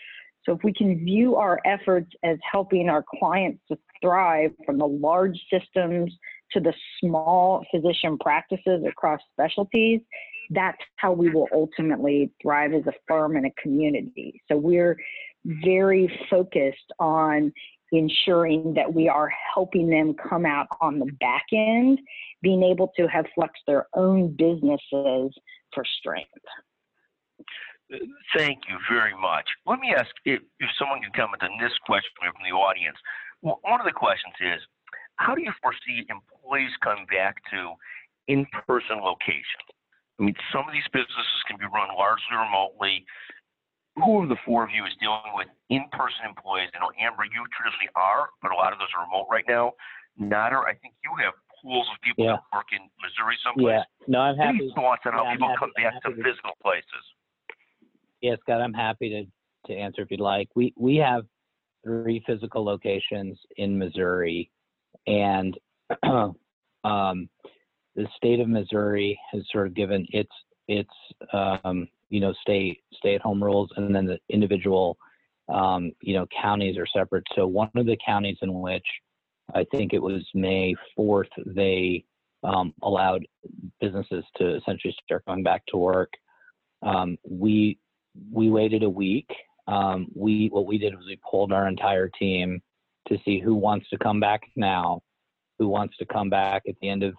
So, 0.43 0.53
if 0.53 0.63
we 0.63 0.73
can 0.73 1.05
view 1.05 1.35
our 1.35 1.59
efforts 1.65 2.11
as 2.23 2.37
helping 2.49 2.89
our 2.89 3.05
clients 3.19 3.61
to 3.69 3.77
thrive 4.01 4.51
from 4.65 4.77
the 4.77 4.87
large 4.87 5.39
systems 5.51 6.13
to 6.53 6.59
the 6.59 6.73
small 6.99 7.65
physician 7.71 8.17
practices 8.17 8.83
across 8.87 9.19
specialties, 9.33 10.01
that's 10.49 10.81
how 10.97 11.11
we 11.11 11.29
will 11.29 11.47
ultimately 11.53 12.31
thrive 12.41 12.73
as 12.73 12.85
a 12.87 12.93
firm 13.07 13.35
and 13.35 13.45
a 13.45 13.51
community. 13.61 14.41
So 14.49 14.57
we're 14.57 14.97
very 15.45 16.11
focused 16.29 16.91
on 16.99 17.51
ensuring 17.91 18.73
that 18.73 18.91
we 18.91 19.07
are 19.07 19.31
helping 19.53 19.89
them 19.89 20.15
come 20.29 20.45
out 20.45 20.67
on 20.81 20.99
the 20.99 21.11
back 21.19 21.45
end, 21.53 21.99
being 22.41 22.63
able 22.63 22.91
to 22.97 23.07
have 23.07 23.25
flex 23.35 23.53
their 23.67 23.87
own 23.95 24.35
businesses 24.35 25.31
for 25.73 25.83
strength. 25.99 26.29
Thank 28.35 28.59
you 28.67 28.77
very 28.89 29.13
much. 29.15 29.45
Let 29.67 29.79
me 29.79 29.93
ask 29.95 30.09
if, 30.25 30.41
if 30.59 30.69
someone 30.79 31.01
can 31.01 31.11
comment 31.15 31.43
on 31.43 31.51
this 31.61 31.73
question 31.85 32.09
from 32.17 32.33
the 32.43 32.55
audience. 32.55 32.97
Well, 33.41 33.59
one 33.61 33.79
of 33.79 33.85
the 33.85 33.91
questions 33.91 34.33
is, 34.41 34.61
how 35.17 35.35
do 35.35 35.41
you 35.41 35.51
foresee 35.61 36.05
employees 36.09 36.71
coming 36.83 37.05
back 37.11 37.37
to 37.51 37.73
in-person 38.27 38.97
locations? 39.01 39.67
I 40.19 40.23
mean, 40.23 40.35
some 40.53 40.67
of 40.67 40.73
these 40.73 40.87
businesses 40.93 41.41
can 41.47 41.57
be 41.57 41.65
run 41.65 41.89
largely 41.97 42.37
remotely. 42.37 43.05
Who 43.97 44.23
of 44.23 44.29
the 44.29 44.37
four 44.45 44.63
of 44.65 44.71
you 44.73 44.85
is 44.85 44.93
dealing 44.97 45.33
with 45.33 45.47
in-person 45.69 46.25
employees? 46.25 46.69
I 46.73 46.81
know 46.81 46.89
Amber, 46.97 47.25
you 47.25 47.45
traditionally 47.53 47.89
are, 47.93 48.29
but 48.41 48.51
a 48.51 48.57
lot 48.57 48.73
of 48.73 48.79
those 48.79 48.89
are 48.97 49.05
remote 49.05 49.29
right 49.29 49.45
now. 49.47 49.73
Nader, 50.19 50.65
I 50.65 50.73
think 50.81 50.93
you 51.05 51.13
have 51.21 51.33
pools 51.61 51.87
of 51.93 52.01
people 52.01 52.25
yeah. 52.25 52.37
that 52.37 52.45
work 52.53 52.69
in 52.73 52.89
Missouri 53.01 53.37
someplace. 53.45 53.81
Yeah, 53.81 54.07
no, 54.07 54.19
I'm 54.19 54.37
happy. 54.37 54.65
Any 54.65 54.73
thoughts 54.73 55.01
on 55.05 55.13
how 55.13 55.23
yeah, 55.25 55.33
people 55.33 55.47
happy, 55.49 55.59
come 55.59 55.71
back 55.77 56.01
to 56.03 56.09
physical 56.21 56.53
places? 56.61 57.03
Yeah, 58.21 58.35
Scott, 58.41 58.61
I'm 58.61 58.73
happy 58.73 59.09
to 59.09 59.25
to 59.71 59.79
answer 59.79 60.01
if 60.01 60.11
you'd 60.11 60.19
like. 60.19 60.49
We 60.55 60.73
we 60.77 60.97
have 60.97 61.23
three 61.83 62.23
physical 62.25 62.63
locations 62.63 63.39
in 63.57 63.77
Missouri, 63.77 64.51
and 65.07 65.57
um, 66.03 67.29
the 67.95 68.07
state 68.17 68.39
of 68.39 68.47
Missouri 68.47 69.19
has 69.31 69.43
sort 69.51 69.67
of 69.67 69.73
given 69.73 70.05
its 70.09 70.31
its 70.67 70.89
um, 71.31 71.87
you 72.09 72.19
know 72.19 72.33
stay 72.41 72.79
stay 72.93 73.15
at 73.15 73.21
home 73.21 73.43
rules, 73.43 73.69
and 73.77 73.93
then 73.95 74.05
the 74.05 74.19
individual 74.29 74.97
um, 75.53 75.91
you 76.01 76.13
know 76.13 76.25
counties 76.41 76.77
are 76.77 76.87
separate. 76.87 77.25
So 77.35 77.47
one 77.47 77.69
of 77.75 77.85
the 77.85 77.97
counties 78.05 78.37
in 78.41 78.53
which 78.61 78.85
I 79.53 79.65
think 79.71 79.93
it 79.93 80.01
was 80.01 80.23
May 80.33 80.75
4th, 80.97 81.29
they 81.45 82.05
um, 82.43 82.73
allowed 82.81 83.25
businesses 83.79 84.23
to 84.37 84.55
essentially 84.57 84.95
start 85.03 85.25
going 85.25 85.43
back 85.43 85.65
to 85.67 85.77
work. 85.77 86.11
Um, 86.81 87.17
we 87.29 87.77
we 88.31 88.49
waited 88.49 88.83
a 88.83 88.89
week. 88.89 89.29
Um, 89.67 90.07
we 90.13 90.49
what 90.51 90.65
we 90.65 90.77
did 90.77 90.95
was 90.95 91.05
we 91.05 91.19
pulled 91.29 91.53
our 91.53 91.67
entire 91.67 92.09
team 92.09 92.61
to 93.07 93.17
see 93.25 93.39
who 93.39 93.55
wants 93.55 93.89
to 93.89 93.97
come 93.97 94.19
back 94.19 94.41
now, 94.55 95.01
who 95.59 95.67
wants 95.67 95.97
to 95.97 96.05
come 96.05 96.29
back 96.29 96.63
at 96.67 96.75
the 96.81 96.89
end 96.89 97.03
of 97.03 97.13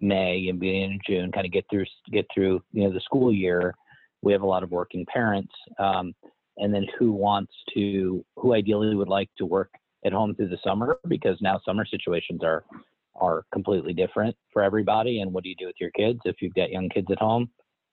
May 0.00 0.48
and 0.48 0.60
beginning 0.60 0.94
of 0.94 1.04
June, 1.06 1.32
kind 1.32 1.46
of 1.46 1.52
get 1.52 1.64
through 1.70 1.86
get 2.12 2.26
through 2.34 2.62
you 2.72 2.84
know 2.84 2.92
the 2.92 3.00
school 3.00 3.32
year. 3.32 3.74
We 4.22 4.32
have 4.32 4.42
a 4.42 4.46
lot 4.46 4.62
of 4.62 4.70
working 4.70 5.06
parents, 5.06 5.52
um, 5.78 6.14
and 6.58 6.72
then 6.72 6.86
who 6.98 7.12
wants 7.12 7.52
to 7.74 8.24
who 8.36 8.54
ideally 8.54 8.94
would 8.94 9.08
like 9.08 9.30
to 9.38 9.46
work 9.46 9.70
at 10.04 10.12
home 10.12 10.34
through 10.34 10.48
the 10.48 10.58
summer 10.64 10.98
because 11.08 11.36
now 11.40 11.60
summer 11.64 11.86
situations 11.86 12.42
are 12.44 12.64
are 13.14 13.44
completely 13.52 13.92
different 13.92 14.36
for 14.52 14.62
everybody. 14.62 15.20
And 15.20 15.32
what 15.32 15.42
do 15.42 15.48
you 15.48 15.56
do 15.56 15.66
with 15.66 15.76
your 15.80 15.90
kids 15.90 16.20
if 16.24 16.36
you've 16.40 16.54
got 16.54 16.70
young 16.70 16.88
kids 16.88 17.08
at 17.10 17.18
home? 17.18 17.50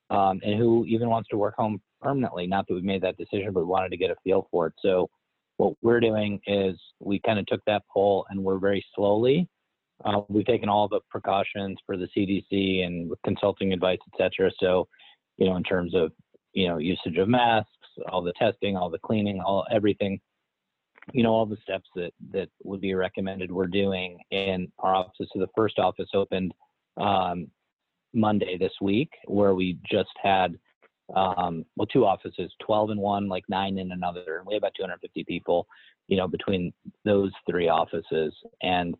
Um, 0.09 0.41
and 0.43 0.59
who 0.59 0.85
even 0.85 1.09
wants 1.09 1.29
to 1.29 1.37
work 1.37 1.55
home 1.55 1.81
permanently? 2.01 2.45
Not 2.45 2.67
that 2.67 2.73
we 2.73 2.81
made 2.81 3.01
that 3.03 3.17
decision, 3.17 3.53
but 3.53 3.61
we 3.61 3.65
wanted 3.65 3.89
to 3.89 3.97
get 3.97 4.11
a 4.11 4.15
feel 4.23 4.47
for 4.51 4.67
it. 4.67 4.73
So 4.81 5.09
what 5.57 5.73
we're 5.81 5.99
doing 5.99 6.39
is 6.47 6.75
we 6.99 7.19
kind 7.25 7.39
of 7.39 7.45
took 7.45 7.61
that 7.65 7.83
poll 7.91 8.25
and 8.29 8.43
we're 8.43 8.59
very 8.59 8.85
slowly. 8.95 9.47
Uh, 10.03 10.21
we've 10.27 10.45
taken 10.45 10.69
all 10.69 10.87
the 10.87 10.99
precautions 11.09 11.77
for 11.85 11.95
the 11.95 12.07
CDC 12.15 12.83
and 12.85 13.11
consulting 13.23 13.71
advice, 13.71 13.99
et 14.13 14.17
cetera. 14.17 14.51
So, 14.59 14.87
you 15.37 15.47
know, 15.47 15.55
in 15.55 15.63
terms 15.63 15.93
of, 15.95 16.11
you 16.53 16.67
know, 16.67 16.77
usage 16.77 17.17
of 17.17 17.29
masks, 17.29 17.69
all 18.09 18.21
the 18.21 18.33
testing, 18.33 18.75
all 18.75 18.89
the 18.89 18.99
cleaning, 18.99 19.39
all 19.39 19.65
everything 19.71 20.19
you 21.11 21.23
know 21.23 21.31
all 21.31 21.45
the 21.45 21.57
steps 21.61 21.89
that 21.95 22.11
that 22.31 22.49
would 22.63 22.79
be 22.79 22.93
recommended 22.93 23.51
we're 23.51 23.67
doing 23.67 24.17
in 24.31 24.71
our 24.79 24.95
offices 24.95 25.27
so 25.33 25.39
the 25.39 25.47
first 25.55 25.79
office 25.79 26.07
opened 26.13 26.53
um, 26.97 27.47
monday 28.13 28.57
this 28.57 28.71
week 28.81 29.11
where 29.25 29.53
we 29.53 29.77
just 29.89 30.11
had 30.21 30.57
um, 31.15 31.65
well 31.75 31.87
two 31.87 32.05
offices 32.05 32.51
12 32.65 32.91
in 32.91 32.99
one 32.99 33.27
like 33.27 33.43
nine 33.49 33.77
in 33.77 33.91
another. 33.91 34.37
And 34.37 34.47
we 34.47 34.53
have 34.53 34.61
about 34.61 34.73
250 34.75 35.23
people 35.25 35.67
you 36.07 36.17
know 36.17 36.27
between 36.27 36.73
those 37.05 37.31
three 37.49 37.67
offices. 37.67 38.33
And 38.61 38.95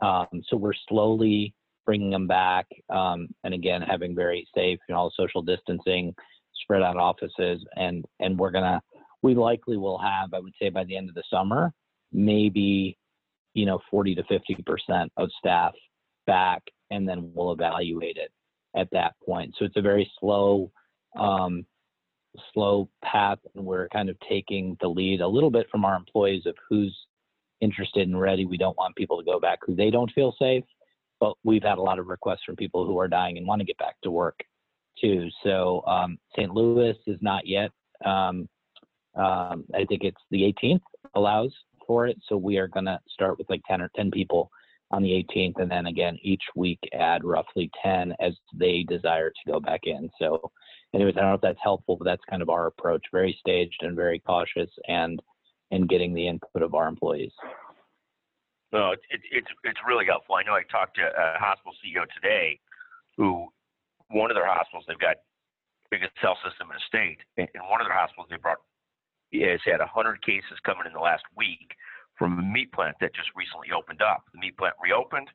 um, 0.00 0.42
so 0.48 0.56
we're 0.56 0.74
slowly 0.88 1.54
bringing 1.84 2.10
them 2.10 2.26
back 2.26 2.66
um, 2.90 3.28
and 3.44 3.54
again 3.54 3.80
having 3.82 4.14
very 4.14 4.46
safe 4.54 4.78
you 4.88 4.94
know 4.94 5.10
social 5.16 5.42
distancing 5.42 6.14
spread 6.62 6.82
out 6.82 6.96
offices. 6.96 7.64
And 7.76 8.04
and 8.20 8.38
we're 8.38 8.50
gonna 8.50 8.80
we 9.22 9.34
likely 9.34 9.76
will 9.76 9.98
have, 9.98 10.32
I 10.34 10.38
would 10.38 10.54
say, 10.60 10.68
by 10.68 10.84
the 10.84 10.96
end 10.96 11.08
of 11.08 11.14
the 11.14 11.24
summer, 11.28 11.72
maybe, 12.12 12.96
you 13.54 13.66
know, 13.66 13.80
40 13.90 14.14
to 14.14 14.22
50% 14.22 15.08
of 15.16 15.28
staff 15.38 15.72
back, 16.26 16.62
and 16.90 17.08
then 17.08 17.32
we'll 17.34 17.52
evaluate 17.52 18.16
it 18.16 18.30
at 18.76 18.88
that 18.92 19.14
point. 19.24 19.54
So 19.58 19.64
it's 19.64 19.76
a 19.76 19.82
very 19.82 20.10
slow, 20.20 20.70
um, 21.18 21.66
slow 22.52 22.88
path, 23.04 23.38
and 23.54 23.64
we're 23.64 23.88
kind 23.88 24.08
of 24.08 24.16
taking 24.28 24.76
the 24.80 24.88
lead 24.88 25.20
a 25.20 25.28
little 25.28 25.50
bit 25.50 25.66
from 25.70 25.84
our 25.84 25.96
employees 25.96 26.46
of 26.46 26.54
who's 26.68 26.96
interested 27.60 28.06
and 28.06 28.20
ready. 28.20 28.44
We 28.44 28.58
don't 28.58 28.76
want 28.76 28.96
people 28.96 29.18
to 29.18 29.24
go 29.24 29.40
back 29.40 29.60
who 29.66 29.74
they 29.74 29.90
don't 29.90 30.12
feel 30.12 30.34
safe, 30.38 30.64
but 31.20 31.34
we've 31.44 31.62
had 31.62 31.78
a 31.78 31.82
lot 31.82 31.98
of 31.98 32.08
requests 32.08 32.44
from 32.44 32.56
people 32.56 32.86
who 32.86 32.98
are 32.98 33.08
dying 33.08 33.38
and 33.38 33.46
want 33.46 33.60
to 33.60 33.66
get 33.66 33.78
back 33.78 33.96
to 34.02 34.10
work 34.10 34.38
too. 35.00 35.28
So 35.42 35.82
um, 35.86 36.18
St. 36.36 36.50
Louis 36.52 36.96
is 37.06 37.18
not 37.20 37.46
yet 37.46 37.70
um, 38.04 38.48
um, 39.16 39.64
I 39.74 39.84
think 39.88 40.02
it's 40.04 40.20
the 40.30 40.42
18th 40.62 40.82
allows 41.14 41.52
for 41.86 42.06
it. 42.06 42.18
So 42.28 42.36
we 42.36 42.58
are 42.58 42.68
going 42.68 42.84
to 42.84 43.00
start 43.08 43.38
with 43.38 43.48
like 43.48 43.62
10 43.68 43.80
or 43.80 43.90
10 43.96 44.10
people 44.10 44.50
on 44.90 45.02
the 45.02 45.24
18th, 45.34 45.60
and 45.60 45.70
then 45.70 45.86
again 45.86 46.16
each 46.22 46.42
week 46.54 46.78
add 46.92 47.24
roughly 47.24 47.70
10 47.82 48.14
as 48.20 48.34
they 48.54 48.84
desire 48.88 49.30
to 49.30 49.52
go 49.52 49.58
back 49.58 49.80
in. 49.84 50.08
So, 50.20 50.52
anyways, 50.96 51.14
I 51.16 51.20
don't 51.20 51.30
know 51.30 51.34
if 51.34 51.40
that's 51.40 51.58
helpful, 51.62 51.96
but 51.96 52.04
that's 52.04 52.24
kind 52.28 52.42
of 52.42 52.48
our 52.48 52.66
approach: 52.66 53.04
very 53.12 53.36
staged 53.38 53.82
and 53.82 53.94
very 53.94 54.18
cautious, 54.18 54.70
and 54.88 55.22
and 55.70 55.88
getting 55.88 56.14
the 56.14 56.26
input 56.26 56.62
of 56.62 56.74
our 56.74 56.88
employees. 56.88 57.32
No, 58.72 58.92
it's 58.92 59.24
it's 59.30 59.48
it's 59.62 59.80
really 59.86 60.06
helpful. 60.06 60.34
I 60.34 60.42
know 60.42 60.54
I 60.54 60.62
talked 60.70 60.96
to 60.96 61.02
a 61.06 61.38
hospital 61.38 61.72
CEO 61.78 62.04
today, 62.14 62.58
who 63.16 63.46
one 64.10 64.30
of 64.30 64.36
their 64.36 64.46
hospitals 64.46 64.84
they've 64.88 64.98
got 64.98 65.16
biggest 65.90 66.12
health 66.18 66.38
system 66.42 66.68
in 66.70 66.76
the 66.76 66.86
state, 66.90 67.20
and 67.38 67.62
one 67.70 67.80
of 67.80 67.86
their 67.86 67.96
hospitals 67.96 68.26
they 68.30 68.36
brought 68.36 68.58
has 69.34 69.60
had 69.66 69.78
100 69.78 70.22
cases 70.22 70.58
coming 70.64 70.86
in 70.86 70.92
the 70.94 71.02
last 71.02 71.22
week 71.36 71.74
from 72.18 72.38
a 72.38 72.42
meat 72.42 72.72
plant 72.72 72.96
that 73.00 73.14
just 73.14 73.28
recently 73.36 73.68
opened 73.70 74.00
up. 74.00 74.24
The 74.32 74.40
meat 74.40 74.56
plant 74.56 74.74
reopened, 74.82 75.28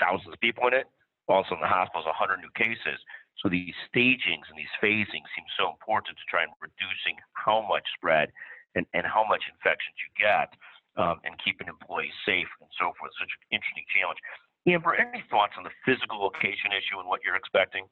thousands 0.00 0.34
of 0.34 0.40
people 0.40 0.66
in 0.68 0.74
it. 0.74 0.86
Also 1.28 1.54
in 1.54 1.60
the 1.60 1.68
hospitals, 1.68 2.08
100 2.08 2.40
new 2.40 2.52
cases. 2.56 2.98
So 3.42 3.48
these 3.48 3.74
stagings 3.86 4.46
and 4.50 4.58
these 4.58 4.72
phasings 4.82 5.28
seem 5.34 5.46
so 5.54 5.70
important 5.70 6.18
to 6.18 6.26
try 6.26 6.42
and 6.42 6.52
reducing 6.58 7.14
how 7.38 7.62
much 7.62 7.86
spread 7.94 8.34
and, 8.74 8.84
and 8.94 9.06
how 9.06 9.22
much 9.26 9.46
infections 9.46 9.94
you 10.02 10.10
get 10.18 10.50
um, 10.98 11.22
and 11.22 11.38
keeping 11.38 11.70
employees 11.70 12.14
safe 12.26 12.50
and 12.58 12.70
so 12.74 12.90
forth. 12.98 13.14
Such 13.18 13.30
an 13.30 13.58
interesting 13.62 13.86
challenge. 13.94 14.18
Amber, 14.66 14.98
any 14.98 15.22
thoughts 15.30 15.54
on 15.56 15.64
the 15.64 15.72
physical 15.86 16.18
location 16.18 16.74
issue 16.74 16.98
and 16.98 17.08
what 17.08 17.20
you're 17.24 17.38
expecting? 17.38 17.86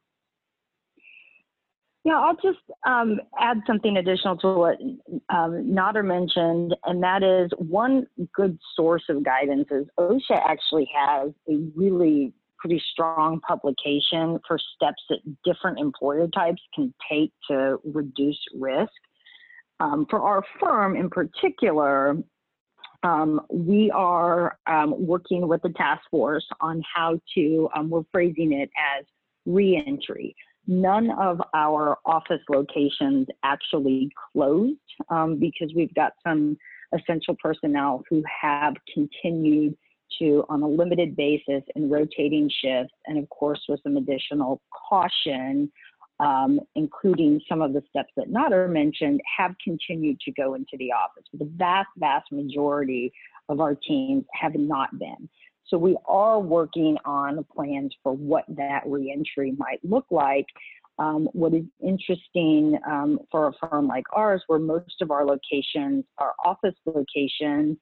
Yeah, 2.05 2.21
I'll 2.21 2.37
just 2.37 2.63
um, 2.87 3.21
add 3.41 3.59
something 3.67 3.97
additional 3.97 4.37
to 4.39 4.55
what 4.55 4.79
um, 5.29 5.75
Nader 5.75 6.05
mentioned, 6.05 6.77
and 6.85 7.03
that 7.03 7.25
is 7.25 7.51
one 7.59 8.07
good 8.33 8.59
source 8.77 9.03
of 9.09 9.25
guidance 9.25 9.67
is 9.73 9.87
OSHA 9.99 10.41
actually 10.49 10.89
has 10.95 11.33
a 11.49 11.57
really 11.75 12.33
pretty 12.59 12.83
strong 12.93 13.41
publication 13.41 14.39
for 14.47 14.59
steps 14.75 15.03
that 15.11 15.19
different 15.45 15.79
employer 15.79 16.29
types 16.29 16.63
can 16.75 16.93
take 17.11 17.33
to 17.51 17.79
reduce 17.85 18.39
risk. 18.59 18.93
Um, 19.81 20.07
for 20.09 20.23
our 20.23 20.43
firm 20.61 20.97
in 20.97 21.11
particular, 21.11 22.17
um, 23.03 23.41
we 23.51 23.91
are 23.91 24.59
um, 24.67 24.95
working 24.99 25.47
with 25.47 25.63
the 25.63 25.71
task 25.71 26.03
force 26.11 26.47
on 26.61 26.83
how 26.95 27.21
to, 27.35 27.69
um, 27.77 27.91
we're 27.91 28.05
phrasing 28.11 28.53
it 28.53 28.71
as 28.99 29.05
reentry 29.45 30.35
none 30.67 31.11
of 31.13 31.41
our 31.55 31.99
office 32.05 32.41
locations 32.49 33.27
actually 33.45 34.11
closed 34.33 34.79
um, 35.11 35.39
because 35.39 35.73
we've 35.75 35.95
got 35.95 36.13
some 36.27 36.57
essential 36.95 37.37
personnel 37.43 38.03
who 38.09 38.23
have 38.43 38.75
continued 38.93 39.77
to, 40.19 40.45
on 40.49 40.63
a 40.63 40.69
limited 40.69 41.17
basis 41.17 41.63
and 41.75 41.91
rotating 41.91 42.51
shifts, 42.63 42.95
and 43.07 43.19
of 43.19 43.29
course 43.29 43.61
with 43.69 43.81
some 43.83 43.97
additional 43.97 44.61
caution, 44.89 45.71
um, 46.21 46.61
including 46.75 47.41
some 47.49 47.61
of 47.61 47.73
the 47.73 47.83
steps 47.91 48.13
that 48.17 48.31
Nader 48.31 48.71
mentioned, 48.71 49.21
have 49.37 49.55
continued 49.63 50.19
to 50.21 50.33
go 50.33 50.55
into 50.55 50.77
the 50.79 50.91
office. 50.93 51.25
But 51.33 51.41
the 51.41 51.53
vast, 51.57 51.89
vast 51.99 52.33
majority 52.33 53.13
of 53.49 53.61
our 53.61 53.75
teams 53.75 54.25
have 54.33 54.55
not 54.55 54.99
been. 54.99 55.29
So 55.69 55.77
we 55.77 55.97
are 56.07 56.39
working 56.39 56.97
on 57.05 57.45
plans 57.55 57.93
for 58.03 58.13
what 58.13 58.45
that 58.49 58.83
reentry 58.87 59.53
might 59.59 59.81
look 59.83 60.07
like. 60.11 60.47
Um, 60.99 61.29
what 61.33 61.53
is 61.53 61.65
interesting 61.83 62.79
um, 62.89 63.19
for 63.31 63.49
a 63.49 63.69
firm 63.69 63.87
like 63.87 64.05
ours, 64.15 64.43
where 64.47 64.59
most 64.59 65.03
of 65.03 65.11
our 65.11 65.27
locations 65.27 66.05
are 66.19 66.33
office 66.45 66.75
locations, 66.87 67.77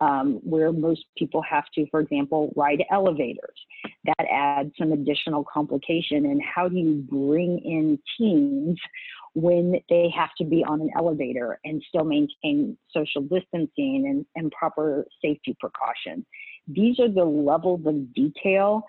um, 0.00 0.40
where 0.42 0.72
most 0.72 1.04
people 1.16 1.42
have 1.42 1.64
to, 1.74 1.86
for 1.90 2.00
example, 2.00 2.52
ride 2.56 2.84
elevators. 2.90 3.58
That 4.04 4.26
adds 4.30 4.72
some 4.78 4.92
additional 4.92 5.44
complication. 5.52 6.26
And 6.26 6.40
how 6.42 6.68
do 6.68 6.76
you 6.76 7.04
bring 7.08 7.58
in 7.64 7.98
teams 8.18 8.78
when 9.34 9.80
they 9.88 10.10
have 10.16 10.30
to 10.38 10.44
be 10.44 10.64
on 10.64 10.80
an 10.80 10.90
elevator 10.96 11.58
and 11.64 11.82
still 11.88 12.04
maintain 12.04 12.76
social 12.90 13.22
distancing 13.22 14.06
and, 14.08 14.26
and 14.34 14.52
proper 14.52 15.06
safety 15.22 15.56
precautions? 15.60 16.24
These 16.68 16.98
are 17.00 17.08
the 17.08 17.24
levels 17.24 17.80
of 17.86 18.12
detail 18.14 18.82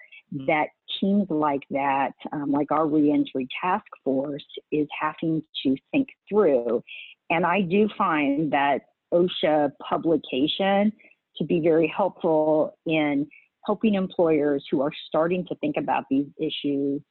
that 0.46 0.68
teams 1.00 1.28
like 1.30 1.64
that, 1.70 2.12
um, 2.34 2.52
like 2.52 2.72
our 2.72 2.86
reentry 2.86 3.48
task 3.62 3.86
force, 4.04 4.46
is 4.72 4.88
having 5.00 5.42
to 5.64 5.76
think 5.92 6.10
through. 6.28 6.84
And 7.30 7.46
I 7.46 7.62
do 7.62 7.88
find 7.98 8.52
that 8.52 8.82
OSHA 9.14 9.72
publication 9.88 10.92
to 11.38 11.44
be 11.44 11.60
very 11.60 11.92
helpful 11.96 12.78
in 12.86 13.28
helping 13.66 13.96
employers 13.96 14.66
who 14.72 14.82
are 14.82 14.92
starting 15.08 15.46
to 15.48 15.56
think 15.56 15.76
about 15.78 16.06
these 16.10 16.26
issues, 16.40 17.02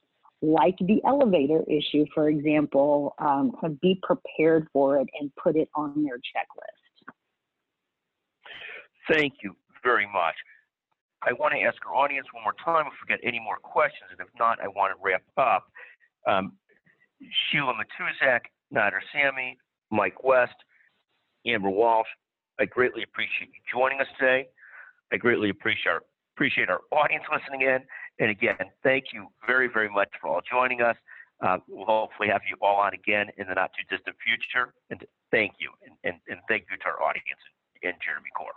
like 0.42 0.76
the 0.80 1.00
elevator 1.06 1.62
issue, 1.68 2.04
for 2.14 2.28
example, 2.28 3.14
um, 3.18 3.52
be 3.82 4.00
prepared 4.02 4.66
for 4.72 4.98
it 4.98 5.08
and 5.20 5.30
put 5.36 5.56
it 5.56 5.68
on 5.74 6.02
their 6.02 6.16
checklist. 6.16 7.12
Thank 9.10 9.34
you 9.42 9.54
very 9.84 10.06
much. 10.06 10.34
I 11.22 11.32
want 11.32 11.54
to 11.54 11.60
ask 11.60 11.76
our 11.86 11.94
audience 11.94 12.26
one 12.32 12.42
more 12.42 12.54
time 12.64 12.86
if 12.86 12.92
we 13.02 13.08
get 13.08 13.20
any 13.26 13.40
more 13.40 13.56
questions, 13.56 14.10
and 14.10 14.20
if 14.20 14.28
not, 14.38 14.58
I 14.62 14.68
want 14.68 14.92
to 14.94 15.02
wrap 15.02 15.22
up. 15.36 15.64
Um, 16.26 16.52
Sheila 17.50 17.72
Matuscak, 17.72 18.40
Nader 18.74 19.00
Samii, 19.14 19.56
Mike 19.90 20.22
West, 20.22 20.54
Amber 21.46 21.70
Walsh, 21.70 22.08
I 22.58 22.64
greatly 22.64 23.02
appreciate 23.02 23.50
you 23.52 23.60
joining 23.72 24.00
us 24.00 24.06
today. 24.18 24.46
I 25.12 25.16
greatly 25.16 25.50
appreciate 25.50 25.92
our, 25.92 26.02
appreciate 26.34 26.68
our 26.68 26.80
audience 26.90 27.24
listening 27.30 27.68
in. 27.68 27.78
And 28.18 28.30
again, 28.30 28.56
thank 28.82 29.06
you 29.12 29.28
very, 29.46 29.68
very 29.68 29.88
much 29.88 30.08
for 30.20 30.28
all 30.28 30.40
joining 30.50 30.80
us. 30.80 30.96
Uh, 31.44 31.58
we'll 31.68 31.84
hopefully 31.84 32.28
have 32.28 32.40
you 32.48 32.56
all 32.62 32.76
on 32.76 32.94
again 32.94 33.26
in 33.36 33.46
the 33.46 33.54
not 33.54 33.70
too 33.76 33.84
distant 33.94 34.16
future. 34.24 34.72
And 34.90 35.04
thank 35.30 35.52
you. 35.60 35.70
And, 35.84 35.94
and, 36.02 36.16
and 36.28 36.40
thank 36.48 36.64
you 36.70 36.76
to 36.78 36.86
our 36.86 37.02
audience 37.02 37.40
and, 37.82 37.94
Jeremy 38.02 38.30
Core. 38.36 38.56